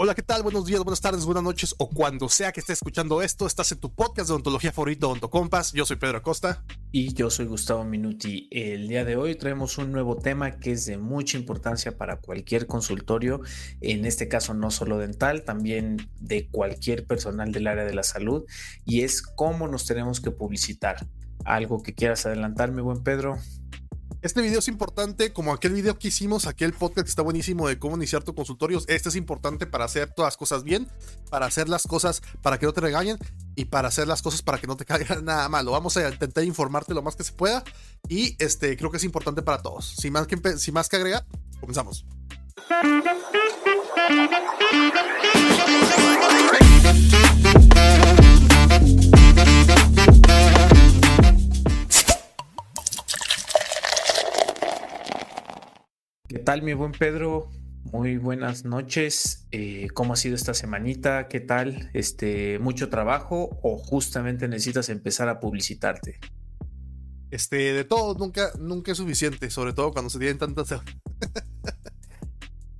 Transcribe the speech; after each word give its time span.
Hola, 0.00 0.14
¿qué 0.14 0.22
tal? 0.22 0.44
Buenos 0.44 0.64
días, 0.64 0.78
buenas 0.84 1.00
tardes, 1.00 1.24
buenas 1.24 1.42
noches 1.42 1.74
o 1.76 1.90
cuando 1.90 2.28
sea 2.28 2.52
que 2.52 2.60
estés 2.60 2.74
escuchando 2.78 3.20
esto. 3.20 3.48
Estás 3.48 3.72
en 3.72 3.80
tu 3.80 3.92
podcast 3.92 4.28
de 4.28 4.36
ontología 4.36 4.70
favorito, 4.70 5.10
Ontocompas. 5.10 5.72
Yo 5.72 5.84
soy 5.84 5.96
Pedro 5.96 6.18
Acosta. 6.18 6.62
Y 6.92 7.14
yo 7.14 7.30
soy 7.30 7.46
Gustavo 7.46 7.82
Minuti. 7.82 8.46
El 8.52 8.86
día 8.86 9.04
de 9.04 9.16
hoy 9.16 9.34
traemos 9.34 9.76
un 9.76 9.90
nuevo 9.90 10.16
tema 10.16 10.60
que 10.60 10.70
es 10.70 10.86
de 10.86 10.98
mucha 10.98 11.36
importancia 11.36 11.98
para 11.98 12.20
cualquier 12.20 12.68
consultorio, 12.68 13.40
en 13.80 14.04
este 14.04 14.28
caso 14.28 14.54
no 14.54 14.70
solo 14.70 14.98
dental, 14.98 15.42
también 15.42 16.08
de 16.20 16.46
cualquier 16.46 17.04
personal 17.04 17.50
del 17.50 17.66
área 17.66 17.84
de 17.84 17.94
la 17.94 18.04
salud, 18.04 18.44
y 18.84 19.02
es 19.02 19.20
cómo 19.20 19.66
nos 19.66 19.84
tenemos 19.84 20.20
que 20.20 20.30
publicitar. 20.30 21.08
Algo 21.44 21.82
que 21.82 21.96
quieras 21.96 22.24
adelantarme, 22.24 22.82
buen 22.82 23.02
Pedro. 23.02 23.38
Este 24.20 24.42
video 24.42 24.58
es 24.58 24.66
importante, 24.66 25.32
como 25.32 25.52
aquel 25.52 25.74
video 25.74 25.96
que 25.96 26.08
hicimos, 26.08 26.48
aquel 26.48 26.72
podcast 26.72 27.04
que 27.04 27.10
está 27.10 27.22
buenísimo 27.22 27.68
de 27.68 27.78
cómo 27.78 27.94
iniciar 27.94 28.24
tu 28.24 28.34
consultorio. 28.34 28.80
Este 28.88 29.10
es 29.10 29.14
importante 29.14 29.64
para 29.64 29.84
hacer 29.84 30.12
todas 30.12 30.28
las 30.28 30.36
cosas 30.36 30.64
bien, 30.64 30.88
para 31.30 31.46
hacer 31.46 31.68
las 31.68 31.86
cosas 31.86 32.20
para 32.42 32.58
que 32.58 32.66
no 32.66 32.72
te 32.72 32.80
regañen 32.80 33.16
y 33.54 33.66
para 33.66 33.86
hacer 33.86 34.08
las 34.08 34.20
cosas 34.20 34.42
para 34.42 34.58
que 34.58 34.66
no 34.66 34.76
te 34.76 34.84
caiga 34.84 35.20
nada 35.22 35.48
malo. 35.48 35.70
Vamos 35.70 35.96
a 35.96 36.08
intentar 36.08 36.42
informarte 36.42 36.94
lo 36.94 37.02
más 37.02 37.14
que 37.14 37.22
se 37.22 37.32
pueda 37.32 37.62
y 38.08 38.34
este 38.42 38.76
creo 38.76 38.90
que 38.90 38.96
es 38.96 39.04
importante 39.04 39.42
para 39.42 39.62
todos. 39.62 39.94
Sin 39.96 40.12
más 40.12 40.26
que, 40.26 40.36
sin 40.58 40.74
más 40.74 40.88
que 40.88 40.96
agregar, 40.96 41.24
comenzamos. 41.60 42.04
¿Qué 56.28 56.38
tal, 56.38 56.60
mi 56.60 56.74
buen 56.74 56.92
Pedro? 56.92 57.48
Muy 57.90 58.18
buenas 58.18 58.66
noches. 58.66 59.46
Eh, 59.50 59.88
¿Cómo 59.94 60.12
ha 60.12 60.16
sido 60.16 60.34
esta 60.34 60.52
semanita? 60.52 61.26
¿Qué 61.26 61.40
tal? 61.40 61.90
Este, 61.94 62.58
¿Mucho 62.58 62.90
trabajo 62.90 63.58
o 63.62 63.78
justamente 63.78 64.46
necesitas 64.46 64.90
empezar 64.90 65.30
a 65.30 65.40
publicitarte? 65.40 66.20
Este, 67.30 67.72
de 67.72 67.84
todo, 67.84 68.14
nunca, 68.14 68.50
nunca 68.58 68.92
es 68.92 68.98
suficiente, 68.98 69.48
sobre 69.48 69.72
todo 69.72 69.90
cuando 69.92 70.10
se 70.10 70.18
tienen 70.18 70.36
tantas. 70.36 70.68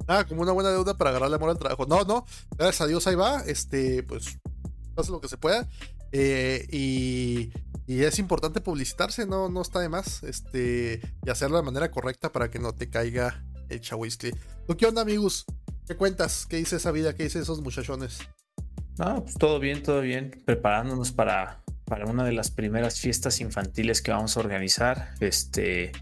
ah, 0.09 0.27
como 0.29 0.43
una 0.43 0.53
buena 0.53 0.69
deuda 0.69 0.99
para 0.99 1.09
agarrarle 1.09 1.37
amor 1.37 1.49
al 1.49 1.59
trabajo. 1.59 1.87
No, 1.87 2.05
no, 2.05 2.27
gracias 2.55 2.83
a 2.83 2.87
Dios 2.87 3.07
ahí 3.07 3.15
va. 3.15 3.41
Este, 3.47 4.03
pues, 4.03 4.39
hace 4.95 5.11
lo 5.11 5.23
que 5.23 5.29
se 5.29 5.39
pueda. 5.39 5.67
Eh, 6.13 6.67
y, 6.71 7.51
y, 7.89 8.05
es 8.05 8.19
importante 8.19 8.61
publicitarse, 8.61 9.27
no, 9.27 9.49
no 9.49 9.63
está 9.63 9.81
de 9.81 9.89
más. 9.89 10.23
Este, 10.23 11.01
y 11.25 11.31
hacerlo 11.31 11.57
de 11.57 11.65
manera 11.65 11.91
correcta 11.91 12.31
para 12.31 12.51
que 12.51 12.59
no 12.59 12.75
te 12.75 12.91
caiga 12.91 13.45
el 13.69 13.81
chahuiscle. 13.81 14.35
¿Qué 14.77 14.87
onda, 14.87 15.03
amigos? 15.03 15.47
¿Qué 15.87 15.97
cuentas? 15.97 16.47
¿Qué 16.47 16.57
dice 16.57 16.77
esa 16.77 16.93
vida? 16.93 17.15
¿Qué 17.15 17.25
dice 17.25 17.39
esos 17.41 17.63
muchachones? 17.63 18.19
Ah, 18.99 19.21
pues 19.23 19.35
todo 19.35 19.59
bien, 19.59 19.83
todo 19.83 20.03
bien. 20.03 20.43
Preparándonos 20.45 21.13
para, 21.13 21.63
para 21.87 22.05
una 22.05 22.25
de 22.25 22.33
las 22.33 22.51
primeras 22.51 23.01
fiestas 23.01 23.41
infantiles 23.41 24.03
que 24.03 24.11
vamos 24.11 24.37
a 24.37 24.41
organizar. 24.41 25.15
Este 25.21 25.93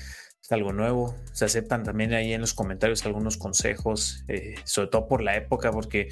es 0.47 0.53
algo 0.53 0.73
nuevo. 0.73 1.15
Se 1.33 1.45
aceptan 1.45 1.85
también 1.85 2.13
ahí 2.15 2.33
en 2.33 2.41
los 2.41 2.55
comentarios 2.55 3.05
algunos 3.07 3.37
consejos, 3.37 4.25
eh, 4.29 4.57
sobre 4.65 4.89
todo 4.89 5.09
por 5.09 5.23
la 5.23 5.37
época, 5.37 5.71
porque 5.71 6.09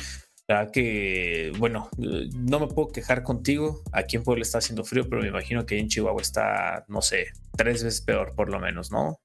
verdad 0.49 0.71
que, 0.73 1.53
bueno, 1.59 1.89
no 1.97 2.61
me 2.61 2.67
puedo 2.67 2.89
quejar 2.89 3.23
contigo. 3.23 3.83
Aquí 3.93 4.17
en 4.17 4.23
Puebla 4.23 4.43
está 4.43 4.59
haciendo 4.59 4.85
frío, 4.85 5.09
pero 5.09 5.23
me 5.23 5.29
imagino 5.29 5.65
que 5.65 5.79
en 5.79 5.89
Chihuahua 5.89 6.21
está, 6.21 6.85
no 6.89 7.01
sé, 7.01 7.29
tres 7.57 7.83
veces 7.83 8.03
peor 8.03 8.35
por 8.35 8.51
lo 8.51 8.59
menos, 8.61 8.91
¿no? 8.91 9.21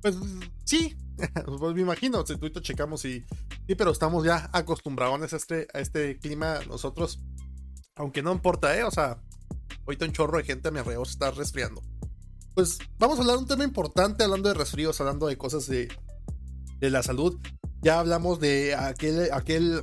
Pues 0.00 0.16
sí, 0.64 0.96
pues 1.46 1.74
me 1.74 1.82
imagino, 1.82 2.26
si 2.26 2.36
tú 2.36 2.48
checamos 2.60 3.04
y 3.04 3.24
sí, 3.66 3.74
pero 3.76 3.92
estamos 3.92 4.24
ya 4.24 4.50
acostumbrados 4.52 5.32
a 5.32 5.36
este, 5.36 5.68
a 5.72 5.78
este 5.78 6.18
clima 6.18 6.58
nosotros, 6.66 7.22
aunque 7.94 8.22
no 8.22 8.32
importa, 8.32 8.76
¿eh? 8.76 8.82
O 8.82 8.90
sea, 8.90 9.22
ahorita 9.86 10.06
un 10.06 10.12
chorro 10.12 10.38
de 10.38 10.44
gente 10.44 10.68
a 10.68 10.70
mi 10.72 10.80
alrededor 10.80 11.06
se 11.06 11.12
está 11.12 11.30
resfriando. 11.30 11.80
Pues 12.54 12.78
vamos 12.98 13.18
a 13.18 13.20
hablar 13.22 13.36
de 13.36 13.42
un 13.42 13.48
tema 13.48 13.64
importante, 13.64 14.24
hablando 14.24 14.48
de 14.48 14.54
resfríos, 14.54 15.00
hablando 15.00 15.26
de 15.26 15.38
cosas 15.38 15.66
de, 15.68 15.88
de 16.80 16.90
la 16.90 17.02
salud. 17.02 17.38
Ya 17.82 17.98
hablamos 17.98 18.38
de 18.38 18.76
aquel, 18.76 19.28
aquel, 19.32 19.82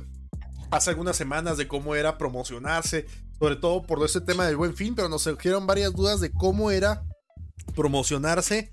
hace 0.70 0.88
algunas 0.88 1.16
semanas 1.16 1.58
de 1.58 1.68
cómo 1.68 1.94
era 1.94 2.16
promocionarse, 2.16 3.06
sobre 3.38 3.56
todo 3.56 3.82
por 3.82 4.02
ese 4.02 4.22
tema 4.22 4.46
del 4.46 4.56
buen 4.56 4.74
fin, 4.74 4.94
pero 4.94 5.10
nos 5.10 5.22
surgieron 5.22 5.66
varias 5.66 5.92
dudas 5.92 6.18
de 6.18 6.32
cómo 6.32 6.70
era 6.70 7.04
promocionarse 7.76 8.72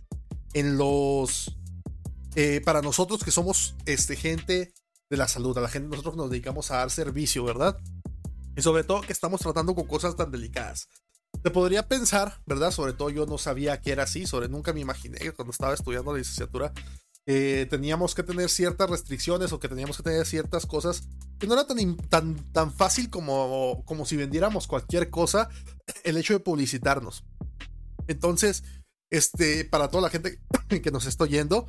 en 0.53 0.77
los, 0.77 1.57
eh, 2.35 2.61
para 2.63 2.81
nosotros 2.81 3.21
que 3.21 3.31
somos 3.31 3.75
este, 3.85 4.15
gente 4.15 4.73
de 5.09 5.17
la 5.17 5.27
salud, 5.27 5.57
a 5.57 5.61
la 5.61 5.69
gente 5.69 5.89
nosotros 5.89 6.15
nos 6.15 6.29
dedicamos 6.29 6.71
a 6.71 6.77
dar 6.77 6.89
servicio, 6.89 7.43
¿verdad? 7.43 7.77
Y 8.55 8.61
sobre 8.61 8.85
todo 8.85 9.01
que 9.01 9.11
estamos 9.11 9.41
tratando 9.41 9.75
con 9.75 9.87
cosas 9.87 10.15
tan 10.15 10.31
delicadas. 10.31 10.87
Te 11.43 11.51
podría 11.51 11.87
pensar, 11.89 12.41
¿verdad? 12.45 12.71
Sobre 12.71 12.93
todo 12.93 13.09
yo 13.09 13.25
no 13.25 13.37
sabía 13.37 13.81
que 13.81 13.91
era 13.91 14.03
así, 14.03 14.25
sobre 14.25 14.47
nunca 14.47 14.71
me 14.71 14.79
imaginé 14.79 15.31
cuando 15.33 15.51
estaba 15.51 15.73
estudiando 15.73 16.13
la 16.13 16.19
licenciatura 16.19 16.71
eh, 17.29 17.67
teníamos 17.69 18.15
que 18.15 18.23
tener 18.23 18.49
ciertas 18.49 18.89
restricciones 18.89 19.51
o 19.51 19.59
que 19.59 19.67
teníamos 19.67 19.97
que 19.97 20.03
tener 20.03 20.25
ciertas 20.25 20.65
cosas 20.65 21.03
que 21.37 21.45
no 21.45 21.55
era 21.55 21.67
tan, 21.67 21.97
tan, 21.97 22.35
tan 22.53 22.73
fácil 22.73 23.09
como, 23.09 23.83
como 23.85 24.05
si 24.05 24.15
vendiéramos 24.15 24.65
cualquier 24.65 25.09
cosa 25.09 25.49
el 26.05 26.15
hecho 26.15 26.33
de 26.33 26.39
publicitarnos. 26.39 27.25
Entonces, 28.07 28.63
este, 29.11 29.65
para 29.65 29.89
toda 29.89 30.03
la 30.03 30.09
gente 30.09 30.39
que 30.81 30.91
nos 30.91 31.05
está 31.05 31.25
oyendo, 31.25 31.67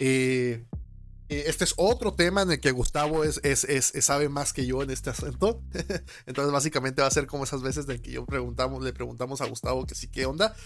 eh, 0.00 0.66
eh, 1.28 1.44
este 1.46 1.62
es 1.62 1.74
otro 1.76 2.14
tema 2.14 2.42
en 2.42 2.50
el 2.50 2.60
que 2.60 2.72
Gustavo 2.72 3.22
es, 3.22 3.38
es, 3.44 3.92
sabe 4.04 4.28
más 4.28 4.52
que 4.52 4.66
yo 4.66 4.82
en 4.82 4.90
este 4.90 5.10
asunto. 5.10 5.62
Entonces, 6.26 6.52
básicamente 6.52 7.02
va 7.02 7.08
a 7.08 7.12
ser 7.12 7.28
como 7.28 7.44
esas 7.44 7.62
veces 7.62 7.86
de 7.86 8.02
que 8.02 8.10
yo 8.10 8.26
preguntamos, 8.26 8.82
le 8.82 8.92
preguntamos 8.92 9.40
a 9.42 9.46
Gustavo 9.46 9.86
que 9.86 9.94
sí, 9.94 10.08
qué 10.08 10.26
onda. 10.26 10.56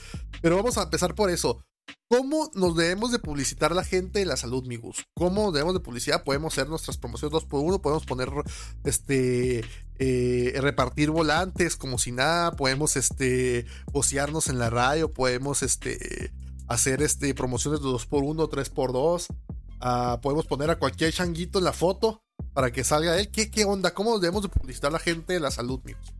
Pero 0.40 0.56
vamos 0.56 0.78
a 0.78 0.84
empezar 0.84 1.14
por 1.14 1.28
eso. 1.28 1.62
¿Cómo 2.08 2.50
nos 2.54 2.76
debemos 2.76 3.10
de 3.10 3.18
publicitar 3.18 3.74
la 3.74 3.84
gente 3.84 4.18
de 4.18 4.26
la 4.26 4.36
salud, 4.36 4.66
Migus? 4.66 5.06
¿Cómo 5.14 5.50
debemos 5.50 5.72
de 5.72 5.80
publicidad? 5.80 6.24
Podemos 6.24 6.52
hacer 6.52 6.68
nuestras 6.68 6.98
promociones 6.98 7.32
dos 7.32 7.46
por 7.46 7.60
uno, 7.60 7.80
podemos 7.80 8.04
poner, 8.04 8.28
este, 8.84 9.64
eh, 9.98 10.52
repartir 10.60 11.10
volantes 11.10 11.76
como 11.76 11.96
si 11.96 12.12
nada, 12.12 12.52
podemos, 12.52 12.96
este, 12.96 13.64
vocearnos 13.92 14.48
en 14.48 14.58
la 14.58 14.68
radio, 14.68 15.12
podemos, 15.12 15.62
este, 15.62 16.32
hacer, 16.68 17.02
este, 17.02 17.34
promociones 17.34 17.80
de 17.80 17.86
dos 17.86 18.04
por 18.04 18.24
uno, 18.24 18.46
tres 18.48 18.68
por 18.68 18.92
dos, 18.92 19.28
uh, 19.80 20.20
podemos 20.20 20.46
poner 20.46 20.70
a 20.70 20.78
cualquier 20.78 21.12
changuito 21.12 21.58
en 21.60 21.64
la 21.64 21.72
foto 21.72 22.22
para 22.52 22.70
que 22.72 22.84
salga 22.84 23.18
él. 23.18 23.30
¿Qué, 23.30 23.50
qué 23.50 23.64
onda? 23.64 23.94
¿Cómo 23.94 24.18
debemos 24.18 24.42
de 24.42 24.48
publicitar 24.48 24.92
la 24.92 24.98
gente 24.98 25.32
de 25.32 25.40
la 25.40 25.50
salud, 25.50 25.80
Migus? 25.84 26.12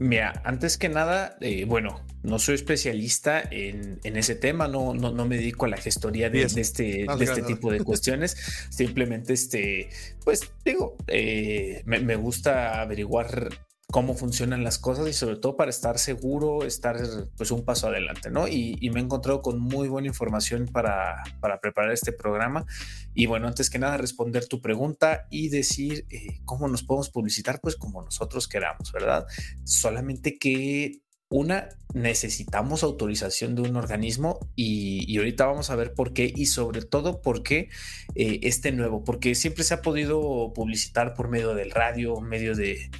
Mira, 0.00 0.42
antes 0.44 0.76
que 0.76 0.88
nada, 0.88 1.36
eh, 1.40 1.64
bueno, 1.66 2.04
no 2.22 2.38
soy 2.38 2.56
especialista 2.56 3.40
en, 3.40 4.00
ese 4.02 4.34
tema, 4.34 4.66
no, 4.66 4.92
no, 4.92 5.12
no, 5.12 5.24
me 5.26 5.36
dedico 5.36 5.66
a 5.66 5.68
la 5.68 5.76
gestoría 5.76 6.30
de, 6.30 6.42
este, 6.42 7.06
de 7.06 7.24
este 7.24 7.42
tipo 7.42 7.70
de 7.70 7.80
cuestiones. 7.80 8.36
Simplemente, 8.70 9.32
este, 9.32 9.90
pues 10.24 10.50
digo, 10.64 10.96
eh, 11.06 11.82
me, 11.84 12.00
me, 12.00 12.16
gusta 12.16 12.80
averiguar 12.80 13.50
cómo 13.94 14.16
funcionan 14.16 14.64
las 14.64 14.80
cosas 14.80 15.06
y 15.06 15.12
sobre 15.12 15.36
todo 15.36 15.56
para 15.56 15.70
estar 15.70 16.00
seguro, 16.00 16.64
estar 16.64 16.96
pues 17.36 17.52
un 17.52 17.64
paso 17.64 17.86
adelante, 17.86 18.28
¿no? 18.28 18.48
Y, 18.48 18.90
me 18.90 18.98
he 18.98 19.04
encontrado 19.04 19.40
con 19.40 19.60
muy 19.60 19.86
buena 19.86 20.08
información 20.08 20.66
para, 20.66 21.22
para, 21.38 21.60
preparar 21.60 21.92
este 21.92 22.10
programa. 22.10 22.66
Y 23.14 23.26
bueno, 23.26 23.46
antes 23.46 23.70
que 23.70 23.78
nada, 23.78 23.96
responder 23.96 24.48
tu 24.48 24.60
pregunta 24.60 25.28
y 25.30 25.48
decir 25.48 26.06
eh, 26.10 26.40
cómo 26.44 26.66
nos 26.66 26.82
podemos 26.82 27.08
publicitar, 27.08 27.60
pues 27.60 27.76
como 27.76 28.02
nosotros 28.02 28.48
queramos, 28.48 28.90
¿verdad? 28.90 29.28
Solamente 29.62 30.40
que 30.40 31.03
una, 31.30 31.68
necesitamos 31.94 32.82
autorización 32.82 33.54
de 33.54 33.62
un 33.62 33.76
organismo 33.76 34.38
y, 34.56 35.16
ahorita 35.16 35.46
vamos 35.46 35.70
a 35.70 35.76
ver 35.76 35.94
por 35.94 36.12
qué 36.12 36.32
y 36.34 36.46
sobre 36.46 36.82
todo 36.82 37.22
por 37.22 37.42
qué 37.42 37.68
eh, 38.14 38.40
este 38.42 38.72
nuevo, 38.72 39.04
porque 39.04 39.34
siempre 39.34 39.64
se 39.64 39.74
ha 39.74 39.82
podido 39.82 40.52
publicitar 40.54 41.14
por 41.14 41.28
medio 41.28 41.54
del 41.54 41.70
radio, 41.70 42.20
medio 42.20 42.54
de 42.54 42.90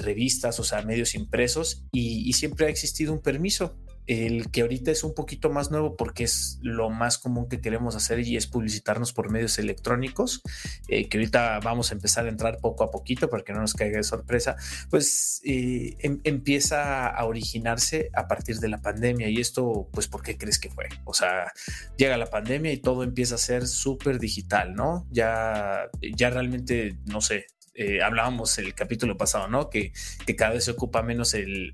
revistas, 0.00 0.60
o 0.60 0.64
sea, 0.64 0.82
medios 0.82 1.14
impresos, 1.14 1.84
y, 1.92 2.32
siempre 2.34 2.66
ha 2.66 2.68
existido 2.68 3.12
un 3.12 3.20
permiso. 3.20 3.76
El 4.06 4.50
que 4.50 4.62
ahorita 4.62 4.90
es 4.90 5.04
un 5.04 5.14
poquito 5.14 5.50
más 5.50 5.70
nuevo 5.70 5.96
porque 5.96 6.24
es 6.24 6.58
lo 6.62 6.90
más 6.90 7.18
común 7.18 7.48
que 7.48 7.60
queremos 7.60 7.96
hacer 7.96 8.20
y 8.20 8.36
es 8.36 8.46
publicitarnos 8.46 9.12
por 9.12 9.30
medios 9.30 9.58
electrónicos, 9.58 10.42
eh, 10.88 11.08
que 11.08 11.18
ahorita 11.18 11.60
vamos 11.60 11.90
a 11.90 11.94
empezar 11.94 12.26
a 12.26 12.28
entrar 12.28 12.58
poco 12.58 12.84
a 12.84 12.90
poquito 12.90 13.28
para 13.28 13.42
que 13.42 13.52
no 13.52 13.60
nos 13.60 13.74
caiga 13.74 13.96
de 13.96 14.04
sorpresa, 14.04 14.56
pues 14.90 15.40
eh, 15.44 15.96
em, 16.00 16.20
empieza 16.24 17.08
a 17.08 17.24
originarse 17.24 18.10
a 18.14 18.28
partir 18.28 18.58
de 18.58 18.68
la 18.68 18.80
pandemia. 18.80 19.28
Y 19.28 19.40
esto, 19.40 19.88
pues, 19.92 20.08
¿por 20.08 20.22
qué 20.22 20.36
crees 20.36 20.58
que 20.58 20.70
fue? 20.70 20.88
O 21.04 21.14
sea, 21.14 21.52
llega 21.96 22.16
la 22.16 22.26
pandemia 22.26 22.72
y 22.72 22.78
todo 22.78 23.02
empieza 23.02 23.36
a 23.36 23.38
ser 23.38 23.66
súper 23.66 24.18
digital, 24.18 24.74
¿no? 24.74 25.06
Ya, 25.10 25.88
ya 26.16 26.30
realmente, 26.30 26.98
no 27.06 27.20
sé, 27.20 27.46
eh, 27.74 28.02
hablábamos 28.02 28.56
el 28.58 28.74
capítulo 28.74 29.16
pasado, 29.16 29.48
¿no? 29.48 29.68
Que, 29.68 29.92
que 30.26 30.36
cada 30.36 30.52
vez 30.52 30.64
se 30.64 30.70
ocupa 30.70 31.02
menos 31.02 31.34
el, 31.34 31.72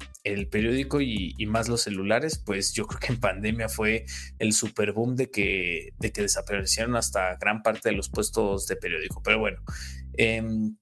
periódico 0.50 1.00
y, 1.00 1.34
más 1.46 1.68
los 1.68 1.82
celulares, 1.82 2.38
pues 2.38 2.72
yo 2.72 2.86
creo 2.86 3.00
que 3.00 3.12
en 3.12 3.20
pandemia 3.20 3.68
fue 3.68 4.06
el 4.38 4.52
super 4.52 4.92
boom 4.92 5.16
de 5.16 5.30
que, 5.30 5.92
de 5.98 6.12
que 6.12 6.22
desaparecieron 6.22 6.96
hasta 6.96 7.36
gran 7.36 7.62
parte 7.62 7.90
de 7.90 7.96
los 7.96 8.08
puestos 8.08 8.66
de 8.66 8.76
periódico. 8.76 9.22
Pero 9.22 9.40
bueno, 9.40 9.58
em, 10.16 10.76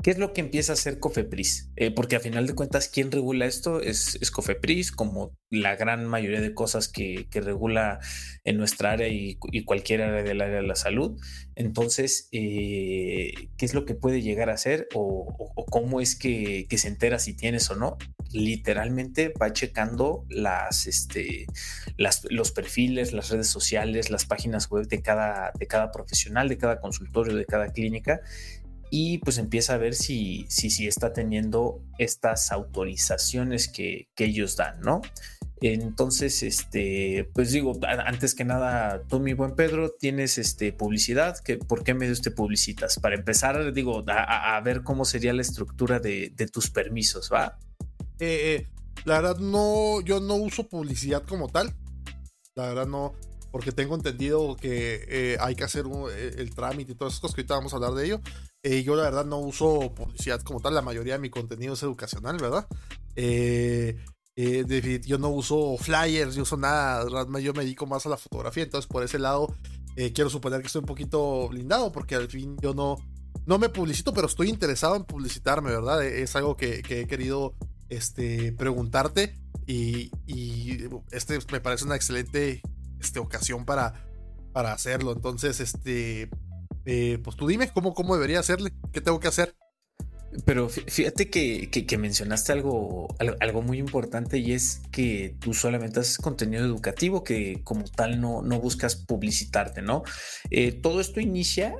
¿Qué 0.00 0.12
es 0.12 0.18
lo 0.18 0.32
que 0.32 0.40
empieza 0.40 0.72
a 0.72 0.74
hacer 0.74 1.00
Cofepris? 1.00 1.72
Eh, 1.74 1.90
porque 1.90 2.14
a 2.14 2.20
final 2.20 2.46
de 2.46 2.54
cuentas, 2.54 2.88
¿quién 2.88 3.10
regula 3.10 3.46
esto? 3.46 3.80
Es, 3.80 4.16
Cofepris, 4.30 4.92
como 4.92 5.36
la 5.50 5.74
gran 5.74 6.06
mayoría 6.06 6.40
de 6.40 6.54
cosas 6.54 6.86
que, 6.86 7.26
regula 7.32 7.98
en 8.44 8.58
nuestra 8.58 8.92
área 8.92 9.08
y, 9.08 9.38
cualquier 9.64 10.02
área 10.02 10.22
del 10.22 10.40
área 10.40 10.60
de 10.60 10.66
la 10.66 10.76
salud. 10.76 11.20
Entonces, 11.56 12.28
eh, 12.30 13.32
¿qué 13.56 13.64
es 13.64 13.74
lo 13.74 13.84
que 13.84 13.96
puede 13.96 14.22
llegar 14.22 14.50
a 14.50 14.54
hacer 14.54 14.86
o, 14.94 15.34
cómo 15.68 16.00
es 16.00 16.14
que, 16.14 16.68
se 16.70 16.86
entera 16.86 17.18
si 17.18 17.34
tienes 17.34 17.68
o 17.70 17.74
no? 17.74 17.98
Literalmente 18.30 19.32
va 19.42 19.52
checando 19.52 20.26
las, 20.28 20.86
este, 20.86 21.46
las, 21.96 22.24
los 22.30 22.52
perfiles, 22.52 23.12
las 23.12 23.30
redes 23.30 23.48
sociales, 23.48 24.10
las 24.10 24.26
páginas 24.26 24.70
web 24.70 24.86
de 24.86 25.02
cada, 25.02 25.50
de 25.58 25.66
cada 25.66 25.90
profesional, 25.90 26.48
de 26.48 26.56
cada 26.56 26.80
consultorio, 26.80 27.34
de 27.34 27.46
cada 27.46 27.72
clínica 27.72 28.20
y 28.90 29.18
pues 29.18 29.38
empieza 29.38 29.74
a 29.74 29.78
ver 29.78 29.94
si, 29.94 30.46
si, 30.48 30.70
si 30.70 30.86
está 30.86 31.12
teniendo 31.12 31.82
estas 31.98 32.52
autorizaciones 32.52 33.68
que, 33.68 34.08
que, 34.14 34.24
ellos 34.26 34.56
dan, 34.56 34.80
¿no? 34.80 35.02
Entonces, 35.60 36.42
este, 36.42 37.28
pues 37.34 37.50
digo, 37.50 37.78
antes 37.82 38.34
que 38.34 38.44
nada, 38.44 39.02
tú, 39.08 39.18
mi 39.18 39.32
buen 39.32 39.56
Pedro, 39.56 39.90
tienes 39.90 40.38
este 40.38 40.72
publicidad. 40.72 41.38
¿Qué, 41.38 41.56
¿Por 41.56 41.82
qué 41.82 41.94
medios 41.94 42.22
te 42.22 42.30
publicitas? 42.30 42.98
Para 43.00 43.16
empezar, 43.16 43.72
digo, 43.72 44.04
a, 44.06 44.60
ver 44.60 44.82
cómo 44.82 45.04
sería 45.04 45.32
la 45.32 45.42
estructura 45.42 45.98
de, 45.98 46.32
de 46.34 46.46
tus 46.46 46.70
permisos, 46.70 47.30
¿va? 47.32 47.58
Eh, 48.20 48.54
eh, 48.56 48.66
la 49.04 49.20
verdad, 49.20 49.38
no, 49.38 50.00
yo 50.00 50.20
no 50.20 50.36
uso 50.36 50.68
publicidad 50.68 51.24
como 51.24 51.48
tal. 51.48 51.74
La 52.54 52.68
verdad, 52.68 52.86
no, 52.86 53.14
porque 53.58 53.72
tengo 53.72 53.96
entendido 53.96 54.54
que 54.54 55.04
eh, 55.08 55.36
hay 55.40 55.56
que 55.56 55.64
hacer 55.64 55.84
el 56.14 56.54
trámite 56.54 56.92
y 56.92 56.94
todas 56.94 57.14
esas 57.14 57.20
cosas 57.20 57.34
que 57.34 57.40
ahorita 57.40 57.56
vamos 57.56 57.72
a 57.72 57.76
hablar 57.76 57.92
de 57.94 58.04
ello. 58.06 58.20
Eh, 58.62 58.84
yo 58.84 58.94
la 58.94 59.02
verdad 59.02 59.24
no 59.26 59.38
uso 59.38 59.92
publicidad 59.96 60.40
como 60.42 60.60
tal, 60.60 60.76
la 60.76 60.80
mayoría 60.80 61.14
de 61.14 61.18
mi 61.18 61.28
contenido 61.28 61.74
es 61.74 61.82
educacional, 61.82 62.36
¿verdad? 62.40 62.68
Eh, 63.16 63.96
eh, 64.36 65.00
yo 65.04 65.18
no 65.18 65.30
uso 65.30 65.76
flyers, 65.76 66.36
yo 66.36 66.42
uso 66.42 66.56
nada, 66.56 67.04
yo 67.40 67.52
me 67.52 67.64
dedico 67.64 67.84
más 67.84 68.06
a 68.06 68.10
la 68.10 68.16
fotografía, 68.16 68.62
entonces 68.62 68.86
por 68.86 69.02
ese 69.02 69.18
lado 69.18 69.52
quiero 70.14 70.30
suponer 70.30 70.60
que 70.60 70.68
estoy 70.68 70.82
un 70.82 70.86
poquito 70.86 71.48
blindado 71.48 71.90
porque 71.90 72.14
al 72.14 72.28
fin 72.28 72.56
yo 72.62 72.74
no, 72.74 72.94
no 73.44 73.58
me 73.58 73.70
publicito, 73.70 74.14
pero 74.14 74.28
estoy 74.28 74.50
interesado 74.50 74.94
en 74.94 75.02
publicitarme, 75.02 75.70
¿verdad? 75.70 76.06
Es 76.06 76.36
algo 76.36 76.56
que, 76.56 76.84
he 76.88 77.06
querido 77.08 77.56
este, 77.88 78.52
preguntarte 78.52 79.34
y, 79.66 80.12
este 81.10 81.40
me 81.50 81.60
parece 81.60 81.86
una 81.86 81.96
excelente 81.96 82.62
este, 83.00 83.18
ocasión 83.18 83.64
para, 83.64 83.94
para 84.52 84.72
hacerlo, 84.72 85.12
entonces 85.12 85.60
este 85.60 86.30
eh, 86.90 87.18
pues 87.22 87.36
tú 87.36 87.46
dime 87.46 87.68
cómo, 87.68 87.92
cómo 87.92 88.14
debería 88.14 88.40
hacerle, 88.40 88.72
qué 88.92 89.02
tengo 89.02 89.20
que 89.20 89.28
hacer. 89.28 89.54
Pero 90.46 90.68
fíjate 90.68 91.28
que, 91.28 91.70
que, 91.70 91.98
mencionaste 91.98 92.52
algo, 92.52 93.08
algo 93.40 93.62
muy 93.62 93.78
importante 93.78 94.38
y 94.38 94.52
es 94.52 94.80
que 94.90 95.36
tú 95.40 95.52
solamente 95.52 96.00
haces 96.00 96.16
contenido 96.16 96.64
educativo, 96.64 97.24
que 97.24 97.60
como 97.64 97.84
tal 97.84 98.20
no, 98.20 98.40
no 98.42 98.58
buscas 98.60 98.96
publicitarte, 98.96 99.82
¿no? 99.82 100.02
Eh, 100.50 100.72
todo 100.72 101.00
esto 101.00 101.20
inicia, 101.20 101.74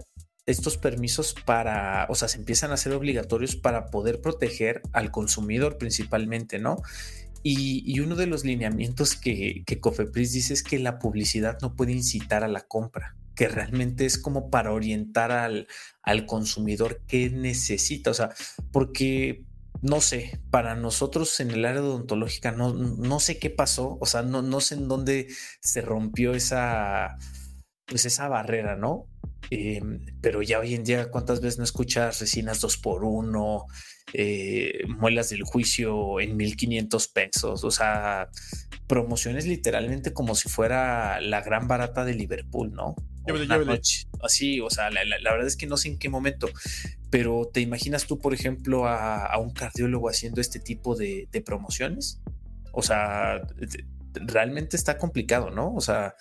estos 0.45 0.77
permisos 0.77 1.35
para, 1.45 2.07
o 2.11 2.15
sea, 2.15 2.29
se 2.29 2.39
empiezan 2.39 2.73
a 2.73 2.77
ser 2.79 2.93
obligatorios 2.93 3.57
para 3.57 3.87
poder 3.87 4.21
proteger 4.21 4.83
al 4.93 5.11
consumidor 5.11 5.79
principalmente, 5.79 6.59
¿no? 6.59 6.83
Y, 7.43 7.99
uno 8.01 8.17
de 8.17 8.27
los 8.27 8.45
lineamientos 8.45 9.17
que, 9.17 9.63
que 9.67 9.81
Cofepris 9.81 10.33
dice 10.33 10.55
es 10.55 10.63
que 10.63 10.79
la 10.79 10.99
publicidad 10.99 11.59
no 11.63 11.75
puede 11.75 11.93
incitar 11.93 12.45
a 12.45 12.49
la 12.49 12.63
compra 12.63 13.17
que 13.35 13.47
realmente 13.47 14.05
es 14.05 14.19
como 14.19 14.51
para 14.51 14.73
orientar 14.73 15.31
al, 15.31 15.69
al 16.03 16.27
consumidor 16.27 17.03
qué 17.07 17.31
necesita, 17.31 18.11
o 18.11 18.15
sea, 18.15 18.31
porque 18.73 19.45
no 19.81 20.01
sé, 20.01 20.41
para 20.51 20.75
nosotros 20.75 21.39
en 21.39 21.53
el 21.53 21.65
área 21.65 21.83
odontológica 21.83 22.51
no, 22.51 22.75
no 22.75 23.21
sé 23.21 23.39
qué 23.39 23.49
pasó, 23.51 23.97
o 24.01 24.07
sea, 24.07 24.23
no, 24.23 24.43
no 24.43 24.61
sé 24.61 24.75
en 24.75 24.89
dónde 24.89 25.29
se 25.61 25.83
rompió 25.83 26.35
esa, 26.35 27.17
pues 27.87 28.05
esa 28.07 28.29
barrera, 28.29 28.77
¿no? 28.77 29.07
Em, 29.51 30.05
pero 30.21 30.43
ya 30.43 30.59
hoy 30.59 30.75
en 30.75 30.85
día, 30.85 31.11
¿cuántas 31.11 31.41
veces 31.41 31.59
no 31.59 31.65
escuchas 31.65 32.21
resinas 32.21 32.61
dos 32.61 32.77
por 32.77 33.05
uno, 33.05 33.67
eh, 34.13 34.81
muelas 34.89 35.31
del 35.31 35.43
juicio 35.43 36.21
en 36.21 36.37
1500 36.37 37.09
pesos? 37.09 37.65
O 37.65 37.71
sea, 37.71 38.29
promociones 38.87 39.47
literalmente 39.47 40.13
como 40.13 40.35
si 40.35 40.49
fuera 40.49 41.21
la 41.21 41.41
gran 41.43 41.69
barata 41.69 42.05
de 42.05 42.15
Liverpool, 42.15 42.73
¿no? 42.73 42.95
así, 44.23 44.61
o 44.61 44.71
sea, 44.71 44.91
la, 44.91 45.03
verdad 45.23 45.47
es 45.47 45.57
que 45.57 45.67
no 45.67 45.77
sé 45.77 45.89
en 45.89 45.99
qué 45.99 46.09
momento, 46.09 46.49
pero 47.11 47.49
¿te 47.53 47.61
imaginas 47.61 48.07
tú, 48.07 48.19
por 48.19 48.35
ejemplo, 48.35 48.87
a, 48.87 49.37
un 49.39 49.53
cardiólogo 49.53 50.09
haciendo 50.09 50.41
este 50.41 50.61
tipo 50.61 50.97
de, 50.97 51.29
promociones? 51.45 52.21
O 52.73 52.83
sea, 52.83 53.43
realmente 54.15 54.77
está 54.77 54.99
complicado, 54.99 55.51
¿no? 55.51 55.75
O 55.75 55.81
sea, 55.81 56.15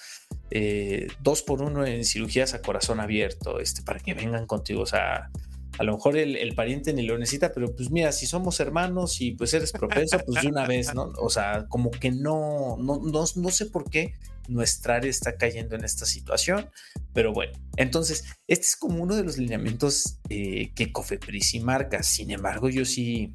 eh, 0.51 1.07
dos 1.21 1.41
por 1.41 1.61
uno 1.61 1.85
en 1.85 2.05
cirugías 2.05 2.53
a 2.53 2.61
corazón 2.61 2.99
abierto, 2.99 3.59
este, 3.59 3.81
para 3.81 3.99
que 3.99 4.13
vengan 4.13 4.45
contigo, 4.45 4.81
o 4.81 4.85
sea, 4.85 5.29
a 5.77 5.83
lo 5.83 5.93
mejor 5.93 6.17
el, 6.17 6.55
pariente 6.55 6.93
ni 6.93 7.03
lo 7.03 7.17
necesita, 7.17 7.51
pero 7.53 7.75
pues 7.75 7.91
mira, 7.91 8.11
si 8.11 8.25
somos 8.25 8.59
hermanos 8.59 9.21
y 9.21 9.31
pues 9.33 9.53
eres 9.53 9.71
propenso, 9.71 10.17
pues 10.25 10.41
de 10.41 10.47
una 10.47 10.65
vez, 10.65 10.93
¿no? 10.95 11.11
O 11.19 11.29
sea, 11.29 11.67
como 11.69 11.91
que 11.91 12.11
no, 12.11 12.77
no, 12.79 12.99
no, 13.03 13.51
sé 13.51 13.65
por 13.67 13.89
qué 13.89 14.13
nuestra 14.47 14.95
área 14.95 15.09
está 15.09 15.37
cayendo 15.37 15.75
en 15.75 15.83
esta 15.83 16.05
situación, 16.05 16.71
pero 17.13 17.31
bueno, 17.31 17.53
entonces, 17.75 18.25
este 18.47 18.65
es 18.65 18.75
como 18.75 19.03
uno 19.03 19.15
de 19.15 19.23
los 19.23 19.37
lineamientos 19.37 20.19
eh, 20.29 20.71
que 20.73 20.91
Cofepris 20.91 21.53
y 21.53 21.59
marca, 21.59 22.01
sin 22.01 22.31
embargo, 22.31 22.69
yo 22.69 22.83
sí, 22.83 23.31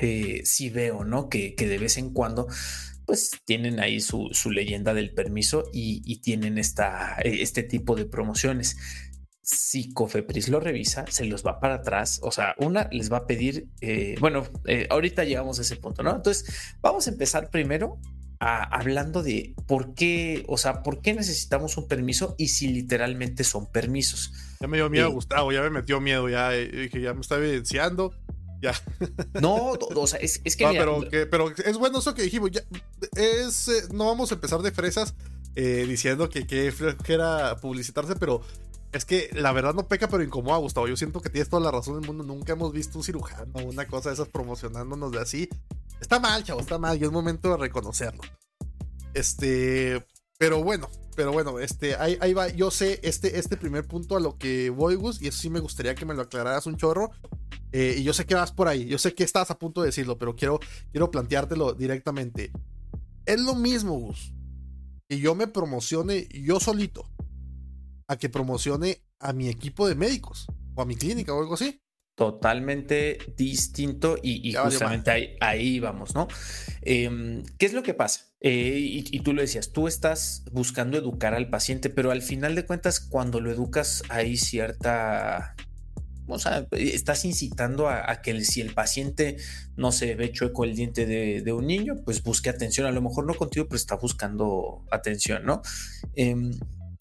eh, 0.00 0.40
sí 0.44 0.70
veo, 0.70 1.04
¿no? 1.04 1.28
Que, 1.28 1.54
de 1.58 1.78
vez 1.78 1.98
en 1.98 2.14
cuando 2.14 2.46
pues 3.08 3.30
tienen 3.46 3.80
ahí 3.80 4.00
su, 4.00 4.28
su 4.32 4.50
leyenda 4.50 4.92
del 4.92 5.14
permiso 5.14 5.64
y, 5.72 6.02
y 6.04 6.20
tienen 6.20 6.58
esta, 6.58 7.16
este 7.24 7.62
tipo 7.62 7.96
de 7.96 8.04
promociones 8.04 8.76
si 9.40 9.94
Cofepris 9.94 10.50
lo 10.50 10.60
revisa, 10.60 11.06
se 11.08 11.24
los 11.24 11.44
va 11.44 11.58
para 11.58 11.76
atrás. 11.76 12.20
O 12.22 12.30
sea, 12.30 12.54
una 12.58 12.86
les 12.92 13.10
va 13.10 13.18
a 13.18 13.26
pedir, 13.26 13.68
eh, 13.80 14.14
bueno, 14.20 14.44
eh, 14.66 14.86
ahorita 14.90 15.24
llegamos 15.24 15.58
a 15.58 15.62
ese 15.62 15.76
punto, 15.76 16.02
¿no? 16.02 16.14
Entonces, 16.14 16.76
vamos 16.82 17.06
a 17.06 17.10
empezar 17.10 17.48
primero 17.48 17.98
hablando 18.40 19.22
de 19.22 19.54
por 19.66 19.94
qué, 19.94 20.44
o 20.48 20.58
sea, 20.58 20.82
por 20.82 21.00
qué 21.00 21.14
necesitamos 21.14 21.78
un 21.78 21.88
permiso 21.88 22.34
y 22.38 22.48
si 22.48 22.68
literalmente 22.68 23.42
son 23.42 23.72
permisos. 23.72 24.32
Ya 24.60 24.68
me 24.68 24.76
dio 24.76 24.90
miedo, 24.90 25.08
eh, 25.08 25.12
Gustavo, 25.12 25.50
ya 25.50 25.62
me 25.62 25.70
metió 25.70 25.98
miedo, 26.00 26.28
ya 26.28 26.50
dije, 26.50 27.00
ya 27.00 27.14
me 27.14 27.22
está 27.22 27.36
evidenciando. 27.36 28.12
Ya. 28.60 28.74
No, 29.40 29.72
o 29.94 30.06
sea, 30.06 30.18
es, 30.18 30.38
que, 30.38 30.66
pero, 30.66 31.04
pero, 31.30 31.50
es 31.50 31.78
bueno 31.78 32.00
eso 32.00 32.14
que 32.14 32.22
dijimos. 32.22 32.50
Ya, 32.50 32.62
es, 33.14 33.70
no 33.92 34.06
vamos 34.06 34.32
a 34.32 34.34
empezar 34.34 34.60
de 34.62 34.72
fresas 34.72 35.14
diciendo 35.54 36.28
que, 36.28 36.46
que 36.46 36.72
era 37.12 37.56
publicitarse, 37.56 38.14
pero 38.14 38.42
es 38.92 39.04
que 39.04 39.28
la 39.34 39.52
verdad 39.52 39.74
no 39.74 39.86
peca, 39.86 40.08
pero 40.08 40.22
incomoda, 40.22 40.58
Gustavo. 40.58 40.88
Yo 40.88 40.96
siento 40.96 41.20
que 41.20 41.28
tienes 41.28 41.48
toda 41.48 41.62
la 41.62 41.70
razón 41.70 42.00
del 42.00 42.06
mundo. 42.06 42.24
Nunca 42.24 42.52
hemos 42.54 42.72
visto 42.72 42.98
un 42.98 43.04
cirujano 43.04 43.52
o 43.54 43.64
una 43.64 43.86
cosa 43.86 44.08
de 44.08 44.14
esas 44.14 44.28
promocionándonos 44.28 45.12
de 45.12 45.20
así. 45.20 45.48
Está 46.00 46.18
mal, 46.18 46.42
chavo, 46.42 46.60
está 46.60 46.78
mal. 46.78 46.98
Y 47.00 47.04
es 47.04 47.10
momento 47.10 47.50
de 47.50 47.58
reconocerlo. 47.58 48.22
Este. 49.12 50.06
Pero 50.38 50.62
bueno, 50.62 50.88
pero 51.16 51.32
bueno, 51.32 51.58
este, 51.58 51.96
ahí, 51.96 52.16
ahí 52.20 52.32
va. 52.32 52.48
Yo 52.48 52.70
sé 52.70 53.00
este, 53.02 53.38
este 53.38 53.56
primer 53.56 53.86
punto 53.86 54.16
a 54.16 54.20
lo 54.20 54.38
que 54.38 54.70
voy, 54.70 54.94
Gus, 54.94 55.20
y 55.20 55.26
eso 55.26 55.38
sí 55.38 55.50
me 55.50 55.58
gustaría 55.58 55.96
que 55.96 56.06
me 56.06 56.14
lo 56.14 56.22
aclararas 56.22 56.66
un 56.66 56.76
chorro. 56.76 57.10
Eh, 57.72 57.96
y 57.98 58.04
yo 58.04 58.12
sé 58.12 58.24
que 58.24 58.36
vas 58.36 58.52
por 58.52 58.68
ahí. 58.68 58.86
Yo 58.86 58.98
sé 58.98 59.14
que 59.14 59.24
estás 59.24 59.50
a 59.50 59.58
punto 59.58 59.82
de 59.82 59.86
decirlo, 59.86 60.16
pero 60.16 60.36
quiero, 60.36 60.60
quiero 60.92 61.10
planteártelo 61.10 61.74
directamente. 61.74 62.52
Es 63.26 63.40
lo 63.40 63.56
mismo, 63.56 63.98
Gus. 63.98 64.32
Que 65.08 65.18
yo 65.18 65.34
me 65.34 65.48
promocione 65.48 66.28
yo 66.30 66.60
solito 66.60 67.10
a 68.06 68.16
que 68.16 68.28
promocione 68.28 69.02
a 69.18 69.32
mi 69.32 69.48
equipo 69.48 69.88
de 69.88 69.96
médicos 69.96 70.46
o 70.76 70.82
a 70.82 70.86
mi 70.86 70.94
clínica 70.94 71.34
o 71.34 71.40
algo 71.40 71.54
así. 71.54 71.82
Totalmente 72.14 73.18
distinto 73.36 74.16
y, 74.22 74.52
justamente 74.54 75.36
ahí, 75.40 75.80
vamos, 75.80 76.14
¿no? 76.14 76.28
Em, 76.82 77.44
¿Qué 77.58 77.66
es 77.66 77.72
lo 77.72 77.82
que 77.82 77.94
pasa? 77.94 78.27
Eh, 78.40 79.02
y, 79.10 79.20
tú 79.20 79.32
lo 79.32 79.42
decías, 79.42 79.72
tú 79.72 79.88
estás 79.88 80.44
buscando 80.52 80.96
educar 80.96 81.34
al 81.34 81.50
paciente, 81.50 81.90
pero 81.90 82.12
al 82.12 82.22
final 82.22 82.54
de 82.54 82.64
cuentas, 82.64 83.00
cuando 83.00 83.40
lo 83.40 83.50
educas, 83.50 84.02
hay 84.08 84.36
cierta 84.36 85.56
o 86.28 86.38
sea, 86.38 86.66
estás 86.72 87.24
incitando 87.24 87.88
a, 87.88 88.20
que 88.20 88.38
si 88.44 88.60
el 88.60 88.74
paciente 88.74 89.38
no 89.76 89.92
se 89.92 90.14
ve 90.14 90.30
chueco 90.30 90.64
el 90.64 90.76
diente 90.76 91.06
de, 91.06 91.52
un 91.52 91.66
niño, 91.66 91.96
pues 92.04 92.22
busque 92.22 92.50
atención. 92.50 92.86
A 92.86 92.92
lo 92.92 93.00
mejor 93.00 93.26
no 93.26 93.34
contigo, 93.34 93.66
pero 93.66 93.76
está 93.76 93.96
buscando 93.96 94.84
atención, 94.90 95.46
¿no? 95.46 95.62
Em, 96.14 96.52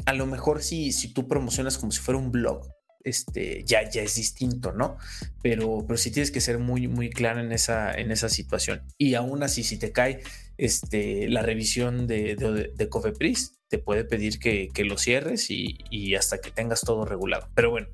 a 0.06 0.14
lo 0.14 0.26
mejor 0.28 0.64
si, 0.64 0.94
si 0.94 1.10
tú 1.10 1.28
promocionas 1.28 1.78
como 1.78 1.92
si 1.92 2.00
fuera 2.00 2.18
un 2.18 2.32
blog, 2.32 2.70
este, 3.04 3.64
ya, 3.66 3.90
ya 3.90 4.02
es 4.02 4.16
distinto, 4.16 4.72
¿no? 4.72 4.98
Pero, 5.42 5.84
pero 5.86 5.98
sí 5.98 6.10
tienes 6.10 6.32
que 6.32 6.40
ser 6.40 6.58
muy, 6.58 6.88
muy 6.88 7.10
claro 7.10 7.42
en 7.42 7.52
esa, 7.52 7.94
en 7.94 8.12
esa 8.12 8.30
situación. 8.30 8.82
Y 8.98 9.16
aún 9.16 9.44
así, 9.44 9.64
si 9.64 9.78
te 9.78 9.92
cae 9.92 10.22
este, 10.58 11.30
la 11.30 11.42
revisión 11.42 12.08
de, 12.08 12.36
de, 12.76 12.90
Cofepris, 12.90 13.60
te 13.68 13.80
puede 13.80 14.06
pedir 14.06 14.40
que, 14.40 14.72
lo 14.86 14.98
cierres 14.98 15.52
y, 15.52 15.78
y 15.90 16.16
hasta 16.16 16.40
que 16.40 16.52
tengas 16.52 16.82
todo 16.82 17.06
regulado. 17.06 17.50
Pero 17.54 17.72
bueno, 17.72 17.88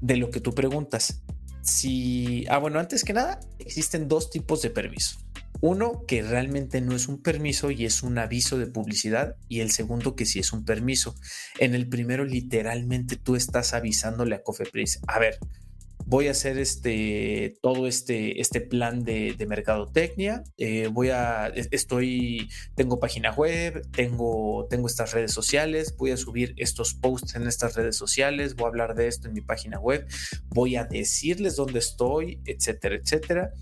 de 0.00 0.16
lo 0.16 0.30
que 0.30 0.40
tú 0.40 0.54
preguntas, 0.54 1.22
si, 1.64 2.44
ah, 2.50 2.58
bueno, 2.58 2.78
antes 2.78 3.04
que 3.04 3.14
nada, 3.14 3.40
existen 3.58 4.06
dos 4.06 4.30
tipos 4.30 4.60
de 4.60 4.70
permisos. 4.70 5.18
Uno 5.60 6.04
que 6.06 6.22
realmente 6.22 6.82
no 6.82 6.94
es 6.94 7.08
un 7.08 7.22
permiso 7.22 7.70
y 7.70 7.86
es 7.86 8.02
un 8.02 8.18
aviso 8.18 8.58
de 8.58 8.66
publicidad 8.66 9.36
y 9.48 9.60
el 9.60 9.70
segundo 9.70 10.14
que 10.14 10.26
sí 10.26 10.38
es 10.40 10.52
un 10.52 10.66
permiso. 10.66 11.14
En 11.58 11.74
el 11.74 11.88
primero 11.88 12.24
literalmente 12.26 13.16
tú 13.16 13.34
estás 13.34 13.72
avisándole 13.72 14.34
a 14.34 14.42
Cofepris, 14.42 15.00
a 15.06 15.18
ver, 15.18 15.38
voy 16.06 16.28
a 16.28 16.32
hacer 16.32 16.58
este 16.58 17.56
todo 17.62 17.86
este, 17.86 18.40
este 18.40 18.60
plan 18.60 19.04
de, 19.04 19.36
mercadotecnia. 19.48 20.42
Eh, 20.56 20.88
voy 20.90 21.10
a, 21.10 21.48
estoy, 21.48 22.48
tengo 22.74 22.98
página 22.98 23.30
web, 23.32 23.86
tengo, 23.92 24.66
tengo 24.70 24.86
estas 24.86 25.12
redes 25.12 25.32
sociales, 25.32 25.94
voy 25.96 26.12
a 26.12 26.16
subir 26.16 26.54
estos 26.56 26.94
posts 26.94 27.34
en 27.34 27.46
estas 27.46 27.74
redes 27.74 27.96
sociales, 27.96 28.56
voy 28.56 28.66
a 28.66 28.68
hablar 28.68 28.94
de 28.94 29.06
esto 29.06 29.28
en 29.28 29.34
mi 29.34 29.42
página 29.42 29.78
web, 29.78 30.06
voy 30.48 30.76
a 30.76 30.84
decirles 30.84 31.56
dónde 31.56 31.78
estoy, 31.78 32.40
etcétera, 32.46 32.96
etcétera. 32.96 33.52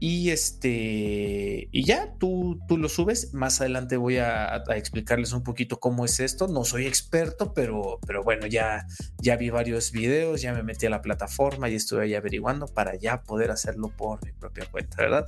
Y 0.00 0.30
este, 0.30 1.68
y 1.70 1.84
ya 1.84 2.14
tú, 2.18 2.58
tú 2.68 2.76
lo 2.76 2.88
subes. 2.88 3.32
Más 3.34 3.60
adelante 3.60 3.96
voy 3.96 4.18
a, 4.18 4.62
explicarles 4.76 5.32
un 5.32 5.42
poquito 5.42 5.80
cómo 5.80 6.04
es 6.04 6.20
esto. 6.20 6.48
No 6.48 6.64
soy 6.64 6.86
experto, 6.86 7.54
pero, 7.54 7.98
pero 8.06 8.22
bueno, 8.22 8.46
ya, 8.46 8.86
ya 9.18 9.36
vi 9.36 9.50
varios 9.50 9.92
videos, 9.92 10.42
ya 10.42 10.52
me 10.52 10.62
metí 10.62 10.86
a 10.86 10.90
la 10.90 11.02
plataforma 11.02 11.68
y 11.68 11.74
estuve 11.74 12.04
ahí 12.04 12.14
averiguando 12.14 12.66
para 12.66 12.96
ya 12.96 13.22
poder 13.22 13.50
hacerlo 13.50 13.88
por 13.96 14.24
mi 14.24 14.32
propia 14.32 14.66
cuenta, 14.70 14.96
¿verdad? 14.98 15.26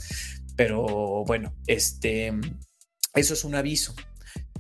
Pero 0.57 1.25
bueno, 1.27 1.55
este, 1.67 2.33
eso 3.15 3.35
es 3.35 3.45
un 3.45 3.55
aviso. 3.55 3.95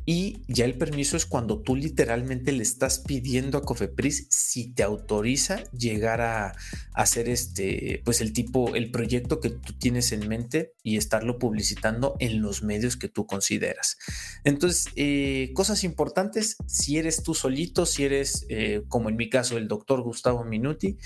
Y 0.09 0.43
ya 0.47 0.65
el 0.65 0.79
permiso 0.79 1.17
es 1.17 1.27
cuando 1.27 1.61
tú 1.61 1.75
literalmente 1.75 2.53
le 2.53 2.63
estás 2.63 3.01
pidiendo 3.01 3.59
a 3.59 3.63
Cofepris 3.63 4.29
si 4.31 4.73
te 4.73 4.85
autoriza 4.85 5.65
llegar 5.73 6.21
a, 6.21 6.55
hacer 6.95 7.29
este, 7.29 8.01
pues 8.05 8.21
el 8.21 8.33
tipo, 8.33 8.75
el 8.75 8.91
proyecto 8.91 9.41
que 9.41 9.51
tú 9.51 9.75
tienes 9.75 10.13
en 10.13 10.29
mente 10.29 10.73
y 10.83 10.97
estarlo 10.97 11.39
publicitando 11.39 12.17
en 12.21 12.41
los 12.41 12.63
medios 12.63 12.97
que 12.97 13.09
tú 13.09 13.27
consideras. 13.27 13.99
Entonces, 14.45 14.87
eh, 14.95 15.51
cosas 15.55 15.85
importantes, 15.85 16.57
si 16.67 16.97
eres 16.99 17.23
tú 17.23 17.35
solito, 17.35 17.85
si 17.85 18.05
eres, 18.05 18.47
eh, 18.49 18.83
como 18.89 19.09
en 19.09 19.17
mi 19.17 19.29
caso, 19.29 19.59
el 19.59 19.69
doctor 19.69 20.03
Gustavo 20.03 20.45
Minuti, 20.45 20.97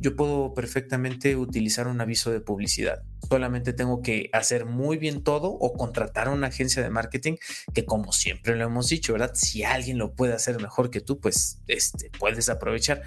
yo 0.00 0.16
puedo 0.16 0.54
perfectamente 0.54 1.36
utilizar 1.36 1.88
un 1.88 2.00
aviso 2.00 2.30
de 2.30 2.40
publicidad. 2.40 3.02
Solamente 3.28 3.72
tengo 3.72 4.02
que 4.02 4.30
hacer 4.32 4.66
muy 4.66 4.98
bien 4.98 5.22
todo 5.22 5.48
o 5.48 5.72
contratar 5.72 6.28
a 6.28 6.32
una 6.32 6.48
agencia 6.48 6.82
de 6.82 6.90
marketing 6.90 7.36
que 7.74 7.84
como 7.84 8.12
siempre 8.12 8.56
lo 8.56 8.64
hemos 8.64 8.88
dicho, 8.88 9.12
¿verdad? 9.12 9.32
Si 9.34 9.64
alguien 9.64 9.98
lo 9.98 10.14
puede 10.14 10.34
hacer 10.34 10.60
mejor 10.60 10.90
que 10.90 11.00
tú, 11.00 11.20
pues 11.20 11.60
este, 11.66 12.10
puedes 12.18 12.48
aprovechar 12.48 13.02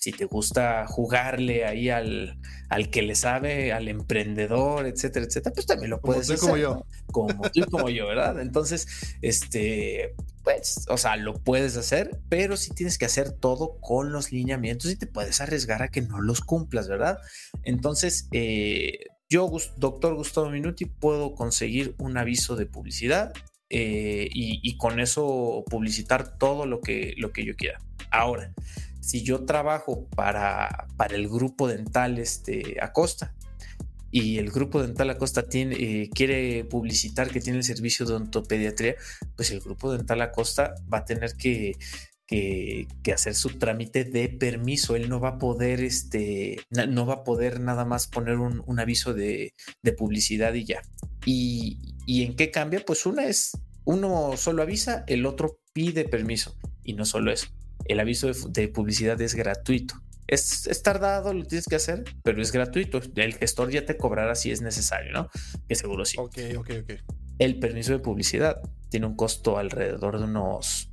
si 0.00 0.12
te 0.12 0.24
gusta 0.24 0.86
jugarle 0.86 1.66
ahí 1.66 1.90
al, 1.90 2.38
al 2.70 2.88
que 2.88 3.02
le 3.02 3.14
sabe, 3.14 3.72
al 3.72 3.86
emprendedor, 3.86 4.86
etcétera, 4.86 5.26
etcétera, 5.26 5.52
pues 5.52 5.66
también 5.66 5.90
lo 5.90 6.00
puedes 6.00 6.26
como 6.26 6.34
hacer. 6.34 6.48
Como 6.48 6.56
yo. 6.56 6.86
Como 7.12 7.50
tú 7.50 7.60
como 7.70 7.90
yo, 7.90 8.06
¿verdad? 8.06 8.40
Entonces, 8.40 8.88
este, 9.20 10.14
pues, 10.42 10.86
o 10.88 10.96
sea, 10.96 11.16
lo 11.16 11.34
puedes 11.34 11.76
hacer, 11.76 12.18
pero 12.30 12.56
sí 12.56 12.72
tienes 12.74 12.96
que 12.96 13.04
hacer 13.04 13.32
todo 13.32 13.78
con 13.80 14.10
los 14.10 14.32
lineamientos 14.32 14.90
y 14.90 14.96
te 14.96 15.06
puedes 15.06 15.42
arriesgar 15.42 15.82
a 15.82 15.88
que 15.88 16.00
no 16.00 16.22
los 16.22 16.40
cumplas, 16.40 16.88
¿verdad? 16.88 17.18
Entonces, 17.62 18.26
eh, 18.32 19.00
yo, 19.28 19.52
doctor 19.76 20.14
Gustavo 20.14 20.48
Minuti, 20.48 20.86
puedo 20.86 21.34
conseguir 21.34 21.94
un 21.98 22.16
aviso 22.16 22.56
de 22.56 22.64
publicidad 22.64 23.34
eh, 23.68 24.28
y, 24.32 24.60
y, 24.62 24.78
con 24.78 24.98
eso 24.98 25.62
publicitar 25.68 26.38
todo 26.38 26.64
lo 26.64 26.80
que, 26.80 27.14
lo 27.18 27.32
que 27.32 27.44
yo 27.44 27.54
quiera. 27.54 27.78
Ahora, 28.10 28.52
si 29.00 29.22
yo 29.22 29.44
trabajo 29.44 30.06
para, 30.14 30.86
para 30.96 31.16
el 31.16 31.28
grupo 31.28 31.68
dental 31.68 32.18
este, 32.18 32.76
Acosta 32.80 33.34
y 34.10 34.38
el 34.38 34.50
grupo 34.50 34.82
dental 34.82 35.10
Acosta 35.10 35.48
tiene, 35.48 35.76
eh, 35.76 36.10
quiere 36.12 36.64
publicitar 36.64 37.30
que 37.30 37.40
tiene 37.40 37.58
el 37.58 37.64
servicio 37.64 38.06
de 38.06 38.14
ontopediatría, 38.14 38.96
pues 39.36 39.50
el 39.50 39.60
grupo 39.60 39.92
dental 39.92 40.20
Acosta 40.20 40.74
va 40.92 40.98
a 40.98 41.04
tener 41.04 41.36
que, 41.36 41.76
que, 42.26 42.86
hacer 43.12 43.34
su 43.34 43.50
trámite 43.58 44.04
de 44.04 44.28
permiso. 44.28 44.96
Él 44.96 45.08
no 45.08 45.20
va 45.20 45.30
a 45.30 45.38
poder, 45.38 45.80
este, 45.80 46.58
no 46.70 47.06
va 47.06 47.14
a 47.14 47.24
poder 47.24 47.60
nada 47.60 47.84
más 47.84 48.08
poner 48.08 48.38
un, 48.38 48.80
aviso 48.80 49.14
de, 49.14 49.54
de, 49.82 49.92
publicidad 49.92 50.54
y 50.54 50.64
ya. 50.64 50.82
Y, 51.24 51.78
¿Y 52.04 52.24
en 52.24 52.34
qué 52.34 52.50
cambia? 52.50 52.84
Pues 52.84 53.06
una 53.06 53.26
es, 53.26 53.52
uno 53.84 54.36
solo 54.36 54.62
avisa, 54.62 55.04
el 55.06 55.24
otro 55.24 55.60
pide 55.72 56.04
permiso. 56.04 56.56
Y 56.82 56.94
no 56.94 57.04
solo 57.04 57.30
eso 57.30 57.46
el 57.84 58.00
aviso 58.00 58.30
de, 58.32 58.68
publicidad 58.68 59.20
es 59.20 59.34
gratuito. 59.34 59.94
Es, 60.26 60.68
tardado, 60.82 61.34
lo 61.34 61.44
tienes 61.44 61.66
que 61.66 61.76
hacer, 61.76 62.04
pero 62.22 62.40
es 62.40 62.52
gratuito. 62.52 63.00
El 63.16 63.34
gestor 63.34 63.70
ya 63.70 63.84
te 63.84 63.96
cobrará 63.96 64.34
si 64.34 64.50
es 64.52 64.62
necesario, 64.62 65.12
¿no? 65.12 65.28
Que 65.68 65.74
seguro 65.74 66.04
sí. 66.04 66.16
Ok, 66.18 66.38
ok, 66.56 66.70
ok. 66.82 66.92
El 67.38 67.58
permiso 67.58 67.92
de 67.92 67.98
publicidad 67.98 68.60
tiene 68.90 69.06
un 69.06 69.16
costo 69.16 69.58
alrededor 69.58 70.18
de 70.18 70.24
unos 70.24 70.90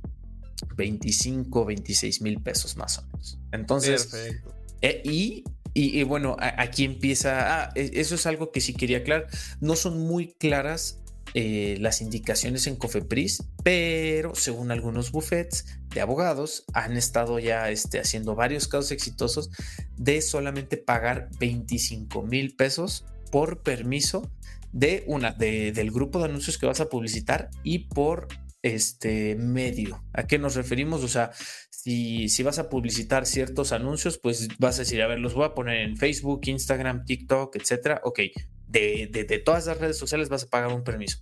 25, 0.76 1.64
26 1.64 2.22
mil 2.22 2.42
pesos 2.42 2.76
más 2.76 2.98
o 2.98 3.02
menos. 3.06 3.38
Entonces, 3.52 4.06
Perfecto. 4.06 4.54
Eh, 4.80 5.02
y 5.04 5.44
y, 5.80 6.02
bueno, 6.02 6.36
aquí 6.40 6.84
empieza. 6.84 7.62
Ah, 7.62 7.72
e, 7.76 7.90
eso 7.94 8.16
es 8.16 8.26
algo 8.26 8.50
que 8.50 8.60
sí 8.60 8.74
quería 8.74 8.98
aclarar. 8.98 9.28
No 9.60 9.76
son 9.76 10.00
muy 10.00 10.32
claras 10.32 10.98
eh, 11.34 11.76
las 11.80 12.00
indicaciones 12.00 12.66
en 12.66 12.76
Cofepris, 12.76 13.44
pero 13.62 14.34
según 14.34 14.70
algunos 14.70 15.12
buffets 15.12 15.66
de 15.94 16.00
abogados 16.00 16.64
han 16.72 16.96
estado 16.96 17.38
ya 17.38 17.70
este, 17.70 18.00
haciendo 18.00 18.34
varios 18.34 18.68
casos 18.68 18.90
exitosos 18.92 19.50
de 19.96 20.22
solamente 20.22 20.76
pagar 20.76 21.28
25 21.38 22.22
mil 22.22 22.56
pesos 22.56 23.04
por 23.30 23.62
permiso 23.62 24.30
de 24.72 25.04
una 25.06 25.32
de, 25.32 25.72
del 25.72 25.90
grupo 25.90 26.18
de 26.18 26.26
anuncios 26.26 26.58
que 26.58 26.66
vas 26.66 26.80
a 26.80 26.88
publicitar 26.88 27.50
y 27.62 27.88
por 27.88 28.28
este 28.62 29.36
medio. 29.36 30.04
¿A 30.12 30.26
qué 30.26 30.38
nos 30.38 30.54
referimos? 30.54 31.04
O 31.04 31.08
sea, 31.08 31.30
si, 31.70 32.28
si 32.28 32.42
vas 32.42 32.58
a 32.58 32.68
publicitar 32.68 33.26
ciertos 33.26 33.72
anuncios, 33.72 34.18
pues 34.18 34.48
vas 34.58 34.76
a 34.76 34.82
decir, 34.82 35.00
a 35.02 35.06
ver, 35.06 35.20
los 35.20 35.34
voy 35.34 35.44
a 35.44 35.54
poner 35.54 35.88
en 35.88 35.96
Facebook, 35.96 36.40
Instagram, 36.44 37.04
TikTok, 37.04 37.56
etcétera. 37.56 38.00
Ok, 38.04 38.20
de, 38.68 39.42
todas 39.44 39.66
las 39.66 39.78
redes 39.78 39.98
sociales 39.98 40.28
vas 40.28 40.44
a 40.44 40.48
pagar 40.48 40.72
un 40.72 40.84
permiso. 40.84 41.18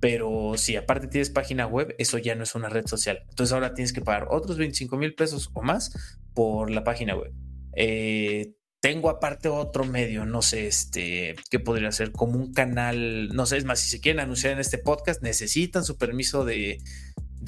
Pero 0.00 0.54
si 0.56 0.76
aparte 0.76 1.08
tienes 1.08 1.30
página 1.30 1.66
web, 1.66 1.94
eso 1.98 2.18
ya 2.18 2.34
no 2.36 2.44
es 2.44 2.54
una 2.54 2.68
red 2.68 2.86
social. 2.86 3.24
Entonces 3.28 3.52
ahora 3.52 3.74
tienes 3.74 3.92
que 3.92 4.00
pagar 4.00 4.28
otros 4.30 4.56
25 4.56 4.96
mil 4.96 5.14
pesos 5.14 5.50
o 5.54 5.62
más 5.62 6.18
por 6.34 6.70
la 6.70 6.84
página 6.84 7.16
web. 7.16 7.32
Eh, 7.74 8.54
tengo 8.80 9.10
aparte 9.10 9.48
otro 9.48 9.84
medio, 9.84 10.24
no 10.24 10.40
sé, 10.40 10.68
este, 10.68 11.34
¿qué 11.50 11.58
podría 11.58 11.90
ser? 11.90 12.12
Como 12.12 12.38
un 12.38 12.52
canal, 12.52 13.28
no 13.34 13.44
sé, 13.44 13.56
es 13.56 13.64
más, 13.64 13.80
si 13.80 13.90
se 13.90 14.00
quieren 14.00 14.20
anunciar 14.20 14.52
en 14.52 14.60
este 14.60 14.78
podcast, 14.78 15.20
necesitan 15.20 15.84
su 15.84 15.98
permiso 15.98 16.44
de, 16.44 16.78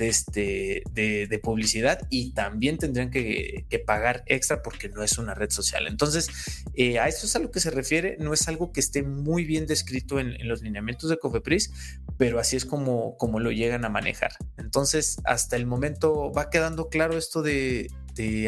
de, 0.00 0.09
este, 0.09 0.83
de, 0.95 1.40
publicidad 1.42 2.00
y 2.09 2.33
también 2.33 2.78
tendrían 2.78 3.11
que, 3.11 3.66
pagar 3.87 4.23
extra 4.26 4.62
porque 4.62 4.88
no 4.88 5.02
es 5.02 5.19
una 5.19 5.35
red 5.35 5.50
social. 5.50 5.87
Entonces, 5.87 6.28
eh, 6.75 6.99
a 6.99 7.07
eso 7.07 7.26
es 7.26 7.37
a 7.37 7.38
lo 7.38 7.50
que 7.50 7.61
se 7.61 7.71
refiere, 7.71 8.16
no 8.19 8.33
es 8.33 8.49
algo 8.49 8.73
que 8.73 8.80
esté 8.80 9.02
muy 9.02 9.45
bien 9.45 9.66
descrito 9.66 10.19
en, 10.19 10.37
los 10.49 10.62
lineamientos 10.62 11.11
de 11.11 11.19
Cofepris, 11.19 11.71
pero 12.16 12.38
así 12.38 12.57
es 12.57 12.64
como, 12.64 13.19
como 13.19 13.40
lo 13.40 13.52
llegan 13.52 13.85
a 13.85 13.90
manejar. 13.90 14.33
Entonces, 14.57 15.19
hasta 15.25 15.57
el 15.57 15.66
momento 15.66 16.33
va 16.33 16.49
quedando 16.49 16.88
claro 16.88 17.19
esto 17.19 17.42
de, 17.42 17.88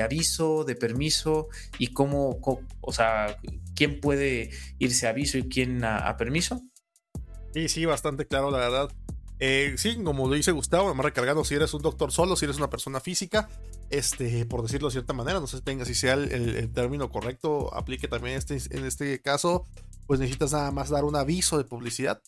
aviso, 0.02 0.64
de 0.64 0.74
permiso 0.74 1.48
y 1.78 1.88
cómo, 1.88 2.40
o 2.80 2.92
sea, 2.92 3.36
quién 3.74 4.00
puede 4.00 4.50
irse 4.78 5.06
a 5.06 5.10
aviso 5.10 5.36
y 5.36 5.48
quién 5.50 5.84
a 5.84 6.16
permiso. 6.16 6.62
Sí, 7.52 7.68
sí, 7.68 7.84
bastante 7.84 8.26
claro, 8.26 8.50
la 8.50 8.58
verdad. 8.58 8.88
Eh, 9.44 9.74
sí, 9.76 9.96
como 10.04 10.28
lo 10.28 10.36
dice 10.36 10.52
Gustavo, 10.52 10.94
más 10.94 11.04
recargado 11.04 11.44
si 11.44 11.56
eres 11.56 11.74
un 11.74 11.82
doctor 11.82 12.12
solo, 12.12 12.36
si 12.36 12.44
eres 12.44 12.58
una 12.58 12.70
persona 12.70 13.00
física, 13.00 13.48
este, 13.90 14.46
por 14.46 14.62
decirlo 14.62 14.86
de 14.86 14.92
cierta 14.92 15.14
manera, 15.14 15.40
no 15.40 15.48
sé 15.48 15.58
venga, 15.64 15.84
si 15.84 15.96
sea 15.96 16.14
el, 16.14 16.72
término 16.72 17.10
correcto, 17.10 17.74
aplique 17.74 18.06
también 18.06 18.36
este, 18.38 18.56
en 18.70 18.84
este 18.84 19.20
caso, 19.20 19.66
pues 20.06 20.20
necesitas 20.20 20.52
nada 20.52 20.70
más 20.70 20.90
dar 20.90 21.02
un 21.02 21.16
aviso 21.16 21.58
de 21.58 21.64
publicidad 21.64 22.22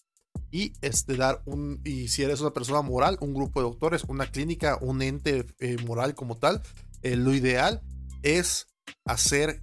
y 0.50 0.73
este, 0.80 1.16
dar 1.16 1.40
un, 1.44 1.80
y 1.85 2.09
si 2.09 2.25
eres 2.25 2.40
una 2.40 2.52
persona 2.52 2.83
moral, 2.83 3.16
un 3.21 3.33
grupo 3.33 3.61
de 3.61 3.68
doctores, 3.68 4.02
una 4.09 4.26
clínica, 4.26 4.76
un 4.80 5.00
ente 5.00 5.47
eh, 5.61 5.76
moral 5.87 6.16
como 6.16 6.37
tal, 6.37 6.62
eh, 7.02 7.14
lo 7.14 7.33
ideal 7.33 7.80
es 8.25 8.66
hacer 9.04 9.61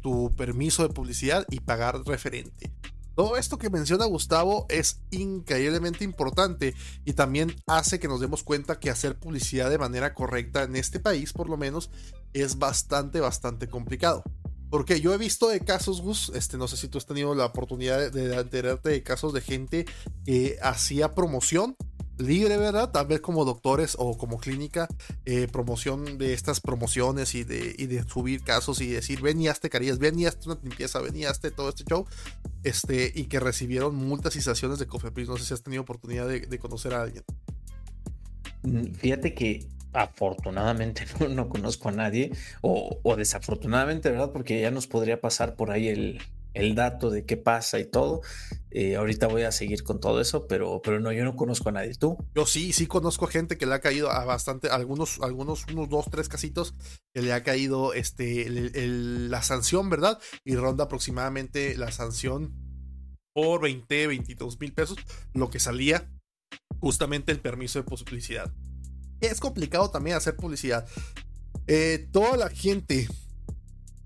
tu 0.00 0.30
permiso 0.36 0.86
de 0.86 0.94
publicidad 0.94 1.44
y 1.50 1.58
pagar 1.58 2.04
referente. 2.06 2.70
Todo 3.16 3.38
esto 3.38 3.56
que 3.56 3.70
menciona 3.70 4.04
Gustavo 4.04 4.66
es 4.68 5.00
increíblemente 5.10 6.04
importante 6.04 6.74
y 7.06 7.14
también 7.14 7.56
hace 7.66 7.98
que 7.98 8.08
nos 8.08 8.20
demos 8.20 8.42
cuenta 8.42 8.78
que 8.78 8.90
hacer 8.90 9.18
publicidad 9.18 9.70
de 9.70 9.78
manera 9.78 10.12
correcta 10.12 10.64
en 10.64 10.76
este 10.76 11.00
país, 11.00 11.32
por 11.32 11.48
lo 11.48 11.56
menos, 11.56 11.88
es 12.34 12.58
bastante, 12.58 13.20
bastante 13.20 13.68
complicado. 13.68 14.22
Porque 14.68 15.00
yo 15.00 15.14
he 15.14 15.18
visto 15.18 15.48
de 15.48 15.60
casos, 15.60 16.02
Gus, 16.02 16.30
este, 16.34 16.58
no 16.58 16.68
sé 16.68 16.76
si 16.76 16.88
tú 16.88 16.98
has 16.98 17.06
tenido 17.06 17.34
la 17.34 17.46
oportunidad 17.46 18.12
de, 18.12 18.34
enterarte 18.38 18.90
de 18.90 19.02
casos 19.02 19.32
de 19.32 19.40
gente 19.40 19.86
que 20.26 20.58
hacía 20.60 21.14
promoción 21.14 21.74
libre, 22.18 22.56
¿verdad? 22.56 22.90
Tal 22.90 23.06
vez 23.06 23.20
como 23.20 23.44
doctores 23.44 23.96
o 23.98 24.16
como 24.16 24.38
clínica, 24.38 24.88
eh, 25.24 25.48
promoción 25.50 26.18
de 26.18 26.32
estas 26.32 26.60
promociones 26.60 27.34
y 27.34 27.44
de, 27.44 27.74
de, 27.74 28.04
subir 28.08 28.42
casos 28.42 28.80
y 28.80 28.88
decir, 28.88 29.20
ven 29.20 29.40
y 29.40 29.48
hazte 29.48 29.70
carillas, 29.70 29.98
ven 29.98 30.18
y 30.18 30.26
una 30.26 30.58
limpieza, 30.62 31.00
ven 31.00 31.16
y 31.16 31.24
todo 31.54 31.68
este 31.68 31.84
show, 31.84 32.06
este, 32.62 33.12
y 33.14 33.24
que 33.24 33.40
recibieron 33.40 33.94
multas 33.94 34.36
y 34.36 34.40
sanciones 34.40 34.78
de 34.78 34.86
Cofepris. 34.86 35.28
No 35.28 35.36
sé 35.36 35.44
si 35.44 35.54
has 35.54 35.62
tenido 35.62 35.82
oportunidad 35.82 36.26
de, 36.28 36.58
conocer 36.58 36.94
a 36.94 37.02
alguien. 37.02 37.24
Mm, 38.62 38.94
fíjate 38.94 39.34
que 39.34 39.66
afortunadamente 39.92 41.04
no, 41.30 41.48
conozco 41.48 41.88
a 41.88 41.92
nadie, 41.92 42.32
o, 42.62 42.98
o, 43.02 43.16
desafortunadamente, 43.16 44.10
¿verdad? 44.10 44.32
Porque 44.32 44.60
ya 44.60 44.70
nos 44.70 44.86
podría 44.86 45.20
pasar 45.20 45.56
por 45.56 45.70
ahí 45.70 45.88
el, 45.88 46.20
el 46.56 46.74
dato 46.74 47.10
de 47.10 47.24
qué 47.24 47.36
pasa 47.36 47.78
y 47.78 47.84
todo. 47.84 48.22
Eh, 48.70 48.96
ahorita 48.96 49.26
voy 49.26 49.42
a 49.42 49.52
seguir 49.52 49.82
con 49.82 50.00
todo 50.00 50.20
eso, 50.20 50.46
pero, 50.46 50.80
pero 50.82 51.00
no, 51.00 51.12
yo 51.12 51.24
no 51.24 51.36
conozco 51.36 51.68
a 51.68 51.72
nadie. 51.72 51.94
¿Tú? 51.94 52.16
Yo 52.34 52.46
sí, 52.46 52.72
sí 52.72 52.86
conozco 52.86 53.26
gente 53.26 53.58
que 53.58 53.66
le 53.66 53.74
ha 53.74 53.80
caído 53.80 54.10
a 54.10 54.24
bastante, 54.24 54.68
algunos, 54.68 55.20
algunos, 55.20 55.66
unos 55.72 55.88
dos, 55.88 56.06
tres 56.10 56.28
casitos 56.28 56.74
que 57.14 57.22
le 57.22 57.32
ha 57.32 57.42
caído 57.42 57.92
este, 57.92 58.48
la 58.48 59.42
sanción, 59.42 59.90
¿verdad? 59.90 60.18
Y 60.44 60.56
ronda 60.56 60.84
aproximadamente 60.84 61.76
la 61.76 61.92
sanción 61.92 62.54
por 63.34 63.60
20, 63.60 64.06
22 64.06 64.58
mil 64.58 64.72
pesos, 64.72 64.98
lo 65.34 65.50
que 65.50 65.60
salía 65.60 66.10
justamente 66.80 67.32
el 67.32 67.40
permiso 67.40 67.78
de 67.78 67.84
publicidad. 67.84 68.52
Es 69.20 69.40
complicado 69.40 69.90
también 69.90 70.16
hacer 70.16 70.36
publicidad. 70.36 70.86
Eh, 71.66 72.08
toda 72.12 72.36
la 72.36 72.48
gente 72.48 73.08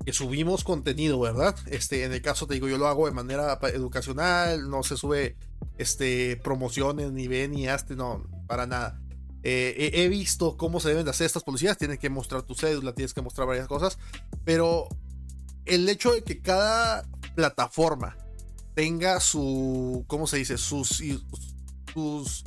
que 0.04 0.12
subimos 0.12 0.64
contenido, 0.64 1.21
¿verdad? 1.21 1.54
Este, 1.66 2.04
en 2.04 2.12
el 2.12 2.23
caso 2.23 2.47
te 2.47 2.54
digo, 2.54 2.69
yo 2.69 2.78
lo 2.78 2.87
hago 2.87 3.07
de 3.07 3.12
manera 3.12 3.59
educacional, 3.75 4.71
no 4.71 4.83
se 4.83 4.97
sube 4.97 5.37
este, 5.76 6.37
promociones, 6.37 7.12
ni 7.12 7.28
ven, 7.28 7.52
ni 7.52 7.69
hazte, 7.69 7.97
no, 7.97 8.25
para 8.47 8.66
nada. 8.66 9.00
Eh, 9.42 9.90
he, 9.95 10.09
visto 10.09 10.57
cómo 10.57 10.80
se 10.80 10.90
deben 10.90 11.04
de 11.04 11.11
hacer 11.11 11.26
estas 11.26 11.45
policías, 11.45 11.78
tienes 11.78 11.99
que 11.99 12.11
mostrar 12.11 12.42
tu 12.42 12.54
cédula, 12.54 12.95
tienes 12.95 13.14
que 13.14 13.23
mostrar 13.23 13.47
varias 13.47 13.69
cosas, 13.69 13.99
pero 14.45 14.88
el 15.64 15.88
hecho 15.88 16.12
de 16.12 16.23
que 16.23 16.42
cada 16.42 17.04
plataforma 17.35 18.16
tenga 18.75 19.19
su, 19.21 20.04
¿cómo 20.07 20.26
se 20.26 20.38
dice? 20.38 20.59
Sus, 20.59 21.02
sus, 21.92 22.45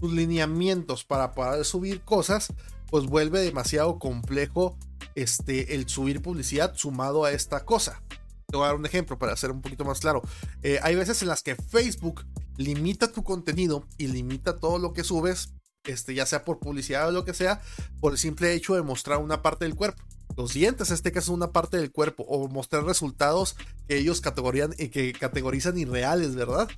sus 0.00 0.12
lineamientos 0.12 1.04
para 1.04 1.32
poder 1.32 1.64
subir 1.64 2.02
cosas, 2.02 2.52
pues 2.88 3.06
vuelve 3.06 3.40
demasiado 3.40 3.98
complejo 3.98 4.76
este, 5.14 5.74
el 5.74 5.88
subir 5.88 6.22
publicidad 6.22 6.74
sumado 6.74 7.24
a 7.24 7.32
esta 7.32 7.64
cosa. 7.64 8.02
Te 8.46 8.56
voy 8.56 8.64
a 8.64 8.68
dar 8.68 8.76
un 8.76 8.86
ejemplo 8.86 9.18
para 9.18 9.32
hacer 9.32 9.50
un 9.50 9.62
poquito 9.62 9.84
más 9.84 10.00
claro. 10.00 10.22
Eh, 10.62 10.78
hay 10.82 10.94
veces 10.94 11.22
en 11.22 11.28
las 11.28 11.42
que 11.42 11.56
Facebook 11.56 12.24
limita 12.56 13.10
tu 13.10 13.24
contenido 13.24 13.86
y 13.98 14.06
limita 14.08 14.56
todo 14.56 14.78
lo 14.78 14.92
que 14.92 15.04
subes, 15.04 15.54
este, 15.84 16.14
ya 16.14 16.26
sea 16.26 16.44
por 16.44 16.58
publicidad 16.58 17.08
o 17.08 17.12
lo 17.12 17.24
que 17.24 17.34
sea, 17.34 17.60
por 18.00 18.12
el 18.12 18.18
simple 18.18 18.54
hecho 18.54 18.74
de 18.74 18.82
mostrar 18.82 19.18
una 19.18 19.42
parte 19.42 19.64
del 19.64 19.74
cuerpo. 19.74 20.02
Los 20.36 20.52
dientes, 20.52 20.90
este 20.90 21.12
caso, 21.12 21.32
es 21.32 21.36
una 21.36 21.52
parte 21.52 21.76
del 21.76 21.92
cuerpo, 21.92 22.24
o 22.24 22.48
mostrar 22.48 22.84
resultados 22.84 23.56
que 23.86 23.98
ellos 23.98 24.20
categorían 24.20 24.74
y 24.78 24.88
que 24.88 25.12
categorizan 25.12 25.78
irreales, 25.78 26.34
¿verdad? 26.34 26.68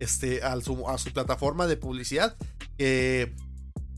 Este, 0.00 0.42
a 0.42 0.60
su, 0.60 0.84
plataforma 1.14 1.66
de 1.66 1.76
publicidad. 1.78 2.36
Eh, 2.78 3.34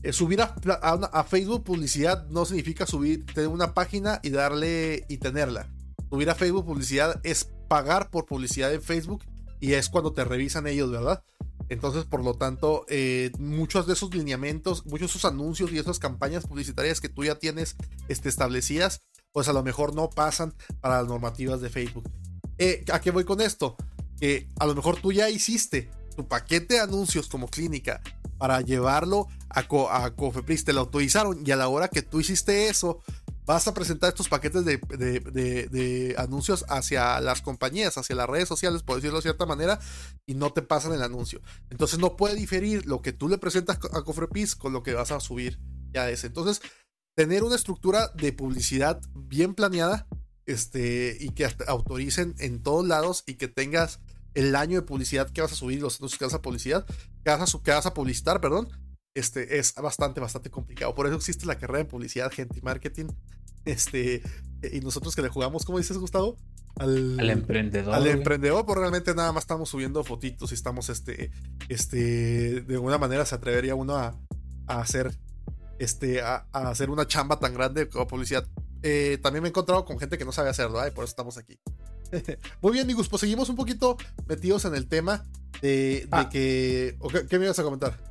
eh, 0.01 0.13
subir 0.13 0.41
a, 0.41 1.23
Facebook 1.25 1.63
publicidad 1.63 2.27
no 2.29 2.45
significa 2.45 2.85
subir, 2.85 3.25
tener 3.25 3.49
una 3.49 3.73
página 3.73 4.19
y 4.23 4.29
darle 4.29 5.05
y 5.09 5.17
tenerla. 5.17 5.69
Subir 6.09 6.29
a 6.29 6.35
Facebook 6.35 6.65
publicidad 6.65 7.19
es 7.23 7.49
pagar 7.67 8.09
por 8.09 8.25
publicidad 8.25 8.73
en 8.73 8.81
Facebook 8.81 9.23
y 9.59 9.73
es 9.73 9.89
cuando 9.89 10.13
te 10.13 10.23
revisan 10.23 10.67
ellos, 10.67 10.89
¿verdad? 10.89 11.23
Entonces, 11.67 12.05
por 12.05 12.23
lo 12.23 12.33
tanto, 12.33 12.85
eh, 12.87 13.31
muchos 13.37 13.85
de 13.85 13.93
esos 13.93 14.13
lineamientos, 14.15 14.85
muchos 14.85 15.01
de 15.01 15.17
esos 15.17 15.25
anuncios 15.25 15.71
y 15.71 15.77
esas 15.77 15.99
campañas 15.99 16.47
publicitarias 16.47 16.99
que 17.01 17.09
tú 17.09 17.25
ya 17.25 17.35
tienes 17.35 17.75
este, 18.07 18.29
establecidas, 18.29 19.01
pues 19.31 19.49
a 19.49 19.53
lo 19.53 19.63
mejor 19.63 19.93
no 19.93 20.09
pasan 20.09 20.55
para 20.81 20.99
las 20.99 21.07
normativas 21.07 21.61
de 21.61 21.69
Facebook. 21.69 22.09
Eh, 22.57 22.83
¿A 22.91 23.01
qué 23.01 23.11
voy 23.11 23.25
con 23.25 23.41
esto? 23.41 23.75
Que 24.19 24.49
a 24.59 24.65
lo 24.65 24.73
mejor 24.73 24.99
tú 24.99 25.11
ya 25.11 25.29
hiciste 25.29 25.91
tu 26.15 26.27
paquete 26.27 26.75
de 26.75 26.79
anuncios 26.79 27.27
como 27.27 27.47
clínica 27.47 28.01
para 28.37 28.61
llevarlo 28.61 29.27
a, 29.49 30.05
a 30.05 30.15
Cofepris, 30.15 30.63
te 30.63 30.73
lo 30.73 30.81
autorizaron 30.81 31.43
y 31.45 31.51
a 31.51 31.55
la 31.55 31.67
hora 31.67 31.87
que 31.87 32.01
tú 32.01 32.19
hiciste 32.19 32.67
eso, 32.67 33.01
vas 33.49 33.67
a 33.67 33.73
presentar 33.73 34.09
estos 34.09 34.29
paquetes 34.29 34.63
de, 34.63 36.15
anuncios 36.19 36.65
hacia 36.69 37.19
las 37.19 37.41
compañías, 37.41 37.97
hacia 37.97 38.15
las 38.15 38.29
redes 38.29 38.47
sociales, 38.47 38.83
por 38.83 38.97
decirlo 38.97 39.17
de 39.17 39.23
cierta 39.23 39.47
manera, 39.47 39.79
y 40.27 40.35
no 40.35 40.53
te 40.53 40.61
pasan 40.61 40.93
el 40.93 41.01
anuncio. 41.01 41.41
Entonces 41.71 41.97
no 41.97 42.15
puede 42.15 42.35
diferir 42.35 42.85
lo 42.85 43.01
que 43.01 43.11
tú 43.11 43.27
le 43.27 43.39
presentas 43.39 43.79
a 43.91 44.03
Cofepris 44.03 44.55
con 44.55 44.71
lo 44.71 44.83
que 44.83 44.93
vas 44.93 45.11
a 45.11 45.19
subir 45.19 45.59
ya 45.91 46.07
ese. 46.11 46.27
Entonces, 46.27 46.61
tener 47.15 47.43
una 47.43 47.55
estructura 47.55 48.11
de 48.13 48.33
publicidad 48.33 49.01
bien 49.15 49.55
planeada 49.55 50.07
este, 50.45 51.17
y 51.19 51.29
que 51.29 51.47
autoricen 51.65 52.35
en 52.37 52.61
todos 52.61 52.87
lados 52.87 53.23
y 53.25 53.33
que 53.33 53.47
tengas 53.47 53.99
el 54.35 54.55
año 54.55 54.79
de 54.79 54.85
publicidad 54.85 55.31
que 55.31 55.41
vas 55.41 55.53
a 55.53 55.55
subir, 55.55 55.81
los 55.81 55.99
anuncios 55.99 56.19
que 56.19 56.25
vas 56.25 56.35
a 56.35 56.43
publicidad, 56.43 56.85
vas 57.25 57.55
a, 57.55 57.63
que 57.63 57.71
vas 57.71 57.87
a 57.87 57.95
publicitar, 57.95 58.41
perdón, 58.41 58.69
este, 59.13 59.59
es 59.59 59.73
bastante, 59.75 60.19
bastante 60.19 60.49
complicado. 60.49 60.93
Por 60.95 61.07
eso 61.07 61.15
existe 61.15 61.45
la 61.45 61.57
carrera 61.57 61.79
de 61.79 61.85
publicidad, 61.85 62.31
gente 62.31 62.59
y 62.59 62.61
marketing. 62.61 63.07
Este, 63.65 64.23
y 64.71 64.79
nosotros 64.79 65.15
que 65.15 65.21
le 65.21 65.27
jugamos, 65.27 65.65
¿cómo 65.65 65.77
dices, 65.77 65.97
Gustavo? 65.97 66.37
Al, 66.77 67.29
emprendedor. 67.29 67.93
Al 67.93 68.07
emprendedor, 68.07 68.65
pues 68.65 68.79
realmente 68.79 69.13
nada 69.13 69.33
más 69.33 69.43
estamos 69.43 69.69
subiendo 69.69 70.01
fotitos 70.03 70.51
y 70.51 70.55
estamos, 70.55 70.89
este, 70.89 71.29
este, 71.67 72.61
de 72.61 72.73
alguna 72.75 72.97
manera 72.97 73.25
se 73.25 73.35
atrevería 73.35 73.75
uno 73.75 73.97
a, 73.97 74.17
hacer, 74.65 75.11
este, 75.77 76.21
a, 76.21 76.47
hacer 76.53 76.89
una 76.89 77.05
chamba 77.05 77.37
tan 77.37 77.53
grande 77.53 77.89
como 77.89 78.07
publicidad. 78.07 78.47
Eh, 78.81 79.19
también 79.21 79.43
me 79.43 79.49
he 79.49 79.51
encontrado 79.51 79.83
con 79.83 79.99
gente 79.99 80.17
que 80.17 80.25
no 80.25 80.31
sabe 80.31 80.49
hacerlo, 80.49 80.79
y 80.87 80.91
por 80.91 81.03
eso 81.03 81.11
estamos 81.11 81.37
aquí. 81.37 81.59
Muy 82.61 82.71
bien, 82.71 82.85
amigos, 82.85 83.09
pues 83.09 83.19
seguimos 83.19 83.49
un 83.49 83.57
poquito 83.57 83.97
metidos 84.25 84.63
en 84.63 84.73
el 84.73 84.87
tema 84.87 85.25
de, 85.61 86.07
ah. 86.11 86.29
que... 86.29 86.97
¿Qué 87.29 87.37
me 87.37 87.45
ibas 87.45 87.59
a 87.59 87.63
comentar? 87.63 88.08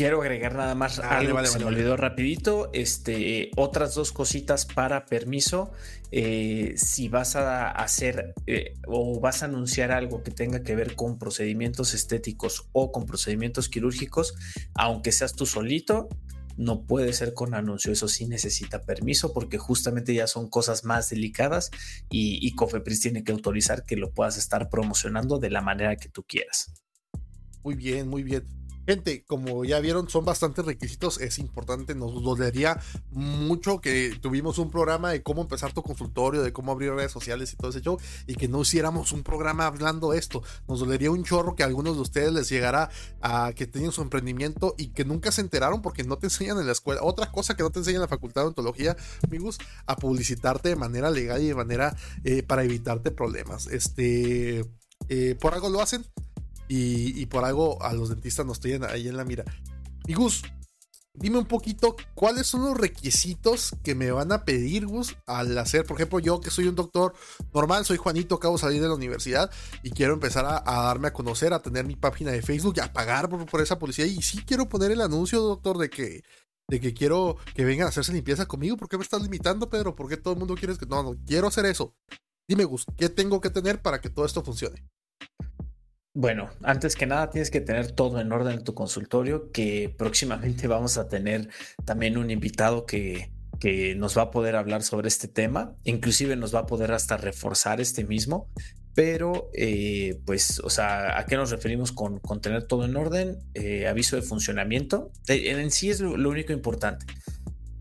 Quiero 0.00 0.22
agregar 0.22 0.54
nada 0.54 0.74
más 0.74 0.98
algo 0.98 1.36
que 1.36 1.46
se 1.46 1.58
me 1.58 1.66
olvidó 1.66 1.94
rapidito. 1.94 2.70
Este, 2.72 3.50
otras 3.54 3.94
dos 3.94 4.12
cositas 4.12 4.64
para 4.64 5.04
permiso. 5.04 5.72
Eh, 6.10 6.72
si 6.78 7.10
vas 7.10 7.36
a 7.36 7.70
hacer 7.70 8.32
eh, 8.46 8.78
o 8.86 9.20
vas 9.20 9.42
a 9.42 9.44
anunciar 9.44 9.92
algo 9.92 10.22
que 10.22 10.30
tenga 10.30 10.62
que 10.62 10.74
ver 10.74 10.94
con 10.94 11.18
procedimientos 11.18 11.92
estéticos 11.92 12.70
o 12.72 12.92
con 12.92 13.04
procedimientos 13.04 13.68
quirúrgicos, 13.68 14.34
aunque 14.74 15.12
seas 15.12 15.34
tú 15.34 15.44
solito, 15.44 16.08
no 16.56 16.86
puede 16.86 17.12
ser 17.12 17.34
con 17.34 17.54
anuncio, 17.54 17.92
eso 17.92 18.08
sí 18.08 18.26
necesita 18.26 18.80
permiso 18.80 19.34
porque 19.34 19.58
justamente 19.58 20.14
ya 20.14 20.26
son 20.26 20.48
cosas 20.48 20.82
más 20.82 21.10
delicadas 21.10 21.70
y, 22.08 22.38
y 22.40 22.54
Cofepris 22.54 23.02
tiene 23.02 23.22
que 23.22 23.32
autorizar 23.32 23.84
que 23.84 23.96
lo 23.96 24.12
puedas 24.12 24.38
estar 24.38 24.70
promocionando 24.70 25.38
de 25.38 25.50
la 25.50 25.60
manera 25.60 25.96
que 25.96 26.08
tú 26.08 26.22
quieras. 26.22 26.72
Muy 27.62 27.74
bien, 27.74 28.08
muy 28.08 28.22
bien. 28.22 28.59
Gente, 28.90 29.22
como 29.24 29.64
ya 29.64 29.78
vieron, 29.78 30.08
son 30.08 30.24
bastantes 30.24 30.64
requisitos. 30.64 31.20
Es 31.20 31.38
importante, 31.38 31.94
nos 31.94 32.24
dolería 32.24 32.80
mucho 33.12 33.80
que 33.80 34.18
tuvimos 34.20 34.58
un 34.58 34.68
programa 34.68 35.12
de 35.12 35.22
cómo 35.22 35.42
empezar 35.42 35.72
tu 35.72 35.80
consultorio, 35.80 36.42
de 36.42 36.52
cómo 36.52 36.72
abrir 36.72 36.92
redes 36.92 37.12
sociales 37.12 37.52
y 37.52 37.56
todo 37.56 37.70
ese 37.70 37.82
show, 37.82 37.98
y 38.26 38.34
que 38.34 38.48
no 38.48 38.62
hiciéramos 38.62 39.12
un 39.12 39.22
programa 39.22 39.66
hablando 39.66 40.10
de 40.10 40.18
esto. 40.18 40.42
Nos 40.66 40.80
dolería 40.80 41.12
un 41.12 41.22
chorro 41.22 41.54
que 41.54 41.62
a 41.62 41.66
algunos 41.66 41.94
de 41.94 42.02
ustedes 42.02 42.32
les 42.32 42.48
llegara 42.48 42.90
a 43.22 43.52
que 43.52 43.68
tengan 43.68 43.92
su 43.92 44.02
emprendimiento 44.02 44.74
y 44.76 44.88
que 44.88 45.04
nunca 45.04 45.30
se 45.30 45.42
enteraron 45.42 45.82
porque 45.82 46.02
no 46.02 46.18
te 46.18 46.26
enseñan 46.26 46.58
en 46.58 46.66
la 46.66 46.72
escuela. 46.72 47.00
Otra 47.04 47.30
cosa 47.30 47.54
que 47.56 47.62
no 47.62 47.70
te 47.70 47.78
enseñan 47.78 47.98
en 47.98 48.02
la 48.02 48.08
facultad 48.08 48.42
de 48.42 48.48
ontología, 48.48 48.96
amigos, 49.24 49.58
a 49.86 49.94
publicitarte 49.94 50.70
de 50.70 50.74
manera 50.74 51.12
legal 51.12 51.40
y 51.40 51.46
de 51.46 51.54
manera 51.54 51.96
eh, 52.24 52.42
para 52.42 52.64
evitarte 52.64 53.12
problemas. 53.12 53.68
Este, 53.68 54.64
eh, 55.08 55.36
por 55.40 55.54
algo 55.54 55.68
lo 55.68 55.80
hacen 55.80 56.04
y, 56.72 57.26
por 57.26 57.44
algo 57.44 57.82
a 57.82 57.92
los 57.92 58.10
dentistas 58.10 58.46
nos 58.46 58.60
tienen 58.60 58.88
ahí 58.88 59.08
en 59.08 59.16
la 59.16 59.24
mira. 59.24 59.44
Y 60.06 60.14
Gus, 60.14 60.42
dime 61.14 61.38
un 61.38 61.46
poquito 61.46 61.96
cuáles 62.14 62.46
son 62.46 62.64
los 62.64 62.78
requisitos 62.78 63.74
que 63.82 63.96
me 63.96 64.12
van 64.12 64.30
a 64.30 64.44
pedir, 64.44 64.86
Gus, 64.86 65.16
al 65.26 65.58
hacer, 65.58 65.84
por 65.84 65.96
ejemplo, 65.96 66.20
yo 66.20 66.40
que 66.40 66.50
soy 66.50 66.68
un 66.68 66.76
doctor 66.76 67.14
normal, 67.52 67.84
soy 67.84 67.96
Juanito, 67.96 68.36
acabo 68.36 68.54
de 68.54 68.60
salir 68.60 68.80
de 68.80 68.86
la 68.86 68.94
universidad 68.94 69.50
y 69.82 69.90
quiero 69.90 70.14
empezar 70.14 70.44
a, 70.44 70.62
darme 70.64 71.08
a 71.08 71.12
conocer, 71.12 71.52
a 71.52 71.60
tener 71.60 71.86
mi 71.86 71.96
página 71.96 72.30
de 72.30 72.40
Facebook 72.40 72.74
y 72.76 72.80
a 72.80 72.92
pagar 72.92 73.28
por, 73.28 73.60
esa 73.60 73.76
publicidad. 73.76 74.06
Y 74.06 74.22
sí 74.22 74.44
quiero 74.46 74.68
poner 74.68 74.92
el 74.92 75.00
anuncio, 75.00 75.40
doctor, 75.40 75.76
de 75.76 75.90
que, 75.90 76.22
de 76.68 76.80
que 76.80 76.94
quiero 76.94 77.36
que 77.56 77.64
vengan 77.64 77.86
a 77.86 77.88
hacerse 77.88 78.12
limpieza 78.12 78.46
conmigo. 78.46 78.76
¿Por 78.76 78.88
qué 78.88 78.96
me 78.96 79.02
estás 79.02 79.22
limitando, 79.22 79.68
Pedro? 79.68 79.96
¿Por 79.96 80.08
qué 80.08 80.16
todo 80.16 80.34
el 80.34 80.38
mundo 80.38 80.54
quiere 80.54 80.76
que... 80.76 80.86
No, 80.86 81.02
no, 81.02 81.16
quiero 81.26 81.48
hacer 81.48 81.66
eso. 81.66 81.96
Dime, 82.46 82.62
Gus, 82.62 82.86
¿qué 82.96 83.08
tengo 83.08 83.40
que 83.40 83.50
tener 83.50 83.82
para 83.82 84.00
que 84.00 84.08
todo 84.08 84.24
esto 84.24 84.44
funcione? 84.44 84.88
Bueno, 86.12 86.50
antes 86.62 86.96
que 86.96 87.06
nada 87.06 87.30
tienes 87.30 87.50
que 87.50 87.60
tener 87.60 87.92
todo 87.92 88.20
en 88.20 88.32
orden 88.32 88.54
en 88.54 88.64
tu 88.64 88.74
consultorio, 88.74 89.52
que 89.52 89.94
próximamente 89.96 90.66
vamos 90.66 90.98
a 90.98 91.08
tener 91.08 91.48
también 91.84 92.18
un 92.18 92.30
invitado 92.30 92.84
que, 92.84 93.30
que 93.60 93.94
nos 93.94 94.18
va 94.18 94.22
a 94.22 94.30
poder 94.32 94.56
hablar 94.56 94.82
sobre 94.82 95.06
este 95.06 95.28
tema, 95.28 95.76
inclusive 95.84 96.34
nos 96.34 96.52
va 96.52 96.60
a 96.60 96.66
poder 96.66 96.90
hasta 96.92 97.16
reforzar 97.16 97.80
este 97.80 98.04
mismo, 98.04 98.48
pero 98.94 99.50
eh, 99.54 100.20
pues, 100.26 100.58
o 100.60 100.70
sea, 100.70 101.18
¿a 101.18 101.26
qué 101.26 101.36
nos 101.36 101.50
referimos 101.50 101.92
con, 101.92 102.20
tener 102.40 102.64
todo 102.64 102.84
en 102.84 102.96
orden? 102.96 103.38
Eh, 103.54 103.86
aviso 103.86 104.16
de 104.16 104.22
funcionamiento, 104.22 105.12
eh, 105.28 105.52
en 105.52 105.70
sí 105.70 105.90
es 105.90 106.00
lo 106.00 106.28
único 106.28 106.52
importante. 106.52 107.06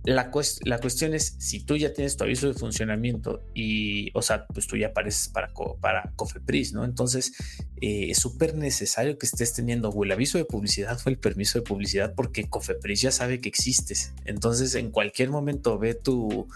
La, 0.10 0.32
la, 0.66 0.80
cuestión 0.80 1.14
es, 1.14 1.36
si 1.38 1.60
tú 1.60 1.78
ya 1.78 1.94
tienes 1.94 2.18
tu 2.18 2.24
aviso 2.24 2.48
de 2.48 2.56
funcionamiento 2.56 3.44
y, 3.54 4.10
o 4.16 4.24
sea, 4.24 4.48
pues 4.48 4.66
tú 4.66 4.76
ya 4.76 4.88
apareces 4.88 5.28
para, 5.30 5.54
para 5.80 6.12
Cofepris, 6.16 6.74
¿no? 6.74 6.84
Entonces, 6.84 7.34
eh, 7.80 8.08
es 8.10 8.18
súper 8.18 8.56
necesario 8.56 9.20
que 9.20 9.28
estés 9.28 9.54
teniendo, 9.54 9.90
o 9.90 10.04
el 10.04 10.12
aviso 10.12 10.40
de 10.40 10.46
publicidad 10.46 10.98
fue 10.98 11.12
el 11.12 11.20
permiso 11.20 11.60
de 11.60 11.64
publicidad 11.64 12.16
porque 12.16 12.50
Cofepris 12.50 13.02
ya 13.02 13.12
sabe 13.12 13.40
que 13.40 13.50
existes. 13.50 14.14
Entonces, 14.26 14.74
en 14.74 14.90
cualquier 14.90 15.30
momento 15.30 15.78
ve 15.78 15.94
tu, 15.94 16.48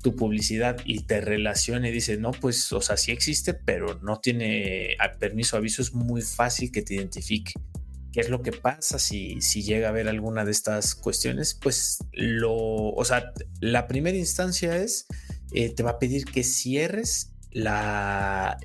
tu 0.00 0.14
publicidad 0.14 0.76
y 0.84 1.00
te 1.00 1.20
relaciona 1.20 1.88
y 1.88 1.92
dice, 1.92 2.18
no, 2.18 2.30
pues, 2.30 2.72
o 2.72 2.80
sea, 2.80 2.96
sí 2.96 3.10
existe, 3.10 3.52
pero 3.52 3.98
no 4.02 4.20
tiene 4.20 4.96
permiso 5.18 5.56
aviso, 5.56 5.82
es 5.82 5.92
muy 5.92 6.22
fácil 6.22 6.70
que 6.70 6.82
te 6.82 6.94
identifique 6.94 7.54
qué 8.12 8.20
es 8.20 8.28
lo 8.28 8.42
que 8.42 8.52
pasa 8.52 8.98
si, 8.98 9.40
si 9.40 9.62
llega 9.62 9.88
a 9.88 9.90
haber 9.90 10.08
alguna 10.08 10.44
de 10.44 10.50
estas 10.50 10.94
cuestiones, 10.94 11.54
pues 11.54 11.98
lo, 12.12 12.54
o 12.54 13.04
sea, 13.04 13.32
la 13.60 13.88
primera 13.88 14.16
instancia 14.16 14.76
es, 14.76 15.06
eh, 15.52 15.74
te 15.74 15.82
va 15.82 15.92
a 15.92 15.98
pedir 15.98 16.26
que 16.26 16.44
cierres 16.44 17.32
la, 17.50 18.58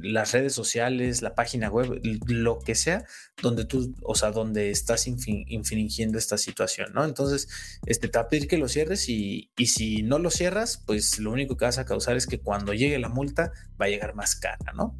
las 0.00 0.32
redes 0.32 0.54
sociales, 0.54 1.22
la 1.22 1.34
página 1.34 1.68
web, 1.68 2.00
lo 2.26 2.58
que 2.58 2.74
sea, 2.74 3.04
donde 3.42 3.64
tú, 3.64 3.94
o 4.02 4.14
sea, 4.14 4.30
donde 4.30 4.70
estás 4.70 5.06
infringiendo 5.06 6.18
esta 6.18 6.38
situación, 6.38 6.92
¿no? 6.94 7.04
Entonces, 7.04 7.48
este, 7.86 8.08
te 8.08 8.18
va 8.18 8.24
a 8.24 8.28
pedir 8.28 8.48
que 8.48 8.58
lo 8.58 8.68
cierres 8.68 9.08
y, 9.08 9.50
y, 9.56 9.66
si 9.66 10.02
no 10.02 10.18
lo 10.18 10.30
cierras, 10.30 10.82
pues 10.86 11.18
lo 11.18 11.30
único 11.30 11.56
que 11.56 11.66
vas 11.66 11.78
a 11.78 11.84
causar 11.84 12.16
es 12.16 12.26
que 12.26 12.40
cuando 12.40 12.72
llegue 12.72 12.98
la 12.98 13.08
multa 13.08 13.52
va 13.80 13.86
a 13.86 13.88
llegar 13.88 14.14
más 14.14 14.34
cara, 14.34 14.72
¿no? 14.74 14.96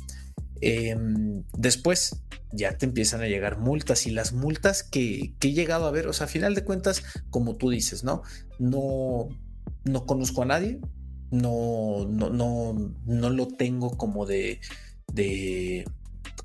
Em, 0.60 1.42
después 1.56 2.22
ya 2.52 2.78
te 2.78 2.86
empiezan 2.86 3.20
a 3.20 3.26
llegar 3.26 3.58
multas 3.58 4.06
y 4.06 4.10
las 4.10 4.32
multas 4.32 4.82
que, 4.82 5.34
he 5.40 5.52
llegado 5.52 5.86
a 5.86 5.90
ver, 5.90 6.06
o 6.06 6.12
sea, 6.12 6.26
a 6.26 6.28
final 6.28 6.54
de 6.54 6.64
cuentas, 6.64 7.02
como 7.30 7.56
tú 7.56 7.70
dices, 7.70 8.04
¿no? 8.04 8.22
No, 8.58 9.28
no 9.84 10.06
conozco 10.06 10.42
a 10.42 10.46
nadie, 10.46 10.80
no, 11.30 12.06
no, 12.08 12.30
no, 12.30 12.94
no 13.04 13.30
lo 13.30 13.48
tengo 13.48 13.96
como 13.96 14.26
de, 14.26 14.60
de, 15.12 15.84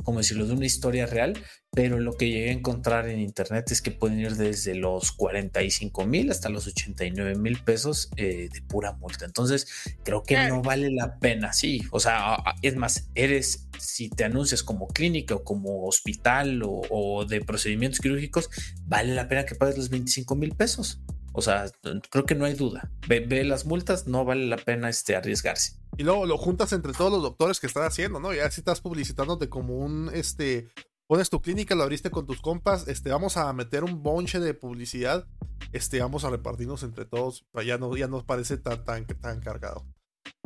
como 0.04 0.20
decirlo, 0.20 0.46
de 0.46 0.54
una 0.54 0.66
historia 0.66 1.06
real, 1.06 1.38
pero 1.72 2.00
lo 2.00 2.14
que 2.14 2.30
llegué 2.30 2.50
a 2.50 2.54
encontrar 2.54 3.08
en 3.08 3.20
internet 3.20 3.72
es 3.72 3.82
que 3.82 3.92
pueden 3.92 4.20
ir 4.20 4.36
desde 4.36 4.74
los 4.74 5.12
45 5.12 6.06
mil 6.06 6.32
hasta 6.32 6.50
los 6.50 6.66
89 6.66 7.36
mil 7.36 7.62
pesos 7.64 8.10
eh, 8.16 8.50
de 8.52 8.62
pura 8.64 8.94
multa. 8.94 9.26
Entonces, 9.26 9.68
creo 10.04 10.24
que 10.24 10.36
no 10.48 10.62
vale 10.62 10.90
la 10.90 11.20
pena, 11.20 11.54
sí. 11.54 11.84
O 11.92 12.00
sea, 12.00 12.38
es 12.64 12.76
más, 12.76 13.10
eres, 13.14 13.68
si 13.78 14.10
te 14.10 14.24
anuncias 14.24 14.64
como 14.64 14.88
clínica 14.88 15.36
o 15.36 15.44
como 15.44 15.86
hospital 15.86 16.62
o, 16.64 17.26
de 17.26 17.42
procedimientos 17.42 18.00
quirúrgicos, 18.00 18.50
vale 18.86 19.14
la 19.14 19.28
pena 19.28 19.46
que 19.46 19.56
pagues 19.56 19.78
los 19.78 19.90
25 19.90 20.36
mil 20.36 20.56
pesos. 20.56 21.00
O 21.40 21.42
sea, 21.42 21.72
creo 22.10 22.26
que 22.26 22.36
no 22.36 22.46
hay 22.46 22.54
duda. 22.54 22.92
Ve, 23.08 23.44
las 23.46 23.66
multas, 23.66 24.08
no 24.08 24.26
vale 24.26 24.46
la 24.46 24.58
pena 24.58 24.90
este, 24.90 25.16
arriesgarse. 25.16 25.80
Y 25.98 26.04
luego 26.04 26.26
lo 26.26 26.38
juntas 26.38 26.74
entre 26.74 26.94
todos 26.94 27.12
los 27.12 27.22
doctores 27.22 27.60
que 27.60 27.68
están 27.68 27.84
haciendo, 27.84 28.20
¿no? 28.20 28.34
Ya 28.34 28.52
si 28.52 28.62
estás 28.62 28.82
publicitándote 28.82 29.50
como 29.50 29.78
un 29.78 30.12
este 30.14 30.68
pones 31.08 31.30
tu 31.30 31.42
clínica, 31.42 31.74
lo 31.76 31.84
abriste 31.84 32.12
con 32.12 32.28
tus 32.28 32.40
compas, 32.40 32.88
este, 32.88 33.10
vamos 33.10 33.36
a 33.38 33.52
meter 33.54 33.84
un 33.84 34.04
bonche 34.04 34.40
de 34.40 34.54
publicidad, 34.54 35.26
este, 35.72 36.00
vamos 36.02 36.24
a 36.24 36.30
repartirnos 36.30 36.84
entre 36.84 37.06
todos, 37.06 37.48
ya 37.66 37.80
no, 37.80 37.98
ya 37.98 38.08
nos 38.08 38.26
parece 38.26 38.58
tan, 38.58 38.86
tan, 38.86 39.08
tan 39.08 39.40
cargado. 39.40 39.88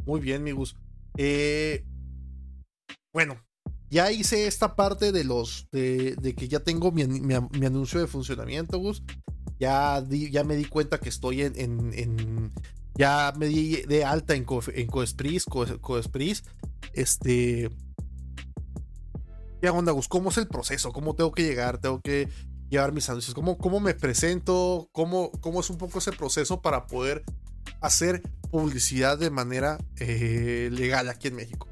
Muy 0.06 0.22
bien, 0.22 0.42
mi 0.42 0.52
Gus. 0.52 0.78
Eh, 1.18 1.86
bueno, 3.12 3.44
ya 3.90 4.12
hice 4.12 4.48
esta 4.48 4.76
parte 4.76 5.12
de 5.12 5.24
los, 5.24 5.68
de, 5.72 6.36
que 6.38 6.48
ya 6.48 6.62
tengo 6.62 6.92
mi, 6.92 7.04
anuncio 7.66 8.00
de 8.00 8.08
funcionamiento, 8.08 8.78
Gus. 8.78 9.04
Ya, 9.64 10.04
ya 10.10 10.44
me 10.44 10.58
di 10.58 10.66
cuenta 10.66 11.00
que 11.00 11.08
estoy 11.08 11.42
en, 11.44 11.54
en, 11.56 12.52
ya 12.96 13.34
me 13.38 13.46
di 13.46 13.78
de 13.84 14.04
alta 14.04 14.36
en, 14.36 14.46
en 14.74 14.88
Coespris, 14.88 15.46
Coespris, 15.46 16.44
este, 16.92 17.70
¿Qué 19.62 19.70
onda, 19.70 19.94
Gus? 19.94 20.10
¿Cómo 20.10 20.32
es 20.32 20.38
el 20.38 20.50
proceso? 20.50 20.92
¿Cómo 20.92 21.16
tengo 21.16 21.32
que 21.32 21.44
llegar? 21.44 21.78
¿Tengo 21.78 22.02
que 22.02 22.28
llevar 22.70 22.92
mis 22.92 23.08
anuncios? 23.08 23.34
¿Cómo, 23.34 23.58
cómo 23.58 23.80
me 23.80 23.94
presento? 23.94 24.90
¿Cómo, 24.92 25.32
¿Cómo 25.40 25.62
es 25.62 25.70
un 25.70 25.78
poco 25.78 26.00
ese 26.00 26.12
proceso 26.12 26.62
para 26.62 26.86
poder 26.86 27.24
hacer 27.80 28.22
publicidad 28.52 29.18
de 29.18 29.30
manera 29.30 29.78
eh, 29.96 30.68
legal 30.74 31.08
aquí 31.08 31.30
en 31.30 31.36
México? 31.38 31.70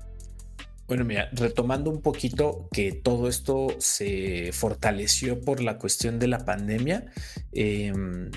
Bueno, 0.92 1.06
mira, 1.06 1.30
retomando 1.32 1.90
un 1.90 2.02
poquito 2.02 2.68
que 2.70 2.92
todo 2.92 3.30
esto 3.30 3.70
se 3.80 4.52
fortaleció 4.52 5.40
por 5.40 5.64
la 5.64 5.78
cuestión 5.78 6.20
de 6.20 6.28
la 6.28 6.44
pandemia, 6.44 7.06
em, 7.54 8.30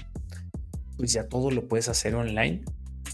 pues 0.96 1.12
ya 1.12 1.26
todo 1.26 1.50
lo 1.50 1.66
puedes 1.66 1.88
hacer 1.88 2.14
online 2.14 2.62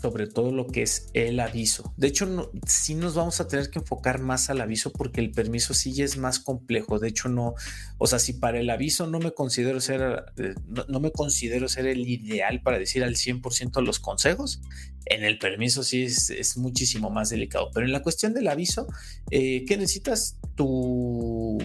sobre 0.00 0.26
todo 0.26 0.50
lo 0.50 0.66
que 0.66 0.82
es 0.82 1.10
el 1.12 1.40
aviso. 1.40 1.92
De 1.96 2.08
hecho, 2.08 2.24
no, 2.24 2.50
sí 2.66 2.94
nos 2.94 3.14
vamos 3.14 3.40
a 3.40 3.48
tener 3.48 3.70
que 3.70 3.80
enfocar 3.80 4.20
más 4.20 4.48
al 4.48 4.60
aviso 4.60 4.92
porque 4.92 5.20
el 5.20 5.30
permiso 5.30 5.74
sí 5.74 6.00
es 6.00 6.16
más 6.16 6.38
complejo. 6.38 6.98
De 6.98 7.08
hecho, 7.08 7.28
no, 7.28 7.54
o 7.98 8.06
sea, 8.06 8.18
si 8.18 8.32
para 8.34 8.58
el 8.58 8.70
aviso 8.70 9.06
no 9.06 9.18
me 9.18 9.32
considero 9.32 9.80
ser, 9.80 10.24
eh, 10.38 10.54
no, 10.88 11.00
me 11.00 11.12
considero 11.12 11.68
ser 11.68 11.86
el 11.86 12.08
ideal 12.08 12.62
para 12.62 12.78
decir 12.78 13.04
al 13.04 13.14
100% 13.14 13.82
los 13.82 14.00
consejos, 14.00 14.62
en 15.06 15.24
el 15.24 15.38
permiso 15.38 15.82
sí 15.82 16.04
es, 16.04 16.56
muchísimo 16.56 17.10
más 17.10 17.30
delicado. 17.30 17.70
Pero 17.72 17.86
en 17.86 17.92
la 17.92 18.02
cuestión 18.02 18.32
del 18.34 18.48
aviso, 18.48 18.86
eh, 19.30 19.64
¿qué 19.66 19.76
necesitas? 19.76 20.36
Tu, 20.54 21.58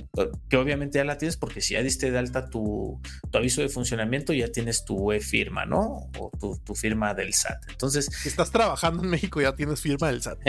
que 0.50 0.56
obviamente 0.56 1.00
ya 1.00 1.04
la 1.04 1.18
tienes 1.18 1.36
porque 1.36 1.60
si 1.60 1.74
ya 1.74 1.84
diste 1.84 2.12
de 2.12 2.18
alta 2.18 2.50
tu, 2.50 3.02
aviso 3.34 3.62
de 3.62 3.68
funcionamiento, 3.68 4.32
ya 4.32 4.48
tienes 4.52 4.86
tu 4.86 5.12
e-firma, 5.12 5.66
¿no? 5.66 6.10
O 6.18 6.32
tu, 6.64 6.76
firma 6.76 7.14
del 7.14 7.34
SAT. 7.34 7.70
Entonces... 7.70 8.06
Si 8.06 8.30
estás 8.30 8.52
trabajando 8.52 9.04
en 9.04 9.10
México, 9.10 9.42
ya 9.42 9.54
tienes 9.54 9.82
firma 9.82 10.12
del 10.12 10.22
SAT. 10.22 10.40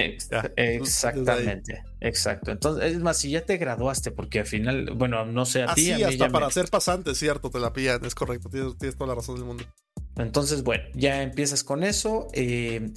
exactamente, 0.57 1.83
exacto. 2.01 2.53
Entonces, 2.53 2.92
es 2.92 3.01
más, 3.01 3.18
si 3.18 3.31
ya 3.31 3.44
te 3.44 3.57
graduaste, 3.57 4.12
porque 4.12 4.40
al 4.40 4.46
final, 4.46 4.90
bueno, 4.94 5.27
no 5.27 5.44
sé 5.44 5.62
a 5.62 5.75
ti. 5.75 5.87
Sí, 5.87 6.03
hasta 6.03 6.29
para 6.29 6.51
ser 6.51 6.68
pasante, 6.68 7.14
cierto, 7.14 7.51
te 7.51 7.59
la 7.59 7.72
pillan, 7.72 8.05
es 8.05 8.14
correcto, 8.14 8.49
tienes, 8.49 8.79
tienes 8.79 8.96
toda 8.96 9.09
la 9.09 9.14
razón 9.16 9.37
del 9.37 9.44
mundo. 9.44 9.64
Entonces, 10.16 10.62
bueno, 10.62 10.85
ya 10.94 11.22
empiezas 11.22 11.62
con 11.62 11.85
eso. 11.85 12.29
Eh, 12.33 12.90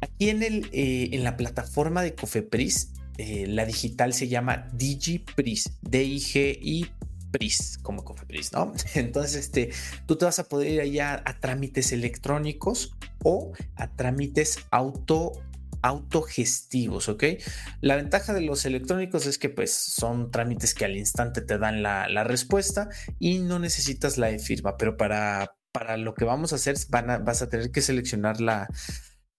aquí 0.00 0.30
en, 0.30 0.42
el, 0.42 0.68
eh, 0.72 1.10
en 1.12 1.24
la 1.24 1.36
plataforma 1.36 2.02
de 2.02 2.14
Cofepris, 2.14 2.92
eh, 3.18 3.46
la 3.46 3.64
digital 3.64 4.12
se 4.12 4.28
llama 4.28 4.68
DigiPris, 4.72 5.78
D-I-G-I 5.82 6.86
PRIS, 7.30 7.78
como 7.82 8.04
Cofepris, 8.04 8.52
¿no? 8.52 8.72
Entonces, 8.94 9.36
este, 9.36 9.70
tú 10.06 10.16
te 10.16 10.24
vas 10.24 10.38
a 10.38 10.44
poder 10.44 10.72
ir 10.72 10.80
allá 10.80 11.22
a 11.24 11.38
trámites 11.38 11.92
electrónicos 11.92 12.94
o 13.22 13.52
a 13.76 13.88
trámites 13.94 14.58
auto 14.70 15.32
autogestivos, 15.82 17.08
¿ok? 17.08 17.24
La 17.80 17.94
ventaja 17.94 18.32
de 18.32 18.40
los 18.40 18.64
electrónicos 18.64 19.26
es 19.26 19.38
que 19.38 19.50
pues 19.50 19.72
son 19.72 20.32
trámites 20.32 20.74
que 20.74 20.84
al 20.84 20.96
instante 20.96 21.42
te 21.42 21.58
dan 21.58 21.82
la, 21.82 22.08
la 22.08 22.24
respuesta 22.24 22.88
y 23.20 23.38
no 23.38 23.60
necesitas 23.60 24.18
la 24.18 24.36
firma, 24.38 24.76
pero 24.76 24.96
para, 24.96 25.55
para 25.78 25.98
lo 25.98 26.14
que 26.14 26.24
vamos 26.24 26.54
a 26.54 26.56
hacer 26.56 26.76
vas 26.88 27.42
a 27.42 27.50
tener 27.50 27.70
que 27.70 27.82
seleccionar 27.82 28.40
la, 28.40 28.66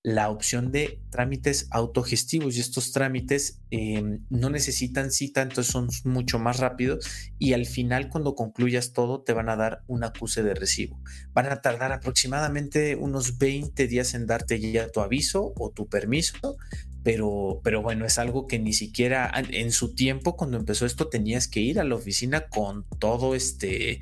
la 0.04 0.30
opción 0.30 0.72
de 0.72 1.02
trámites 1.10 1.68
autogestivos. 1.72 2.56
Y 2.56 2.60
estos 2.60 2.92
trámites 2.92 3.64
em, 3.72 4.24
no 4.30 4.52
necesitan 4.52 5.10
cita, 5.10 5.42
entonces 5.42 5.72
son 5.72 5.90
mucho 6.04 6.38
más 6.38 6.60
rápidos. 6.60 7.08
Y 7.40 7.54
al 7.54 7.66
final 7.66 8.10
cuando 8.10 8.36
concluyas 8.36 8.94
todo 8.94 9.24
te 9.24 9.34
van 9.34 9.50
a 9.50 9.56
dar 9.56 9.84
un 9.88 10.04
acuse 10.04 10.44
de 10.44 10.54
recibo. 10.54 11.02
Van 11.34 11.48
a 11.48 11.62
tardar 11.64 11.92
aproximadamente 11.92 12.96
unos 12.96 13.40
20 13.40 13.88
días 13.88 14.14
en 14.14 14.28
darte 14.28 14.60
ya 14.60 14.90
tu 14.90 15.00
aviso 15.00 15.54
o 15.58 15.72
tu 15.72 15.90
permiso, 15.90 16.58
pero, 17.04 17.62
pero 17.64 17.82
bueno, 17.82 18.06
es 18.06 18.18
algo 18.18 18.48
que 18.48 18.60
ni 18.60 18.74
siquiera 18.74 19.32
en 19.36 19.72
su 19.72 19.96
tiempo, 19.96 20.36
cuando 20.36 20.58
empezó 20.58 20.86
esto, 20.86 21.08
tenías 21.08 21.48
que 21.48 21.60
ir 21.60 21.80
a 21.80 21.84
la 21.84 21.96
oficina 21.96 22.48
con 22.48 22.86
todo 23.00 23.36
este, 23.36 24.02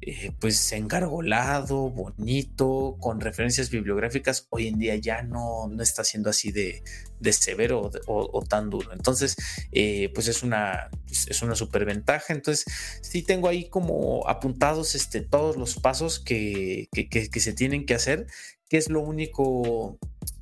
eh, 0.00 0.32
pues 0.40 0.72
engargolado, 0.72 1.90
bonito, 1.90 2.96
con 3.00 3.20
referencias 3.20 3.70
bibliográficas. 3.70 4.46
Hoy 4.50 4.66
en 4.66 4.78
día 4.78 4.96
ya 4.96 5.22
no, 5.22 5.68
no 5.68 5.82
está 5.82 6.04
siendo 6.04 6.30
así 6.30 6.52
de, 6.52 6.82
de 7.20 7.32
severo 7.32 7.90
o, 8.06 8.42
tan 8.42 8.70
duro. 8.70 8.92
Entonces, 8.92 9.36
eh, 9.72 10.10
pues 10.14 10.26
es 10.28 10.42
una, 10.42 10.90
es 11.08 11.42
una 11.42 11.54
superventaja. 11.54 12.32
Entonces, 12.32 12.64
sí 13.02 13.22
tengo 13.22 13.48
ahí 13.48 13.68
como 13.68 14.26
apuntados 14.28 14.94
este, 14.94 15.20
todos 15.20 15.56
los 15.56 15.76
pasos 15.76 16.18
que, 16.18 16.88
que, 16.92 17.08
que 17.08 17.40
se 17.40 17.52
tienen 17.52 17.86
que 17.86 17.94
hacer, 17.94 18.26
que 18.68 18.78
es 18.78 18.88
lo 18.88 19.00
único 19.00 19.98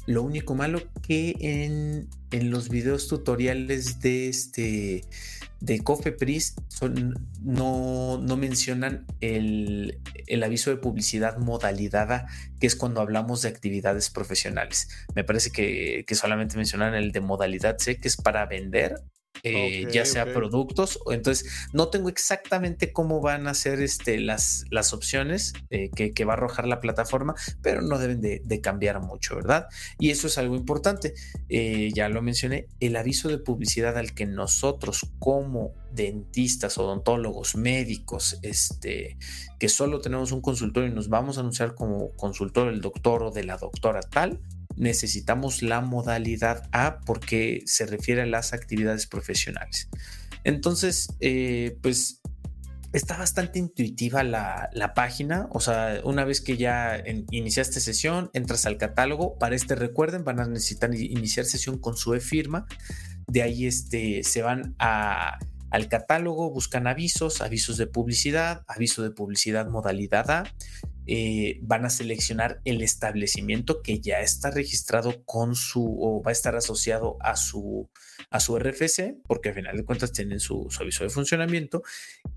lo 0.08 0.22
único 0.22 0.54
malo 0.54 0.80
que 1.06 1.36
en, 1.38 2.08
los 2.50 2.70
videos 2.70 3.08
tutoriales 3.08 4.00
de 4.00 4.28
este 4.30 5.04
de 5.60 5.80
Cofepris 5.80 6.54
son, 6.68 7.28
no, 7.42 8.18
no 8.18 8.36
mencionan 8.38 9.04
el, 9.20 10.00
el, 10.26 10.42
aviso 10.44 10.70
de 10.70 10.76
publicidad 10.76 11.36
modalidad 11.36 12.26
que 12.58 12.66
es 12.66 12.74
cuando 12.74 13.02
hablamos 13.02 13.42
de 13.42 13.50
actividades 13.50 14.08
profesionales. 14.08 14.88
Me 15.14 15.24
parece 15.24 15.50
que, 15.50 16.04
que 16.06 16.14
solamente 16.14 16.56
mencionan 16.56 16.94
el 16.94 17.12
de 17.12 17.20
modalidad 17.20 17.76
C, 17.78 17.98
que 17.98 18.08
es 18.08 18.16
para 18.16 18.46
vender 18.46 19.02
eh, 19.44 19.86
ya 19.92 20.04
sea 20.04 20.32
productos 20.32 20.98
o 21.04 21.12
entonces 21.12 21.68
no 21.72 21.88
tengo 21.88 22.08
exactamente 22.08 22.92
cómo 22.92 23.20
van 23.20 23.46
a 23.46 23.54
ser 23.54 23.80
este, 23.80 24.18
las, 24.18 24.64
las 24.70 24.92
opciones 24.92 25.52
eh, 25.70 25.90
que, 25.90 26.24
va 26.24 26.32
a 26.32 26.36
arrojar 26.36 26.66
la 26.66 26.80
plataforma, 26.80 27.34
pero 27.62 27.80
no 27.80 27.98
deben 27.98 28.20
de, 28.20 28.60
cambiar 28.60 29.00
mucho, 29.00 29.36
¿verdad? 29.36 29.68
Y 29.98 30.10
eso 30.10 30.26
es 30.26 30.36
algo 30.36 30.56
importante. 30.56 31.14
Eh, 31.48 31.90
ya 31.94 32.08
lo 32.08 32.22
mencioné, 32.22 32.66
el 32.80 32.96
aviso 32.96 33.28
de 33.28 33.38
publicidad 33.38 33.96
al 33.96 34.14
que 34.14 34.26
nosotros 34.26 35.06
como 35.18 35.72
dentistas, 35.92 36.76
odontólogos, 36.76 37.56
médicos, 37.56 38.38
este, 38.42 39.16
que 39.58 39.68
solo 39.68 40.00
tenemos 40.00 40.32
un 40.32 40.40
consultorio 40.40 40.90
y 40.90 40.94
nos 40.94 41.08
vamos 41.08 41.38
a 41.38 41.40
anunciar 41.40 41.74
como 41.74 42.10
consultor 42.16 42.68
el 42.68 42.80
doctor 42.80 43.22
o 43.22 43.30
de 43.30 43.44
la 43.44 43.56
doctora 43.56 44.00
tal, 44.00 44.40
necesitamos 44.78 45.62
la 45.62 45.80
modalidad 45.80 46.68
A 46.72 47.00
porque 47.00 47.62
se 47.66 47.86
refiere 47.86 48.22
a 48.22 48.26
las 48.26 48.52
actividades 48.52 49.06
profesionales. 49.06 49.88
Entonces, 50.44 51.08
eh, 51.20 51.76
pues 51.82 52.20
está 52.92 53.18
bastante 53.18 53.58
intuitiva 53.58 54.22
la, 54.22 54.92
página. 54.94 55.48
O 55.50 55.60
sea, 55.60 56.00
una 56.04 56.24
vez 56.24 56.40
que 56.40 56.56
ya 56.56 57.02
iniciaste 57.30 57.80
sesión, 57.80 58.30
entras 58.32 58.66
al 58.66 58.78
catálogo. 58.78 59.38
Para 59.38 59.56
este, 59.56 59.74
recuerden, 59.74 60.24
van 60.24 60.40
a 60.40 60.46
necesitar 60.46 60.94
iniciar 60.94 61.44
sesión 61.44 61.78
con 61.78 61.96
su 61.96 62.14
e-firma. 62.14 62.66
De 63.26 63.42
ahí 63.42 63.66
este, 63.66 64.22
se 64.22 64.42
van 64.42 64.74
a, 64.78 65.38
al 65.70 65.88
catálogo, 65.88 66.50
buscan 66.50 66.86
avisos, 66.86 67.42
avisos 67.42 67.76
de 67.76 67.86
publicidad, 67.86 68.62
aviso 68.66 69.02
de 69.02 69.10
publicidad 69.10 69.68
modalidad 69.68 70.30
A. 70.30 70.44
Eh, 71.10 71.58
van 71.62 71.86
a 71.86 71.90
seleccionar 71.90 72.60
el 72.66 72.82
establecimiento 72.82 73.80
que 73.80 73.98
ya 73.98 74.20
está 74.20 74.50
registrado 74.50 75.24
con 75.24 75.54
su 75.54 75.96
o 76.02 76.22
va 76.22 76.30
a 76.30 76.32
estar 76.32 76.54
asociado 76.54 77.16
a 77.20 77.34
su 77.34 77.88
a 78.30 78.40
su 78.40 78.58
RFC, 78.58 79.16
porque 79.26 79.48
al 79.48 79.54
final 79.54 79.76
de 79.76 79.84
cuentas 79.84 80.12
tienen 80.12 80.38
su, 80.38 80.68
aviso 80.78 81.04
de 81.04 81.10
funcionamiento 81.10 81.82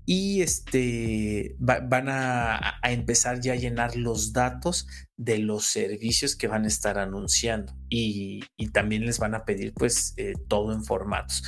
y 0.06 0.40
este 0.40 1.54
van 1.58 2.08
a, 2.08 2.80
empezar 2.84 3.40
ya 3.40 3.52
a 3.52 3.56
llenar 3.56 3.96
los 3.96 4.32
datos 4.32 4.86
de 5.18 5.38
los 5.38 5.66
servicios 5.66 6.34
que 6.34 6.48
van 6.48 6.64
a 6.64 6.68
estar 6.68 6.98
anunciando 6.98 7.74
y, 7.90 8.40
también 8.72 9.04
les 9.04 9.18
van 9.18 9.34
a 9.34 9.44
pedir 9.44 9.74
pues 9.74 10.14
eh, 10.16 10.32
todo 10.48 10.72
en 10.72 10.82
formatos. 10.82 11.44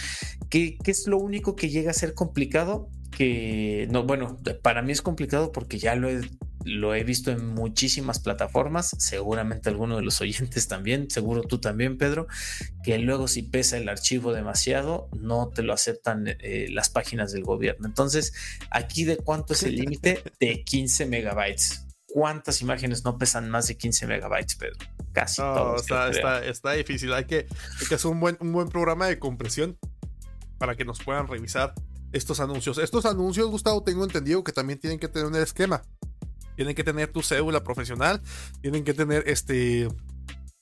¿Qué, 0.50 0.76
¿Qué 0.84 0.90
es 0.90 1.06
lo 1.06 1.16
único 1.16 1.56
que 1.56 1.70
llega 1.70 1.90
a 1.90 1.94
ser 1.94 2.12
complicado? 2.12 2.90
que 3.16 3.86
no, 3.90 4.04
bueno, 4.04 4.38
para 4.62 4.82
mí 4.82 4.92
es 4.92 5.00
complicado 5.00 5.52
porque 5.52 5.78
ya 5.78 5.94
lo 5.94 6.10
he 6.10 6.20
lo 6.64 6.94
he 6.94 7.04
visto 7.04 7.30
en 7.30 7.46
muchísimas 7.46 8.18
plataformas, 8.18 8.90
seguramente 8.98 9.68
alguno 9.68 9.96
de 9.96 10.02
los 10.02 10.20
oyentes 10.22 10.68
también, 10.68 11.10
seguro 11.10 11.42
tú 11.42 11.58
también, 11.58 11.98
Pedro, 11.98 12.26
que 12.82 12.98
luego 12.98 13.28
si 13.28 13.42
pesa 13.42 13.76
el 13.76 13.88
archivo 13.88 14.32
demasiado, 14.32 15.08
no 15.18 15.48
te 15.48 15.62
lo 15.62 15.72
aceptan 15.72 16.24
eh, 16.26 16.68
las 16.70 16.88
páginas 16.88 17.32
del 17.32 17.44
gobierno. 17.44 17.86
Entonces, 17.86 18.34
aquí 18.70 19.04
de 19.04 19.16
cuánto 19.16 19.52
es 19.52 19.62
el 19.62 19.76
límite? 19.76 20.22
De 20.40 20.64
15 20.64 21.06
megabytes. 21.06 21.86
¿Cuántas 22.06 22.60
imágenes 22.60 23.04
no 23.04 23.18
pesan 23.18 23.50
más 23.50 23.66
de 23.66 23.76
15 23.76 24.06
megabytes, 24.06 24.54
Pedro? 24.54 24.78
Casi 25.12 25.42
no, 25.42 25.76
Está, 25.76 26.44
está, 26.44 26.72
difícil. 26.72 27.12
Hay 27.12 27.24
que, 27.24 27.46
hay 27.80 27.86
que 27.88 27.94
hacer 27.94 28.10
un 28.10 28.20
buen, 28.20 28.36
un 28.40 28.52
buen 28.52 28.68
programa 28.68 29.06
de 29.06 29.18
compresión 29.18 29.76
para 30.58 30.76
que 30.76 30.84
nos 30.84 31.02
puedan 31.02 31.26
revisar 31.26 31.74
estos 32.14 32.40
anuncios. 32.40 32.78
Estos 32.78 33.04
anuncios, 33.04 33.50
Gustavo, 33.50 33.82
tengo 33.82 34.04
entendido 34.04 34.44
que 34.44 34.52
también 34.52 34.78
tienen 34.78 34.98
que 34.98 35.08
tener 35.08 35.26
un 35.26 35.36
esquema. 35.36 35.82
Tienen 36.56 36.74
que 36.74 36.84
tener 36.84 37.08
tu 37.08 37.22
cédula 37.22 37.64
profesional, 37.64 38.20
tienen 38.60 38.84
que 38.84 38.94
tener 38.94 39.24
este 39.26 39.88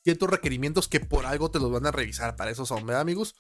ciertos 0.05 0.31
requerimientos 0.31 0.89
que 0.89 1.01
por 1.01 1.27
algo 1.27 1.51
te 1.51 1.59
los 1.59 1.71
van 1.71 1.87
a 1.87 1.93
revisar. 1.93 2.37
Para 2.37 2.51
eso 2.51 2.67
son, 2.67 2.87
¿verdad, 2.87 3.03
amigos? 3.03 3.35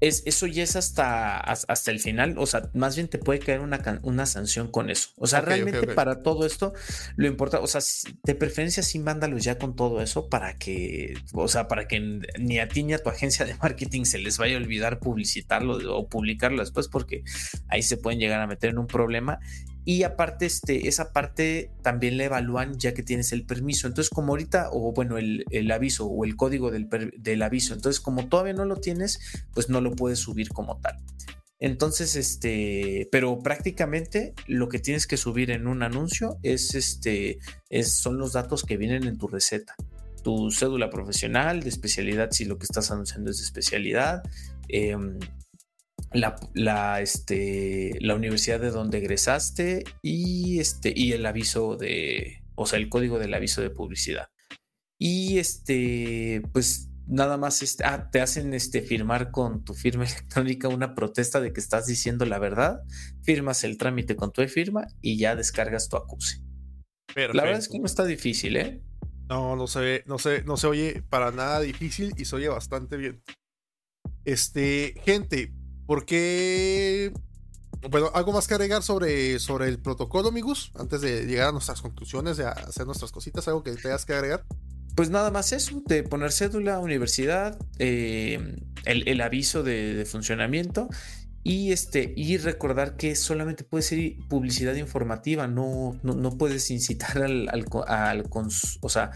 Es, 0.00 0.24
eso 0.26 0.48
ya 0.48 0.64
es 0.64 0.74
hasta, 0.74 1.38
hasta 1.38 1.90
el 1.92 2.00
final, 2.00 2.34
o 2.36 2.44
sea, 2.44 2.68
más 2.74 2.96
bien 2.96 3.06
te 3.06 3.18
puede 3.18 3.38
caer 3.38 3.60
una, 3.60 4.00
una 4.02 4.26
sanción 4.26 4.66
con 4.66 4.90
eso. 4.90 5.10
O 5.16 5.28
sea, 5.28 5.42
realmente 5.42 5.86
para 5.86 6.24
todo 6.24 6.44
esto, 6.44 6.72
lo 7.14 7.28
importante, 7.28 7.62
o 7.62 7.68
sea, 7.68 7.80
de 8.24 8.34
preferencia 8.34 8.82
sí 8.82 8.98
mándalos 8.98 9.44
ya 9.44 9.58
con 9.58 9.76
todo 9.76 10.02
eso 10.02 10.28
para 10.28 10.58
que, 10.58 11.14
o 11.34 11.46
sea, 11.46 11.68
para 11.68 11.86
que 11.86 12.20
ni 12.36 12.58
a 12.58 12.66
ti 12.66 12.82
ni 12.82 12.94
a 12.94 12.98
tu 12.98 13.10
agencia 13.10 13.46
de 13.46 13.54
marketing 13.54 14.02
se 14.02 14.18
les 14.18 14.38
vaya 14.38 14.56
a 14.56 14.58
olvidar 14.58 14.98
publicitarlo 14.98 15.96
o 15.96 16.08
publicarlo 16.08 16.62
después, 16.62 16.88
porque 16.88 17.22
ahí 17.68 17.84
se 17.84 17.96
pueden 17.96 18.18
llegar 18.18 18.40
a 18.40 18.48
meter 18.48 18.70
en 18.70 18.78
un 18.78 18.88
problema. 18.88 19.38
Y 19.84 20.04
aparte, 20.04 20.46
este, 20.46 20.86
esa 20.86 21.12
parte 21.12 21.70
también 21.82 22.16
la 22.16 22.24
evalúan 22.24 22.78
ya 22.78 22.94
que 22.94 23.02
tienes 23.02 23.32
el 23.32 23.44
permiso. 23.44 23.88
Entonces, 23.88 24.10
como 24.10 24.32
ahorita, 24.32 24.68
o 24.72 24.92
bueno, 24.92 25.18
el, 25.18 25.70
aviso 25.72 26.06
o 26.06 26.24
el 26.24 26.36
código 26.36 26.70
del, 26.70 26.88
del, 27.18 27.42
aviso. 27.42 27.74
Entonces, 27.74 28.00
como 28.00 28.28
todavía 28.28 28.52
no 28.52 28.64
lo 28.64 28.76
tienes, 28.76 29.18
pues 29.52 29.68
no 29.68 29.80
lo 29.80 29.92
puedes 29.92 30.20
subir 30.20 30.50
como 30.50 30.78
tal. 30.80 30.96
Entonces, 31.58 32.16
este, 32.16 33.08
pero 33.12 33.38
prácticamente 33.40 34.34
lo 34.48 34.68
que 34.68 34.80
tienes 34.80 35.06
que 35.06 35.16
subir 35.16 35.52
en 35.52 35.68
un 35.68 35.82
anuncio 35.82 36.38
es 36.42 36.74
este, 36.74 37.38
es, 37.70 37.94
son 37.94 38.18
los 38.18 38.32
datos 38.32 38.64
que 38.64 38.76
vienen 38.76 39.04
en 39.04 39.16
tu 39.16 39.28
receta. 39.28 39.76
Tu 40.24 40.50
cédula 40.50 40.90
profesional 40.90 41.62
de 41.62 41.68
especialidad, 41.68 42.30
si 42.32 42.46
lo 42.46 42.58
que 42.58 42.64
estás 42.64 42.90
anunciando 42.90 43.30
es 43.30 43.38
de 43.38 43.44
especialidad, 43.44 44.22
em, 44.68 45.18
la, 46.14 47.00
este, 47.00 47.96
la 48.00 48.14
universidad 48.14 48.60
de 48.60 48.70
donde 48.70 48.98
egresaste 48.98 49.84
y, 50.02 50.58
este, 50.60 50.92
y 50.94 51.12
el 51.12 51.26
aviso 51.26 51.76
de, 51.76 52.44
o 52.54 52.66
sea, 52.66 52.78
el 52.78 52.88
código 52.88 53.18
del 53.18 53.34
aviso 53.34 53.62
de 53.62 53.70
publicidad. 53.70 54.28
Y 54.98 55.38
este, 55.38 56.42
pues 56.52 56.90
nada 57.06 57.36
más 57.36 57.62
este, 57.62 57.84
ah, 57.84 58.08
te 58.10 58.20
hacen 58.20 58.54
este, 58.54 58.82
firmar 58.82 59.30
con 59.30 59.64
tu 59.64 59.74
firma 59.74 60.04
electrónica 60.06 60.68
una 60.68 60.94
protesta 60.94 61.40
de 61.40 61.52
que 61.52 61.60
estás 61.60 61.86
diciendo 61.86 62.24
la 62.24 62.38
verdad, 62.38 62.82
firmas 63.22 63.64
el 63.64 63.78
trámite 63.78 64.16
con 64.16 64.32
tu 64.32 64.46
firma 64.48 64.86
y 65.00 65.18
ya 65.18 65.36
descargas 65.36 65.88
tu 65.88 65.96
acuse. 65.96 66.42
La 67.14 67.44
verdad 67.44 67.58
es 67.58 67.68
que 67.68 67.78
no 67.78 67.84
está 67.84 68.06
difícil, 68.06 68.56
¿eh? 68.56 68.80
No, 69.28 69.54
no 69.54 69.66
se, 69.66 70.02
no 70.06 70.18
se, 70.18 70.42
no 70.44 70.56
se 70.56 70.66
oye 70.66 71.02
para 71.08 71.30
nada 71.30 71.60
difícil 71.60 72.14
y 72.16 72.24
se 72.24 72.36
oye 72.36 72.48
bastante 72.48 72.96
bien. 72.96 73.22
Este, 74.24 74.94
gente, 75.04 75.52
porque. 75.92 77.12
Bueno, 77.90 78.10
algo 78.14 78.32
más 78.32 78.48
que 78.48 78.54
agregar 78.54 78.82
sobre, 78.82 79.38
sobre 79.38 79.68
el 79.68 79.78
protocolo, 79.78 80.30
amigos, 80.30 80.72
antes 80.74 81.02
de 81.02 81.26
llegar 81.26 81.50
a 81.50 81.52
nuestras 81.52 81.82
conclusiones, 81.82 82.38
de 82.38 82.46
hacer 82.46 82.86
nuestras 82.86 83.12
cositas, 83.12 83.46
algo 83.46 83.62
que 83.62 83.72
tengas 83.72 84.06
que 84.06 84.14
agregar. 84.14 84.42
Pues 84.94 85.10
nada 85.10 85.30
más 85.30 85.52
eso, 85.52 85.82
de 85.84 86.02
poner 86.02 86.32
cédula, 86.32 86.78
universidad, 86.78 87.58
eh, 87.78 88.56
el, 88.86 89.20
aviso 89.20 89.62
de, 89.62 90.06
funcionamiento 90.10 90.88
y 91.42 91.72
este 91.72 92.14
y 92.16 92.38
recordar 92.38 92.96
que 92.96 93.14
solamente 93.14 93.62
puede 93.62 93.82
ser 93.82 94.14
publicidad 94.30 94.76
informativa, 94.76 95.46
no, 95.46 95.98
no, 96.02 96.38
puedes 96.38 96.70
incitar 96.70 97.18
al, 97.18 97.50
al, 97.50 97.66
al 97.86 98.30
o 98.80 98.88
sea, 98.88 99.10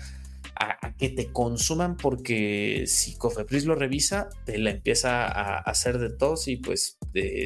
a, 0.59 0.95
que 0.99 1.09
te 1.09 1.33
consuman 1.33 1.97
porque 1.97 2.85
si 2.87 3.17
Cofepris 3.17 3.67
lo 3.67 3.75
revisa, 3.75 4.29
te 4.45 4.59
la 4.59 4.71
empieza 4.71 5.27
a, 5.27 5.59
hacer 5.59 5.99
de 5.99 6.11
tos 6.11 6.49
y 6.49 6.57
pues 6.57 6.99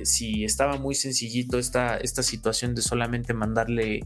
si 0.04 0.44
estaba 0.44 0.76
muy 0.78 0.94
sencillito 0.94 1.58
esta, 1.58 1.96
esta 1.96 2.22
situación 2.22 2.74
de 2.74 2.82
solamente 2.82 3.34
mandarle 3.34 4.00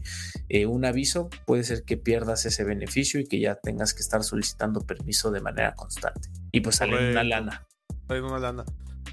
eh, 0.49 0.65
un 0.65 0.85
aviso, 0.85 1.29
puede 1.45 1.63
ser 1.63 1.83
que 1.83 1.97
pierdas 1.97 2.45
ese 2.45 2.63
beneficio 2.63 3.19
y 3.19 3.25
que 3.25 3.39
ya 3.39 3.55
tengas 3.55 3.93
que 3.93 4.01
estar 4.01 4.23
solicitando 4.23 4.81
permiso 4.81 5.31
de 5.31 5.41
manera 5.41 5.73
constante. 5.73 6.29
Y 6.51 6.61
pues 6.61 6.77
sale 6.77 7.11
una 7.11 7.23
lana. 7.23 7.67
Sale 8.07 8.21
una 8.21 8.39
lana. 8.39 8.65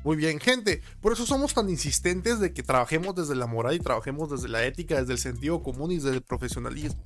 Muy 0.04 0.16
bien, 0.16 0.40
gente. 0.40 0.82
Por 1.00 1.12
eso 1.12 1.26
somos 1.26 1.54
tan 1.54 1.68
insistentes 1.68 2.40
de 2.40 2.52
que 2.52 2.62
trabajemos 2.62 3.14
desde 3.14 3.36
la 3.36 3.46
moral 3.46 3.74
y 3.74 3.78
trabajemos 3.78 4.30
desde 4.30 4.48
la 4.48 4.64
ética, 4.64 4.98
desde 4.98 5.12
el 5.12 5.18
sentido 5.18 5.62
común 5.62 5.92
y 5.92 5.96
desde 5.96 6.10
el 6.10 6.22
profesionalismo. 6.22 7.02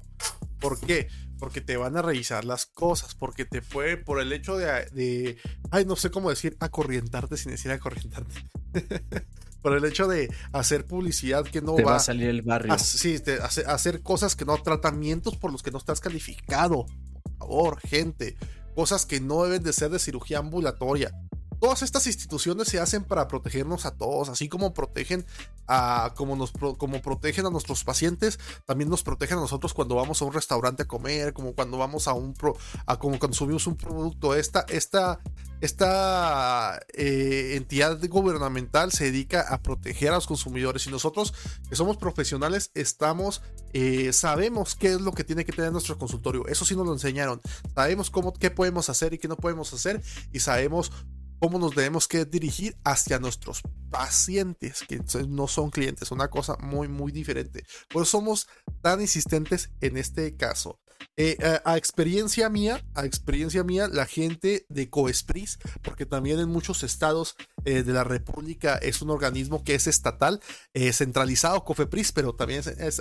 ¿Por 0.61 0.81
qué? 0.81 1.09
Porque 1.39 1.61
te 1.61 1.77
van 1.77 1.97
a 1.97 2.03
revisar 2.03 2.45
las 2.45 2.67
cosas, 2.67 3.15
porque 3.15 3.45
te 3.45 3.63
puede, 3.63 3.97
por 3.97 4.21
el 4.21 4.33
hecho 4.33 4.57
de, 4.57 5.37
ay, 5.71 5.85
no 5.85 5.97
sé 5.97 6.11
cómo 6.11 6.31
decir, 6.31 6.57
acorrientarte 6.61 7.37
sin 7.37 7.53
decir 7.53 7.71
acorrientarte. 7.71 8.35
por 9.63 9.77
el 9.77 9.85
hecho 9.85 10.07
de 10.07 10.31
hacer 10.53 10.87
publicidad 10.87 11.45
que 11.45 11.61
no 11.61 11.77
va, 11.77 11.97
a 11.97 11.99
salir 11.99 12.29
el 12.29 12.43
barrio. 12.43 12.79
sí, 12.79 13.21
hacer, 13.43 14.03
cosas 14.03 14.37
que 14.37 14.45
no, 14.45 14.57
tratamientos 14.63 15.37
por 15.37 15.51
los 15.51 15.63
que 15.63 15.71
no 15.73 15.79
estás 15.79 16.01
calificado. 16.01 16.87
Por 17.23 17.37
favor, 17.39 17.81
gente. 17.81 18.37
Cosas 18.75 19.07
que 19.07 19.21
no 19.21 19.43
deben 19.43 19.63
de 19.63 19.73
ser 19.73 19.91
de 19.91 19.99
cirugía 19.99 20.39
ambulatoria. 20.39 21.13
Todas 21.61 21.83
estas 21.83 22.07
instituciones 22.07 22.69
se 22.69 22.81
hacen 22.81 23.05
para 23.05 23.29
protegernos 23.29 23.87
a 23.87 23.93
todos, 23.93 24.29
así 24.29 24.49
como 24.49 24.75
protegen 24.75 25.25
a 25.69 26.13
como 26.15 26.37
nos 26.37 26.53
como 26.53 27.03
protegen 27.03 27.47
a 27.47 27.51
nuestros 27.51 27.85
pacientes, 27.85 28.39
también 28.67 28.89
nos 28.89 29.03
protegen 29.03 29.39
a 29.39 29.41
nosotros 29.41 29.75
cuando 29.75 29.95
vamos 29.97 30.23
a 30.23 30.25
un 30.25 30.33
restaurante 30.33 30.85
a 30.85 30.87
comer, 30.87 31.33
como 31.33 31.55
cuando 31.55 31.79
vamos 31.79 32.09
a 32.09 32.13
un 32.13 32.35
pro, 32.35 32.57
a 32.87 32.99
como 32.99 33.19
consumimos 33.19 33.67
un 33.67 33.77
producto. 33.77 34.35
Esta 34.35 34.65
esta 34.69 35.21
esta 35.61 36.81
eh, 36.93 37.55
entidad 37.57 37.99
gubernamental 38.09 38.93
se 38.93 39.05
dedica 39.05 39.41
a 39.41 39.63
proteger 39.63 40.11
a 40.11 40.17
los 40.17 40.27
consumidores 40.27 40.87
y 40.87 40.91
nosotros 40.91 41.33
que 41.69 41.77
somos 41.77 41.97
profesionales 41.97 42.71
estamos 42.75 43.43
eh, 43.73 44.13
sabemos 44.13 44.75
qué 44.75 44.89
es 44.89 45.01
lo 45.01 45.13
que 45.13 45.25
tiene 45.25 45.45
que 45.45 45.53
tener 45.53 45.73
nuestro 45.73 45.99
consultorio 45.99 46.47
eso 46.47 46.67
sí 46.67 46.77
nos 46.77 46.87
lo 46.87 46.93
enseñaron 46.93 47.41
sabemos 47.75 48.11
cómo 48.11 48.35
qué 48.35 48.51
podemos 48.51 48.91
hacer 48.91 49.15
y 49.15 49.19
qué 49.19 49.29
no 49.29 49.37
podemos 49.37 49.73
hacer 49.73 50.03
y 50.33 50.41
sabemos 50.41 50.93
cómo 51.39 51.59
nos 51.59 51.75
debemos 51.75 52.09
que 52.09 52.25
dirigir 52.25 52.77
hacia 52.85 53.19
nuestros 53.19 53.63
pacientes, 53.91 54.85
que 54.89 55.01
no 55.29 55.49
son 55.49 55.71
clientes, 55.71 56.11
una 56.11 56.29
cosa 56.29 56.57
muy, 56.61 56.89
muy 56.89 57.13
diferente. 57.13 57.65
Por 57.89 58.03
eso 58.03 58.13
somos 58.13 58.49
tan 58.83 59.01
insistentes 59.01 59.71
en 59.81 59.97
este 59.97 60.37
caso. 60.37 60.81
Eh, 61.19 61.39
a, 61.65 61.79
experiencia 61.79 62.51
mía, 62.51 62.85
a 62.95 63.07
experiencia 63.07 63.65
mía, 63.65 63.89
la 63.89 64.05
gente 64.05 64.67
de 64.69 64.91
Coespris, 64.91 65.59
porque 65.83 66.05
también 66.05 66.39
en 66.41 66.49
muchos 66.49 66.83
estados 66.83 67.37
eh, 67.65 67.83
de 67.83 67.93
la 67.95 68.05
República 68.05 68.77
es 68.77 69.01
un 69.01 69.09
organismo 69.09 69.65
que 69.65 69.75
es 69.75 69.87
estatal, 69.87 70.41
eh, 70.75 70.93
centralizado, 70.93 71.65
Cofepris, 71.65 72.13
pero 72.13 72.35
también 72.35 72.61
es, 72.61 73.01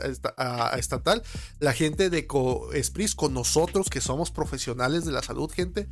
estatal. 0.78 1.24
La 1.60 1.74
gente 1.74 2.10
de 2.10 2.26
Coespris 2.26 3.16
con 3.16 3.34
nosotros, 3.34 3.90
que 3.90 4.00
somos 4.00 4.32
profesionales 4.32 5.04
de 5.04 5.12
la 5.12 5.22
salud, 5.22 5.52
gente, 5.52 5.90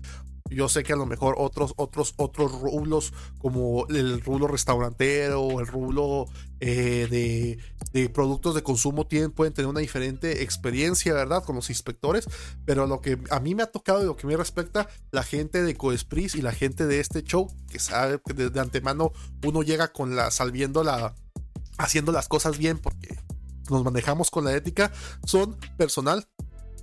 yo 0.54 0.70
sé 0.70 0.84
que 0.84 0.94
a 0.94 0.96
lo 0.96 1.06
mejor 1.06 1.36
otros, 1.38 1.74
otros, 1.78 2.14
otros 2.18 2.52
rublos, 2.62 3.14
como 3.40 3.88
el 3.88 4.22
rublo 4.22 4.48
restaurantero 4.48 5.60
el 5.60 5.68
rublo 5.68 6.28
eh, 6.60 7.58
de, 7.94 8.10
productos 8.10 8.56
de 8.56 8.64
consumo, 8.64 9.06
tienen, 9.06 9.32
pueden 9.32 9.54
tener 9.54 9.70
una 9.70 9.80
diferente 9.80 10.44
experiencia, 10.44 11.14
¿verdad? 11.14 11.44
Con 11.44 11.56
los 11.56 11.70
inspectores. 11.70 12.28
Pero 12.66 12.88
lo 12.88 13.02
que 13.02 13.20
a 13.30 13.40
mí 13.40 13.56
me 13.56 13.64
ha 13.64 13.72
tocado 13.72 14.02
y 14.02 14.06
lo 14.06 14.16
que 14.16 14.28
me 14.28 14.38
respecta, 14.38 14.88
la 15.12 15.24
gente 15.24 15.64
de 15.64 15.76
Coespris 15.76 16.36
y 16.36 16.42
la 16.42 16.52
gente 16.52 16.88
de 16.88 17.00
este 17.00 17.24
show, 17.24 17.48
que 17.70 17.80
sabe 17.80 18.20
que 18.26 18.34
de, 18.34 18.60
antemano 18.60 19.12
uno 19.46 19.62
llega 19.64 19.92
con 19.92 20.16
la, 20.16 20.32
salviendo 20.32 20.84
la, 20.84 21.16
haciendo 21.78 22.12
las 22.12 22.28
cosas 22.28 22.58
bien, 22.58 22.78
porque 22.80 23.20
nos 23.70 23.84
manejamos 23.84 24.32
con 24.32 24.46
la 24.46 24.56
ética, 24.56 24.92
son 25.26 25.58
personal 25.78 26.28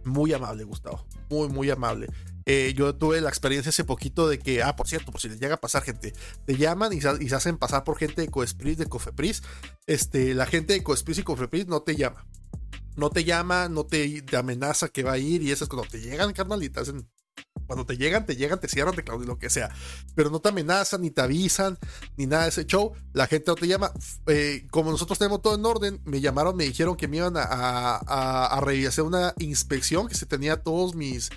muy 0.04 0.32
amable, 0.32 0.64
Gustavo. 0.64 1.04
Muy, 1.30 1.48
muy 1.48 1.70
amable. 1.70 2.08
Eh, 2.52 2.74
yo 2.74 2.96
tuve 2.96 3.20
la 3.20 3.28
experiencia 3.28 3.70
hace 3.70 3.84
poquito 3.84 4.28
de 4.28 4.40
que, 4.40 4.60
ah, 4.60 4.74
por 4.74 4.88
cierto, 4.88 5.12
por 5.12 5.20
si 5.20 5.28
les 5.28 5.38
llega 5.38 5.54
a 5.54 5.60
pasar 5.60 5.84
gente, 5.84 6.12
te 6.46 6.56
llaman 6.56 6.92
y 6.92 7.00
se, 7.00 7.36
hacen 7.36 7.58
pasar 7.58 7.84
por 7.84 7.96
gente 7.96 8.22
de 8.22 8.28
Coespris, 8.28 8.76
de 8.76 8.86
Cofepris. 8.86 9.44
Este, 9.86 10.34
la 10.34 10.46
gente 10.46 10.72
de 10.72 10.82
Coespris 10.82 11.18
y 11.18 11.22
Cofepris 11.22 11.68
no 11.68 11.82
te 11.82 11.94
llama. 11.94 12.26
No 12.96 13.08
te 13.10 13.22
llama, 13.22 13.68
no 13.68 13.86
te, 13.86 14.24
amenaza 14.36 14.88
que 14.88 15.04
va 15.04 15.12
a 15.12 15.18
ir 15.18 15.42
y 15.42 15.52
eso 15.52 15.62
es 15.62 15.70
cuando 15.70 15.88
te 15.88 16.00
llegan, 16.00 16.32
carnal, 16.32 16.60
y 16.64 16.70
te 16.70 16.80
hacen 16.80 17.08
cuando 17.68 17.86
te 17.86 17.96
llegan, 17.96 18.26
te 18.26 18.34
llegan, 18.34 18.58
te 18.58 18.66
cierran, 18.66 18.96
te 18.96 19.04
claudican, 19.04 19.28
lo 19.28 19.38
que 19.38 19.48
sea. 19.48 19.70
Pero 20.16 20.28
no 20.28 20.40
te 20.40 20.48
amenazan, 20.48 21.02
ni 21.02 21.12
te 21.12 21.20
avisan, 21.20 21.78
ni 22.16 22.26
nada 22.26 22.42
de 22.42 22.48
ese 22.48 22.66
show. 22.66 22.94
La 23.12 23.28
gente 23.28 23.44
no 23.46 23.54
te 23.54 23.68
llama. 23.68 23.92
Eh, 24.26 24.66
como 24.72 24.90
nosotros 24.90 25.20
tenemos 25.20 25.40
todo 25.40 25.54
en 25.54 25.64
orden, 25.64 26.00
me 26.04 26.20
llamaron, 26.20 26.56
me 26.56 26.64
dijeron 26.64 26.96
que 26.96 27.06
me 27.06 27.18
iban 27.18 27.36
a, 27.36 27.44
a, 27.44 28.46
a, 28.46 28.60
realizar 28.60 29.04
una 29.04 29.34
inspección, 29.38 30.08
que 30.08 30.16
se 30.16 30.26
tenía 30.26 30.60
todos 30.64 30.96
mis, 30.96 31.30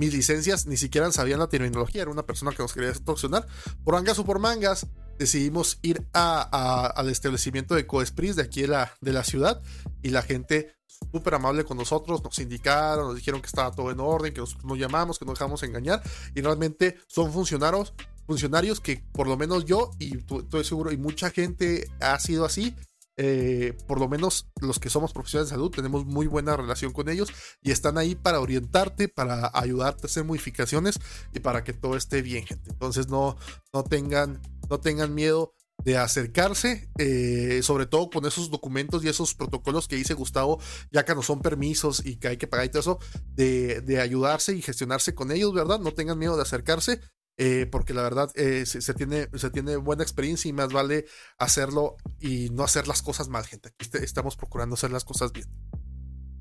mis 0.00 0.14
licencias, 0.14 0.66
ni 0.66 0.78
siquiera 0.78 1.12
sabían 1.12 1.40
la 1.40 1.48
terminología. 1.48 2.00
Era 2.00 2.10
una 2.10 2.24
persona 2.24 2.52
que 2.52 2.62
nos 2.62 2.72
quería 2.72 2.88
extorsionar. 2.88 3.46
Por 3.84 3.94
mangas 3.94 4.18
o 4.18 4.24
por 4.24 4.38
mangas, 4.38 4.86
decidimos 5.18 5.78
ir 5.82 6.06
a, 6.14 6.86
al 6.86 7.10
establecimiento 7.10 7.74
de 7.74 7.86
Coespris 7.86 8.34
de 8.34 8.42
aquí 8.42 8.62
de 8.62 8.68
la, 8.68 8.96
de 9.02 9.12
la 9.12 9.24
ciudad. 9.24 9.60
Y 10.02 10.08
la 10.08 10.22
gente 10.22 10.74
súper 11.12 11.34
amable 11.34 11.64
con 11.64 11.76
nosotros, 11.76 12.24
nos 12.24 12.38
indicaron, 12.38 13.08
nos 13.08 13.16
dijeron 13.16 13.42
que 13.42 13.48
estaba 13.48 13.72
todo 13.72 13.90
en 13.90 14.00
orden, 14.00 14.32
que 14.32 14.40
nos, 14.40 14.56
llamamos, 14.78 15.18
que 15.18 15.26
nos 15.26 15.38
dejamos 15.38 15.62
engañar, 15.62 16.02
y 16.34 16.40
realmente 16.40 16.96
son 17.06 17.30
funcionarios, 17.30 17.92
funcionarios 18.26 18.80
que 18.80 19.04
por 19.12 19.26
lo 19.26 19.36
menos 19.36 19.66
yo, 19.66 19.90
y 19.98 20.16
estoy 20.16 20.64
seguro, 20.64 20.92
y 20.92 20.96
mucha 20.96 21.30
gente 21.30 21.90
ha 22.00 22.18
sido 22.20 22.44
así, 22.46 22.74
eh, 23.22 23.76
por 23.86 24.00
lo 24.00 24.08
menos 24.08 24.46
los 24.62 24.78
que 24.78 24.88
somos 24.88 25.12
profesionales 25.12 25.50
de 25.50 25.56
salud, 25.56 25.70
tenemos 25.70 26.06
muy 26.06 26.26
buena 26.26 26.56
relación 26.56 26.90
con 26.90 27.10
ellos 27.10 27.28
y 27.60 27.70
están 27.70 27.98
ahí 27.98 28.14
para 28.14 28.40
orientarte, 28.40 29.08
para 29.08 29.50
ayudarte 29.52 30.06
a 30.06 30.06
hacer 30.06 30.24
modificaciones 30.24 30.98
y 31.34 31.40
para 31.40 31.62
que 31.62 31.74
todo 31.74 31.98
esté 31.98 32.22
bien, 32.22 32.46
gente. 32.46 32.70
Entonces 32.70 33.08
no, 33.08 33.36
no, 33.74 33.84
tengan, 33.84 34.40
no 34.70 34.80
tengan 34.80 35.14
miedo 35.14 35.52
de 35.84 35.98
acercarse, 35.98 36.88
eh, 36.98 37.60
sobre 37.62 37.84
todo 37.84 38.08
con 38.08 38.24
esos 38.24 38.50
documentos 38.50 39.04
y 39.04 39.08
esos 39.08 39.34
protocolos 39.34 39.86
que 39.86 39.96
dice 39.96 40.14
Gustavo, 40.14 40.58
ya 40.90 41.04
que 41.04 41.14
no 41.14 41.20
son 41.22 41.42
permisos 41.42 42.04
y 42.06 42.16
que 42.16 42.28
hay 42.28 42.36
que 42.38 42.46
pagar 42.46 42.64
y 42.64 42.68
todo 42.70 42.80
eso, 42.80 42.98
de, 43.34 44.00
ayudarse 44.00 44.54
y 44.54 44.62
gestionarse 44.62 45.14
con 45.14 45.30
ellos, 45.30 45.52
¿verdad? 45.52 45.78
No 45.78 45.92
tengan 45.92 46.18
miedo 46.18 46.36
de 46.36 46.42
acercarse, 46.42 47.00
eh, 47.42 47.66
porque 47.66 47.94
la 47.94 48.02
verdad 48.02 48.30
eh, 48.34 48.66
se, 48.66 48.92
tiene, 48.92 49.28
se 49.34 49.50
tiene 49.50 49.76
buena 49.76 50.02
experiencia 50.02 50.48
y 50.48 50.52
más 50.52 50.72
vale 50.72 51.06
hacerlo 51.38 51.96
y 52.18 52.50
no 52.50 52.64
hacer 52.64 52.86
las 52.86 53.00
cosas 53.00 53.28
mal, 53.28 53.46
gente. 53.46 53.70
estamos 54.02 54.36
procurando 54.36 54.74
hacer 54.74 54.90
las 54.90 55.04
cosas 55.04 55.32
bien. 55.32 55.46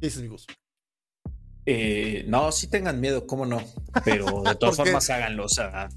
¿Qué 0.01 0.07
dices, 0.07 0.19
amigos? 0.19 0.45
no, 2.27 2.51
sí 2.51 2.67
tengan 2.67 2.99
miedo, 2.99 3.27
cómo 3.27 3.45
no, 3.45 3.61
pero 4.03 4.41
de 4.41 4.55
todas 4.59 4.75
formas 4.75 5.09
háganlo, 5.09 5.45
o 5.45 5.49
sea, 5.49 5.87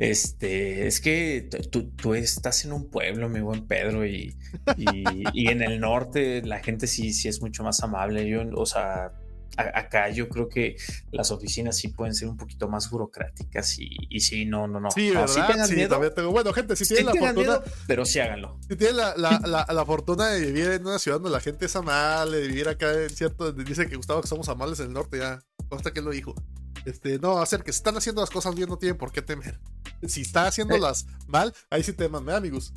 este, 0.00 0.86
es 0.86 1.02
que 1.02 1.50
tú, 1.70 2.14
estás 2.14 2.64
en 2.64 2.72
un 2.72 2.88
pueblo, 2.88 3.28
mi 3.28 3.40
buen 3.40 3.66
Pedro, 3.66 4.06
y, 4.06 4.34
y, 4.78 5.48
en 5.48 5.60
el 5.60 5.78
norte 5.78 6.40
la 6.40 6.60
gente 6.60 6.86
sí, 6.86 7.12
sí 7.12 7.28
es 7.28 7.42
mucho 7.42 7.64
más 7.64 7.82
amable. 7.82 8.26
Yo, 8.26 8.40
o 8.54 8.64
sea, 8.64 9.12
acá 9.56 10.10
yo 10.10 10.28
creo 10.28 10.48
que 10.48 10.76
las 11.10 11.30
oficinas 11.30 11.76
sí 11.76 11.88
pueden 11.88 12.14
ser 12.14 12.28
un 12.28 12.36
poquito 12.36 12.68
más 12.68 12.90
burocráticas 12.90 13.78
y, 13.78 13.88
y 14.08 14.20
sí, 14.20 14.44
no, 14.44 14.66
no, 14.66 14.80
no. 14.80 14.90
Sí, 14.90 15.10
¿verdad? 15.10 15.66
Sí, 15.66 15.76
tengo. 16.14 16.30
Bueno, 16.30 16.52
gente, 16.52 16.76
si 16.76 16.86
tienen 16.86 17.06
la 17.06 17.14
fortuna. 17.14 17.60
pero 17.86 18.04
sí 18.04 18.20
háganlo. 18.20 18.58
Si 18.68 18.76
tienen 18.76 18.96
la, 18.96 19.14
la, 19.16 19.66
la, 19.68 19.84
fortuna 19.84 20.28
de 20.28 20.40
vivir 20.46 20.70
en 20.70 20.86
una 20.86 20.98
ciudad 20.98 21.16
donde 21.16 21.30
la 21.30 21.40
gente 21.40 21.66
es 21.66 21.76
amable, 21.76 22.38
de 22.38 22.48
vivir 22.48 22.68
acá 22.68 22.92
en 22.92 23.10
cierto. 23.10 23.52
Dice 23.52 23.86
que 23.88 23.96
Gustavo 23.96 24.22
que 24.22 24.28
somos 24.28 24.48
amables 24.48 24.80
en 24.80 24.86
el 24.86 24.92
norte, 24.92 25.18
ya. 25.18 25.40
Hasta 25.70 25.92
que 25.92 26.00
lo 26.00 26.10
dijo. 26.10 26.34
Este, 26.84 27.18
no, 27.18 27.38
hacer 27.38 27.62
que 27.62 27.72
si 27.72 27.78
están 27.78 27.96
haciendo 27.96 28.20
las 28.20 28.30
cosas 28.30 28.54
bien, 28.54 28.68
no 28.68 28.78
tienen 28.78 28.96
por 28.96 29.12
qué 29.12 29.22
temer. 29.22 29.60
Si 30.06 30.22
está 30.22 30.46
haciéndolas 30.46 31.02
eh. 31.02 31.24
mal, 31.26 31.54
ahí 31.68 31.82
sí 31.82 31.92
teman, 31.92 32.28
¿eh, 32.28 32.34
amigos? 32.34 32.72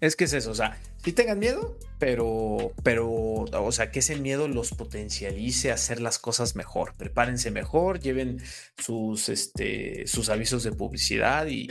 Es 0.00 0.16
que 0.16 0.24
es 0.24 0.32
eso, 0.32 0.50
o 0.50 0.54
sea, 0.54 0.78
sí 1.04 1.12
tengan 1.12 1.38
miedo, 1.38 1.78
pero, 1.98 2.72
pero, 2.82 3.10
o 3.10 3.72
sea, 3.72 3.90
que 3.90 3.98
ese 3.98 4.16
miedo 4.16 4.48
los 4.48 4.70
potencialice 4.70 5.70
a 5.70 5.74
hacer 5.74 6.00
las 6.00 6.18
cosas 6.18 6.56
mejor. 6.56 6.94
Prepárense 6.96 7.50
mejor, 7.50 8.00
lleven 8.00 8.42
sus, 8.78 9.28
este, 9.28 10.06
sus 10.06 10.28
avisos 10.28 10.62
de 10.64 10.72
publicidad 10.72 11.46
y, 11.46 11.68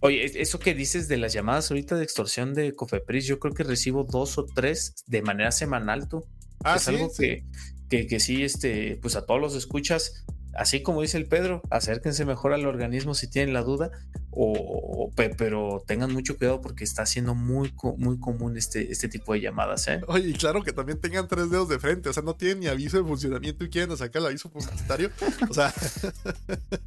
oye, 0.00 0.40
eso 0.40 0.58
que 0.58 0.74
dices 0.74 1.08
de 1.08 1.16
las 1.16 1.32
llamadas 1.32 1.70
ahorita 1.70 1.96
de 1.96 2.04
extorsión 2.04 2.54
de 2.54 2.74
Cofepris, 2.74 3.26
yo 3.26 3.38
creo 3.38 3.54
que 3.54 3.64
recibo 3.64 4.04
dos 4.04 4.38
o 4.38 4.46
tres 4.46 4.94
de 5.06 5.22
manera 5.22 5.52
semanal, 5.52 6.08
tú. 6.08 6.24
Ah, 6.64 6.76
es 6.76 6.86
algo 6.88 7.10
Que, 7.16 7.44
que, 7.88 8.06
que 8.06 8.20
sí, 8.20 8.44
este, 8.44 8.96
pues 9.02 9.16
a 9.16 9.26
todos 9.26 9.40
los 9.40 9.54
escuchas, 9.56 10.24
así 10.54 10.82
como 10.82 11.02
dice 11.02 11.18
el 11.18 11.26
Pedro, 11.26 11.62
acérquense 11.70 12.24
mejor 12.24 12.52
al 12.52 12.66
organismo 12.66 13.14
si 13.14 13.28
tienen 13.28 13.54
la 13.54 13.62
duda, 13.62 13.90
o, 14.30 15.10
pero 15.36 15.82
tengan 15.86 16.12
mucho 16.12 16.36
cuidado 16.38 16.62
porque 16.62 16.84
está 16.84 17.04
siendo 17.04 17.34
muy, 17.34 17.74
muy 17.98 18.18
común 18.18 18.56
este, 18.56 18.90
este 18.90 19.08
tipo 19.08 19.34
de 19.34 19.40
llamadas. 19.40 19.86
¿eh? 19.88 20.00
Oye, 20.08 20.28
y 20.28 20.32
claro 20.32 20.62
que 20.62 20.72
también 20.72 21.00
tengan 21.00 21.28
tres 21.28 21.50
dedos 21.50 21.68
de 21.68 21.78
frente, 21.78 22.08
o 22.08 22.12
sea, 22.12 22.22
no 22.22 22.34
tienen 22.34 22.60
ni 22.60 22.66
aviso 22.66 22.96
de 22.96 23.04
funcionamiento 23.04 23.64
y 23.64 23.70
quieren 23.70 23.94
sacar 23.96 24.20
el 24.20 24.28
aviso 24.28 24.50
publicitario. 24.50 25.10
O 25.48 25.54
sea, 25.54 25.72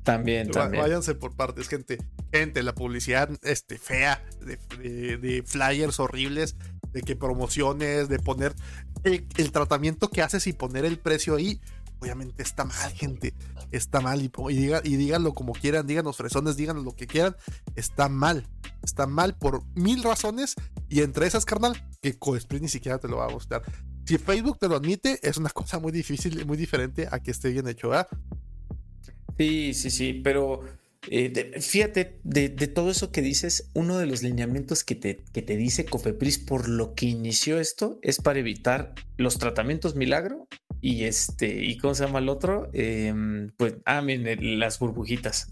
también, 0.04 0.49
también. 0.51 0.82
Váyanse 0.82 1.13
por 1.13 1.36
partes, 1.36 1.67
gente. 1.67 1.97
Gente, 2.32 2.63
la 2.63 2.73
publicidad 2.73 3.30
este, 3.43 3.78
fea, 3.78 4.23
de, 4.41 5.43
flyers 5.45 5.99
horribles, 5.99 6.56
de 6.93 7.01
que 7.01 7.15
promociones, 7.15 8.08
de 8.08 8.19
poner 8.19 8.56
el 9.04 9.51
tratamiento 9.51 10.10
que 10.10 10.21
haces 10.21 10.47
y 10.47 10.54
poner 10.54 10.86
el 10.86 10.97
precio 10.97 11.36
ahí 11.36 11.60
obviamente 11.99 12.43
está 12.43 12.65
mal, 12.65 12.91
gente. 12.93 13.34
Está 13.71 14.01
mal. 14.01 14.21
Y, 14.21 14.31
y, 14.49 14.95
díganlo 14.95 15.34
como 15.34 15.53
quieran, 15.53 15.88
díganos 15.88 16.17
fresones, 16.17 16.58
díganos 16.58 16.84
lo 16.84 16.95
que 16.95 17.08
quieran. 17.08 17.36
Está 17.75 18.10
mal. 18.10 18.47
Está 18.84 19.08
mal 19.08 19.38
por 19.38 19.63
mil 19.75 20.03
razones. 20.03 20.55
Y 20.89 21.01
entre 21.01 21.27
esas, 21.27 21.45
carnal, 21.45 21.75
que 22.01 22.17
Coesprit 22.17 22.62
ni 22.62 22.69
siquiera 22.69 22.97
te 22.97 23.08
lo 23.08 23.17
va 23.17 23.25
a 23.25 23.31
gustar. 23.31 23.63
Si 24.05 24.17
Facebook 24.17 24.60
te 24.60 24.67
lo 24.67 24.75
admite, 24.75 25.19
es 25.27 25.38
una 25.38 25.49
cosa 25.49 25.79
muy 25.79 25.91
difícil, 25.91 26.45
muy 26.45 26.58
diferente 26.58 27.08
a 27.10 27.19
que 27.19 27.31
esté 27.31 27.49
bien 27.49 27.67
hecho, 27.67 27.89
¿verdad? 27.89 28.08
Sí, 29.38 29.73
sí, 29.73 29.89
sí, 29.89 30.13
pero 30.23 30.62
eh, 31.10 31.62
fíjate, 31.62 32.20
de, 32.24 32.50
todo 32.50 32.89
eso 32.89 33.12
que 33.12 33.22
dices, 33.22 33.70
uno 33.74 33.98
de 33.98 34.06
los 34.06 34.24
lineamientos 34.24 34.84
que 34.84 34.96
te, 34.96 35.18
que 35.34 35.41
te 35.41 35.58
dice 35.58 35.86
Cofepris 35.86 36.39
por 36.39 36.68
lo 36.68 36.94
que 36.94 37.06
inició 37.06 37.60
esto 37.60 38.00
es 38.02 38.20
para 38.20 38.39
evitar 38.39 38.94
los 39.18 39.38
tratamientos 39.38 39.96
milagro 39.96 40.48
y 40.82 41.06
este, 41.06 41.63
¿y 41.63 41.78
cómo 41.78 41.95
se 41.95 42.06
llama 42.06 42.20
el 42.20 42.30
otro? 42.30 42.70
Em, 42.72 43.49
pues, 43.58 43.78
ah, 43.86 44.03
miren, 44.03 44.60
las 44.60 44.78
burbujitas. 44.78 45.47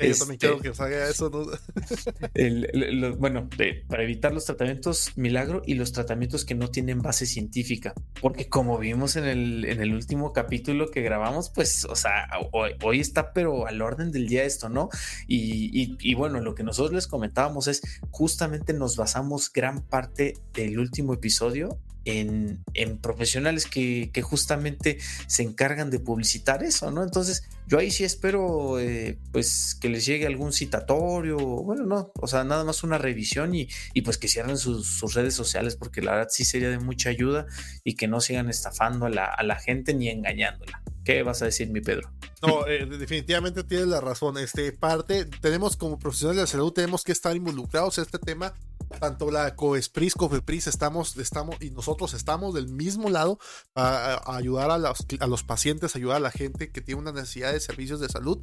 Yo 0.00 0.16
también 0.16 0.38
quiero 0.38 0.56
este, 0.56 0.70
que 0.70 0.74
salga 0.74 1.08
eso. 1.10 1.30
bueno, 3.18 3.50
para 3.86 4.02
evitar 4.02 4.32
los 4.32 4.46
tratamientos 4.46 5.12
milagro 5.16 5.60
y 5.66 5.74
los 5.74 5.92
tratamientos 5.92 6.46
que 6.46 6.54
no 6.54 6.68
tienen 6.68 7.02
base 7.02 7.26
científica, 7.26 7.92
porque 8.22 8.48
como 8.48 8.78
vimos 8.78 9.16
en 9.16 9.24
el, 9.24 9.66
en 9.66 9.82
el 9.82 9.92
último 9.92 10.32
capítulo 10.32 10.90
que 10.90 11.02
grabamos, 11.02 11.50
pues, 11.50 11.84
o 11.84 11.94
sea, 11.96 12.26
hoy, 12.52 13.00
está, 13.00 13.34
pero 13.34 13.66
al 13.66 13.82
orden 13.82 14.10
del 14.10 14.26
día 14.26 14.44
esto, 14.44 14.65
¿no? 14.68 14.88
Y, 15.26 15.96
y 16.00 16.14
bueno, 16.14 16.40
lo 16.40 16.54
que 16.54 16.62
nosotros 16.62 16.92
les 16.92 17.06
comentábamos 17.06 17.68
es, 17.68 17.82
justamente 18.10 18.72
nos 18.72 18.96
basamos 18.96 19.52
gran 19.52 19.82
parte 19.82 20.34
del 20.52 20.78
último 20.78 21.14
episodio 21.14 21.78
en, 22.06 22.98
profesionales 23.00 23.66
que, 23.66 24.10
justamente 24.22 24.98
se 25.26 25.42
encargan 25.42 25.90
de 25.90 26.00
publicitar 26.00 26.62
eso, 26.62 26.90
¿no? 26.90 27.02
Entonces, 27.02 27.44
yo 27.66 27.78
ahí 27.78 27.90
sí 27.90 28.04
espero, 28.04 28.78
eh, 28.78 29.18
pues, 29.32 29.76
que 29.80 29.88
les 29.88 30.06
llegue 30.06 30.26
algún 30.26 30.52
citatorio, 30.52 31.36
bueno, 31.36 31.84
no, 31.84 32.12
o 32.20 32.26
sea, 32.26 32.44
nada 32.44 32.64
más 32.64 32.82
una 32.82 32.98
revisión 32.98 33.54
y, 33.54 33.68
pues 34.04 34.18
que 34.18 34.28
cierren 34.28 34.56
sus, 34.56 35.14
redes 35.14 35.34
sociales, 35.34 35.76
porque 35.76 36.02
la 36.02 36.12
verdad 36.12 36.28
sí 36.30 36.44
sería 36.44 36.70
de 36.70 36.78
mucha 36.78 37.10
ayuda 37.10 37.46
y 37.84 37.94
que 37.94 38.08
no 38.08 38.20
sigan 38.20 38.48
estafando 38.48 39.06
a 39.06 39.10
la, 39.10 39.24
a 39.26 39.42
la 39.42 39.56
gente 39.56 39.94
ni 39.94 40.08
engañándola. 40.08 40.82
¿Qué 41.06 41.22
vas 41.22 41.40
a 41.40 41.44
decir, 41.44 41.70
mi 41.70 41.80
Pedro? 41.80 42.10
No, 42.42 42.66
eh, 42.66 42.84
definitivamente 42.84 43.62
tienes 43.62 43.86
la 43.86 44.00
razón. 44.00 44.38
Este, 44.38 44.72
parte, 44.72 45.24
tenemos 45.24 45.76
como 45.76 46.00
profesionales 46.00 46.42
de 46.42 46.46
salud, 46.48 46.72
tenemos 46.72 47.04
que 47.04 47.12
estar 47.12 47.36
involucrados 47.36 47.96
en 47.98 48.02
este 48.02 48.18
tema 48.18 48.52
tanto 49.00 49.30
la 49.30 49.54
COESPRIS, 49.54 50.14
COFEPRIS, 50.14 50.66
estamos, 50.66 51.16
estamos 51.16 51.56
y 51.60 51.70
nosotros 51.70 52.12
estamos 52.14 52.54
del 52.54 52.68
mismo 52.68 53.08
lado 53.08 53.38
para 53.72 54.20
ayudar 54.26 54.70
a 54.70 54.78
los, 54.78 55.06
a 55.20 55.26
los 55.28 55.44
pacientes, 55.44 55.94
ayudar 55.94 56.16
a 56.16 56.20
la 56.20 56.30
gente 56.32 56.72
que 56.72 56.80
tiene 56.80 57.00
una 57.00 57.12
necesidad 57.12 57.52
de 57.52 57.60
servicios 57.60 58.00
de 58.00 58.08
salud. 58.08 58.40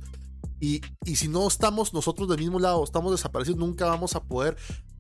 Y, 0.61 0.82
y 1.03 1.18
si 1.18 1.28
no 1.28 1.45
estamos 1.47 1.93
nosotros 1.93 2.30
del 2.30 2.39
mismo 2.39 2.59
lado, 2.59 2.84
estamos 2.84 3.11
desaparecidos, 3.11 3.59
nunca 3.59 3.88
vamos 3.88 4.16
a 4.16 4.24
poder 4.24 4.55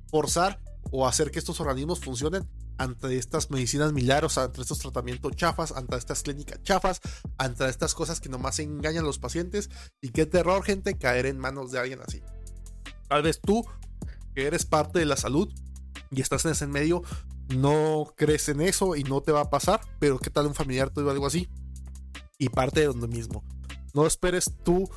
forzar 0.09 0.59
o 0.91 1.07
hacer 1.07 1.31
que 1.31 1.39
estos 1.39 1.61
organismos 1.61 2.01
funcionen 2.01 2.47
ante 2.77 3.17
estas 3.17 3.51
medicinas 3.51 3.93
milagros, 3.93 4.37
ante 4.37 4.61
estos 4.61 4.79
tratamientos 4.79 5.35
chafas, 5.35 5.71
ante 5.71 5.95
estas 5.95 6.23
clínicas 6.23 6.61
chafas, 6.63 7.01
ante 7.37 7.67
estas 7.67 7.93
cosas 7.93 8.19
que 8.19 8.29
nomás 8.29 8.59
engañan 8.59 9.03
a 9.03 9.07
los 9.07 9.19
pacientes. 9.19 9.69
Y 10.01 10.09
qué 10.09 10.25
terror, 10.25 10.63
gente, 10.63 10.97
caer 10.97 11.25
en 11.25 11.37
manos 11.37 11.71
de 11.71 11.79
alguien 11.79 11.99
así. 12.05 12.21
Tal 13.07 13.23
vez 13.23 13.39
tú 13.41 13.65
que 14.35 14.47
eres 14.47 14.65
parte 14.65 14.99
de 14.99 15.05
la 15.05 15.17
salud 15.17 15.53
y 16.09 16.21
estás 16.21 16.45
en 16.45 16.51
ese 16.51 16.67
medio, 16.67 17.03
no 17.49 18.13
crees 18.15 18.49
en 18.49 18.61
eso 18.61 18.95
y 18.95 19.03
no 19.03 19.21
te 19.21 19.31
va 19.31 19.41
a 19.41 19.49
pasar, 19.49 19.81
pero 19.99 20.19
qué 20.19 20.29
tal 20.29 20.47
un 20.47 20.55
familiar 20.55 20.89
te 20.89 21.01
algo 21.01 21.27
así 21.27 21.49
y 22.37 22.49
parte 22.49 22.81
de 22.81 22.87
donde 22.87 23.07
mismo. 23.07 23.43
No 23.93 24.07
esperes 24.07 24.51
tú 24.63 24.89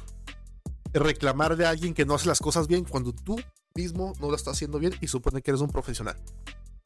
reclamar 0.93 1.57
de 1.57 1.66
alguien 1.66 1.95
que 1.95 2.07
no 2.07 2.14
hace 2.14 2.29
las 2.29 2.41
cosas 2.41 2.66
bien 2.66 2.85
cuando 2.85 3.12
tú 3.12 3.37
mismo 3.74 4.14
no 4.20 4.31
lo 4.31 4.37
estás 4.37 4.55
haciendo 4.55 4.79
bien 4.79 4.95
y 5.01 5.09
supone 5.09 5.43
que 5.43 5.51
eres 5.51 5.61
un 5.61 5.68
profesional. 5.68 6.16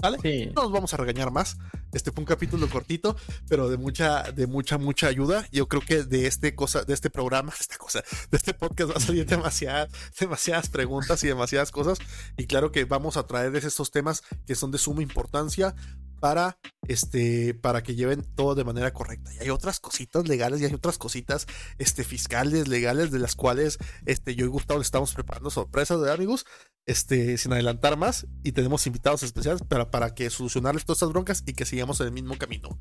¿Vale? 0.00 0.52
No 0.54 0.62
nos 0.62 0.72
vamos 0.72 0.94
a 0.94 0.96
regañar 0.96 1.30
más. 1.30 1.56
Este 1.92 2.12
fue 2.12 2.22
un 2.22 2.26
capítulo 2.26 2.68
cortito, 2.68 3.16
pero 3.48 3.68
de 3.68 3.76
mucha, 3.76 4.22
de 4.32 4.46
mucha, 4.46 4.78
mucha 4.78 5.08
ayuda. 5.08 5.46
Yo 5.50 5.68
creo 5.68 5.82
que 5.82 6.04
de 6.04 6.26
este 6.26 6.54
cosa, 6.54 6.84
de 6.84 6.94
este 6.94 7.10
programa, 7.10 7.52
esta 7.60 7.76
cosa, 7.76 8.02
de 8.30 8.36
este 8.36 8.54
podcast 8.54 8.92
va 8.92 8.96
a 8.96 9.00
salir 9.00 9.26
demasiadas, 9.26 9.90
demasiadas 10.18 10.68
preguntas 10.68 11.22
y 11.24 11.28
demasiadas 11.28 11.70
cosas. 11.70 11.98
Y 12.36 12.46
claro 12.46 12.72
que 12.72 12.84
vamos 12.84 13.16
a 13.16 13.26
traerles 13.26 13.64
estos 13.64 13.90
temas 13.90 14.22
que 14.46 14.54
son 14.54 14.70
de 14.70 14.78
suma 14.78 15.02
importancia 15.02 15.74
para 16.20 16.58
este 16.86 17.54
para 17.54 17.82
que 17.82 17.94
lleven 17.94 18.22
todo 18.34 18.54
de 18.54 18.64
manera 18.64 18.92
correcta. 18.92 19.32
Y 19.34 19.38
hay 19.38 19.50
otras 19.50 19.80
cositas 19.80 20.28
legales 20.28 20.60
y 20.60 20.66
hay 20.66 20.74
otras 20.74 20.98
cositas 20.98 21.46
este 21.78 22.04
fiscales 22.04 22.68
legales 22.68 23.10
de 23.10 23.18
las 23.18 23.34
cuales 23.34 23.78
este 24.06 24.34
yo 24.34 24.44
y 24.44 24.48
Gustavo 24.48 24.80
estamos 24.80 25.14
preparando 25.14 25.50
sorpresas 25.50 26.00
de 26.00 26.12
amigos, 26.12 26.46
este 26.86 27.38
sin 27.38 27.52
adelantar 27.52 27.96
más 27.96 28.26
y 28.44 28.52
tenemos 28.52 28.86
invitados 28.86 29.22
especiales 29.22 29.62
para 29.62 29.90
para 29.90 30.14
que 30.14 30.30
solucionarles 30.30 30.84
todas 30.84 30.98
estas 30.98 31.12
broncas 31.12 31.42
y 31.46 31.54
que 31.54 31.64
sigamos 31.64 32.00
en 32.00 32.06
el 32.06 32.12
mismo 32.12 32.38
camino. 32.38 32.78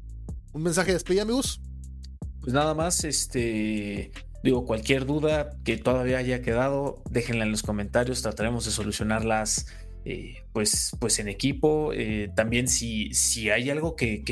Un 0.51 0.63
mensaje 0.63 0.87
de 0.87 0.93
despedida, 0.93 1.23
amigos. 1.23 1.61
Pues 2.41 2.53
nada 2.53 2.73
más 2.73 3.03
este 3.03 4.11
Digo, 4.41 4.65
cualquier 4.65 5.05
duda 5.05 5.51
que 5.65 5.77
todavía 5.77 6.17
haya 6.17 6.41
quedado, 6.41 7.03
déjenla 7.09 7.43
en 7.43 7.51
los 7.51 7.61
comentarios, 7.61 8.21
trataremos 8.21 8.65
de 8.65 8.71
solucionarlas 8.71 9.67
eh, 10.11 10.43
pues, 10.53 10.95
pues 10.99 11.19
en 11.19 11.27
equipo. 11.27 11.93
Eh, 11.93 12.31
también 12.35 12.67
si, 12.67 13.13
si 13.13 13.51
hay 13.51 13.69
algo 13.69 13.95
que, 13.95 14.23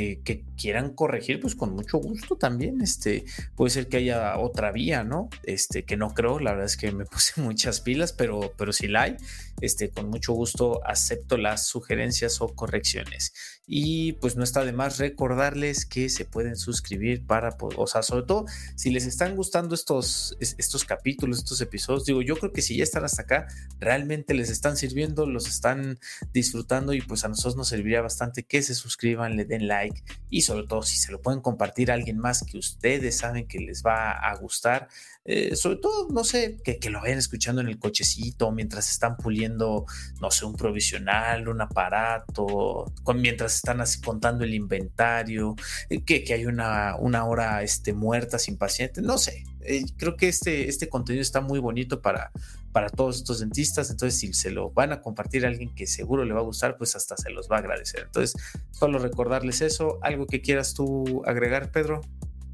quieran 0.58 0.96
corregir, 0.96 1.40
pues 1.40 1.54
con 1.54 1.76
mucho 1.76 2.00
gusto 2.00 2.36
también. 2.36 2.82
Este, 2.82 3.26
puede 3.56 3.70
ser 3.70 3.88
que 3.88 3.98
haya 3.98 4.40
otra 4.40 4.72
vía, 4.72 5.04
¿no? 5.04 5.30
Este, 5.44 5.84
que 5.84 5.96
no 5.96 6.16
creo, 6.16 6.40
la 6.40 6.54
verdad 6.54 6.66
es 6.66 6.78
que 6.78 6.92
me 6.92 7.06
puse 7.12 7.40
muchas 7.40 7.80
pilas, 7.82 8.12
pero, 8.12 8.54
pero 8.58 8.74
si 8.74 8.88
la 8.88 9.04
hay, 9.04 9.18
este, 9.62 9.90
con 9.90 10.10
mucho 10.10 10.34
gusto 10.34 10.82
acepto 10.84 11.38
las 11.38 11.68
sugerencias 11.68 12.42
o 12.42 12.48
correcciones. 12.56 13.34
Y 13.70 14.14
pues 14.14 14.38
no 14.38 14.46
está 14.46 14.64
de 14.64 14.72
más 14.72 14.98
recordarles 14.98 15.86
que 15.86 16.08
se 16.08 16.24
pueden 16.24 16.56
suscribir 16.56 17.26
para, 17.26 17.56
o 17.60 17.86
sea, 17.86 18.02
sobre 18.02 18.26
todo 18.26 18.46
si 18.76 18.92
les 18.92 19.06
están 19.06 19.36
gustando 19.36 19.76
estos, 19.76 20.38
estos 20.40 20.86
capítulos, 20.86 21.40
estos 21.40 21.60
episodios, 21.60 22.06
digo, 22.06 22.22
yo 22.22 22.38
creo 22.38 22.54
que 22.54 22.62
si 22.62 22.78
ya 22.78 22.84
están 22.84 23.04
hasta 23.04 23.24
acá, 23.24 23.48
realmente 23.80 24.34
les 24.34 24.50
están 24.50 24.78
sirviendo, 24.78 25.26
los 25.26 25.48
están 25.48 26.00
disfrutando 26.34 26.94
y 26.94 27.02
pues 27.02 27.26
a 27.26 27.28
nosotros 27.28 27.58
nos 27.58 27.68
serviría 27.68 28.02
bastante 28.02 28.44
que 28.44 28.62
se 28.62 28.74
suscriban, 28.74 29.36
le 29.36 29.44
den 29.44 29.68
like 29.68 30.02
y 30.30 30.44
sobre 30.44 30.66
todo 30.66 30.82
si 30.82 30.98
se 30.98 31.12
lo 31.12 31.22
pueden 31.22 31.42
compartir 31.42 31.92
a 31.92 31.96
alguien 31.96 32.18
más 32.18 32.44
que 32.44 32.58
ustedes 32.58 33.18
saben 33.18 33.48
que 33.48 33.60
les 33.60 33.84
va 33.84 34.12
a 34.12 34.34
gustar, 34.38 34.88
eh, 35.30 35.58
sobre 35.58 35.76
todo, 35.76 36.08
no 36.10 36.24
sé, 36.24 36.58
que, 36.64 36.80
lo 36.90 37.02
vayan 37.02 37.18
escuchando 37.18 37.60
en 37.60 37.68
el 37.68 37.80
cochecito 37.80 38.50
mientras 38.54 38.90
están 38.90 39.18
puliendo, 39.18 39.86
no 40.22 40.32
sé, 40.32 40.46
un 40.46 40.56
provisional, 40.56 41.50
un 41.50 41.60
aparato, 41.60 42.94
con, 43.04 43.20
mientras 43.20 43.57
están 43.58 43.82
así 43.82 44.02
contando 44.02 44.44
el 44.44 44.54
inventario, 44.54 45.56
eh, 45.90 46.04
que, 46.04 46.24
que, 46.24 46.34
hay 46.34 46.46
una, 46.46 46.96
una 46.98 47.26
hora 47.26 47.64
este, 47.64 47.94
muerta 47.94 48.40
sin 48.40 48.58
paciente, 48.58 49.02
no 49.02 49.18
sé. 49.18 49.44
Eh, 49.62 49.84
creo 49.98 50.16
que 50.16 50.30
este, 50.30 50.70
este 50.70 50.88
contenido 50.88 51.22
está 51.22 51.42
muy 51.42 51.60
bonito 51.60 52.02
para, 52.02 52.32
para 52.72 52.90
todos 52.90 53.18
estos 53.18 53.40
dentistas, 53.40 53.90
entonces 53.90 54.20
si 54.20 54.34
se 54.34 54.52
lo 54.52 54.72
van 54.72 54.94
a 54.94 55.02
compartir 55.02 55.46
a 55.46 55.50
alguien 55.50 55.74
que 55.74 55.88
seguro 55.88 56.24
le 56.24 56.34
va 56.34 56.40
a 56.40 56.44
gustar, 56.44 56.78
pues 56.78 56.96
hasta 56.96 57.18
se 57.18 57.30
los 57.32 57.50
va 57.50 57.58
a 57.58 57.60
agradecer. 57.60 58.04
Entonces, 58.06 58.42
solo 58.72 59.00
recordarles 59.00 59.62
eso, 59.62 60.00
algo 60.02 60.28
que 60.28 60.42
quieras 60.42 60.74
tú 60.74 61.24
agregar, 61.26 61.72
Pedro. 61.72 62.02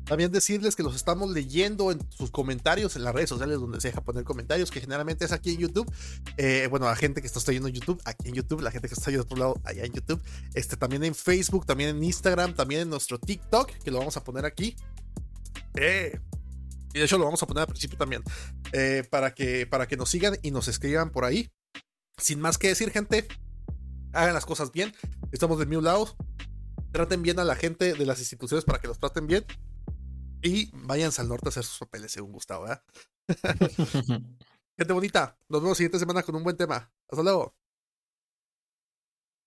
También 0.06 0.32
decirles 0.32 0.76
que 0.76 0.84
los 0.84 0.96
estamos 0.96 1.30
leyendo 1.32 1.92
en 1.92 2.00
sus 2.12 2.30
comentarios 2.30 2.96
en 2.96 3.04
las 3.04 3.14
redes 3.14 3.30
sociales 3.30 3.60
donde 3.60 3.80
se 3.80 3.88
deja 3.88 4.02
poner 4.02 4.24
comentarios, 4.24 4.70
que 4.70 4.82
generalmente 4.82 5.26
es 5.26 5.32
aquí 5.32 5.52
en 5.52 5.60
YouTube. 5.60 5.92
Eh, 6.38 6.68
bueno, 6.70 6.88
la 6.88 6.96
gente 6.96 7.22
que 7.22 7.28
está 7.28 7.40
viendo 7.52 7.70
en 7.70 7.76
YouTube, 7.76 8.02
aquí 8.04 8.28
en 8.28 8.36
YouTube, 8.36 8.62
la 8.62 8.72
gente 8.72 8.88
que 8.88 8.96
está 8.96 9.12
de 9.12 9.20
otro 9.20 9.38
lado, 9.38 9.62
allá 9.64 9.86
en 9.86 9.94
YouTube. 9.94 10.22
Este, 10.54 10.76
también 10.76 11.04
en 11.04 11.16
Facebook, 11.16 11.66
también 11.66 11.90
en 11.92 12.04
Instagram, 12.04 12.54
también 12.54 12.82
en 12.82 12.90
nuestro 12.90 13.18
TikTok, 13.18 13.72
que 13.72 13.92
lo 13.92 14.00
vamos 14.00 14.18
a 14.18 14.24
poner 14.24 14.46
aquí. 14.46 14.76
Eh, 15.76 16.20
y 16.94 17.00
de 17.00 17.06
hecho 17.06 17.18
lo 17.18 17.26
vamos 17.26 17.42
a 17.42 17.48
poner 17.48 17.62
al 17.62 17.68
principio 17.68 17.98
también. 17.98 18.24
Eh, 18.74 19.04
para, 19.10 19.34
que, 19.34 19.66
para 19.66 19.88
que 19.88 19.98
nos 19.98 20.10
sigan 20.10 20.38
y 20.42 20.52
nos 20.52 20.68
escriban 20.68 21.12
por 21.12 21.26
ahí. 21.26 21.50
Sin 22.18 22.40
más 22.40 22.58
que 22.58 22.68
decir, 22.68 22.92
gente, 22.92 23.28
hagan 24.12 24.34
las 24.34 24.46
cosas 24.46 24.72
bien. 24.72 24.94
Estamos 25.32 25.60
de 25.60 25.66
mi 25.66 25.82
lado. 25.82 26.16
Traten 26.92 27.24
bien 27.24 27.40
a 27.40 27.44
la 27.44 27.56
gente 27.56 27.94
de 27.94 28.06
las 28.06 28.20
instituciones 28.20 28.66
para 28.66 28.80
que 28.80 28.88
los 28.88 29.00
traten 29.00 29.28
bien. 29.28 29.46
Y 30.44 30.70
váyanse 30.74 31.22
al 31.22 31.30
norte 31.30 31.48
a 31.48 31.50
hacer 31.50 31.64
sus 31.64 31.80
papeles, 31.80 32.12
según 32.12 32.34
Gustavo, 32.34 32.68
Gente 34.78 34.94
bonita, 34.94 35.38
nos 35.48 35.62
vemos 35.62 35.72
la 35.72 35.76
siguiente 35.76 36.00
semana 36.00 36.24
con 36.24 36.36
un 36.36 36.44
buen 36.44 36.58
tema. 36.58 36.92
Hasta 37.08 37.24
luego. 37.24 37.56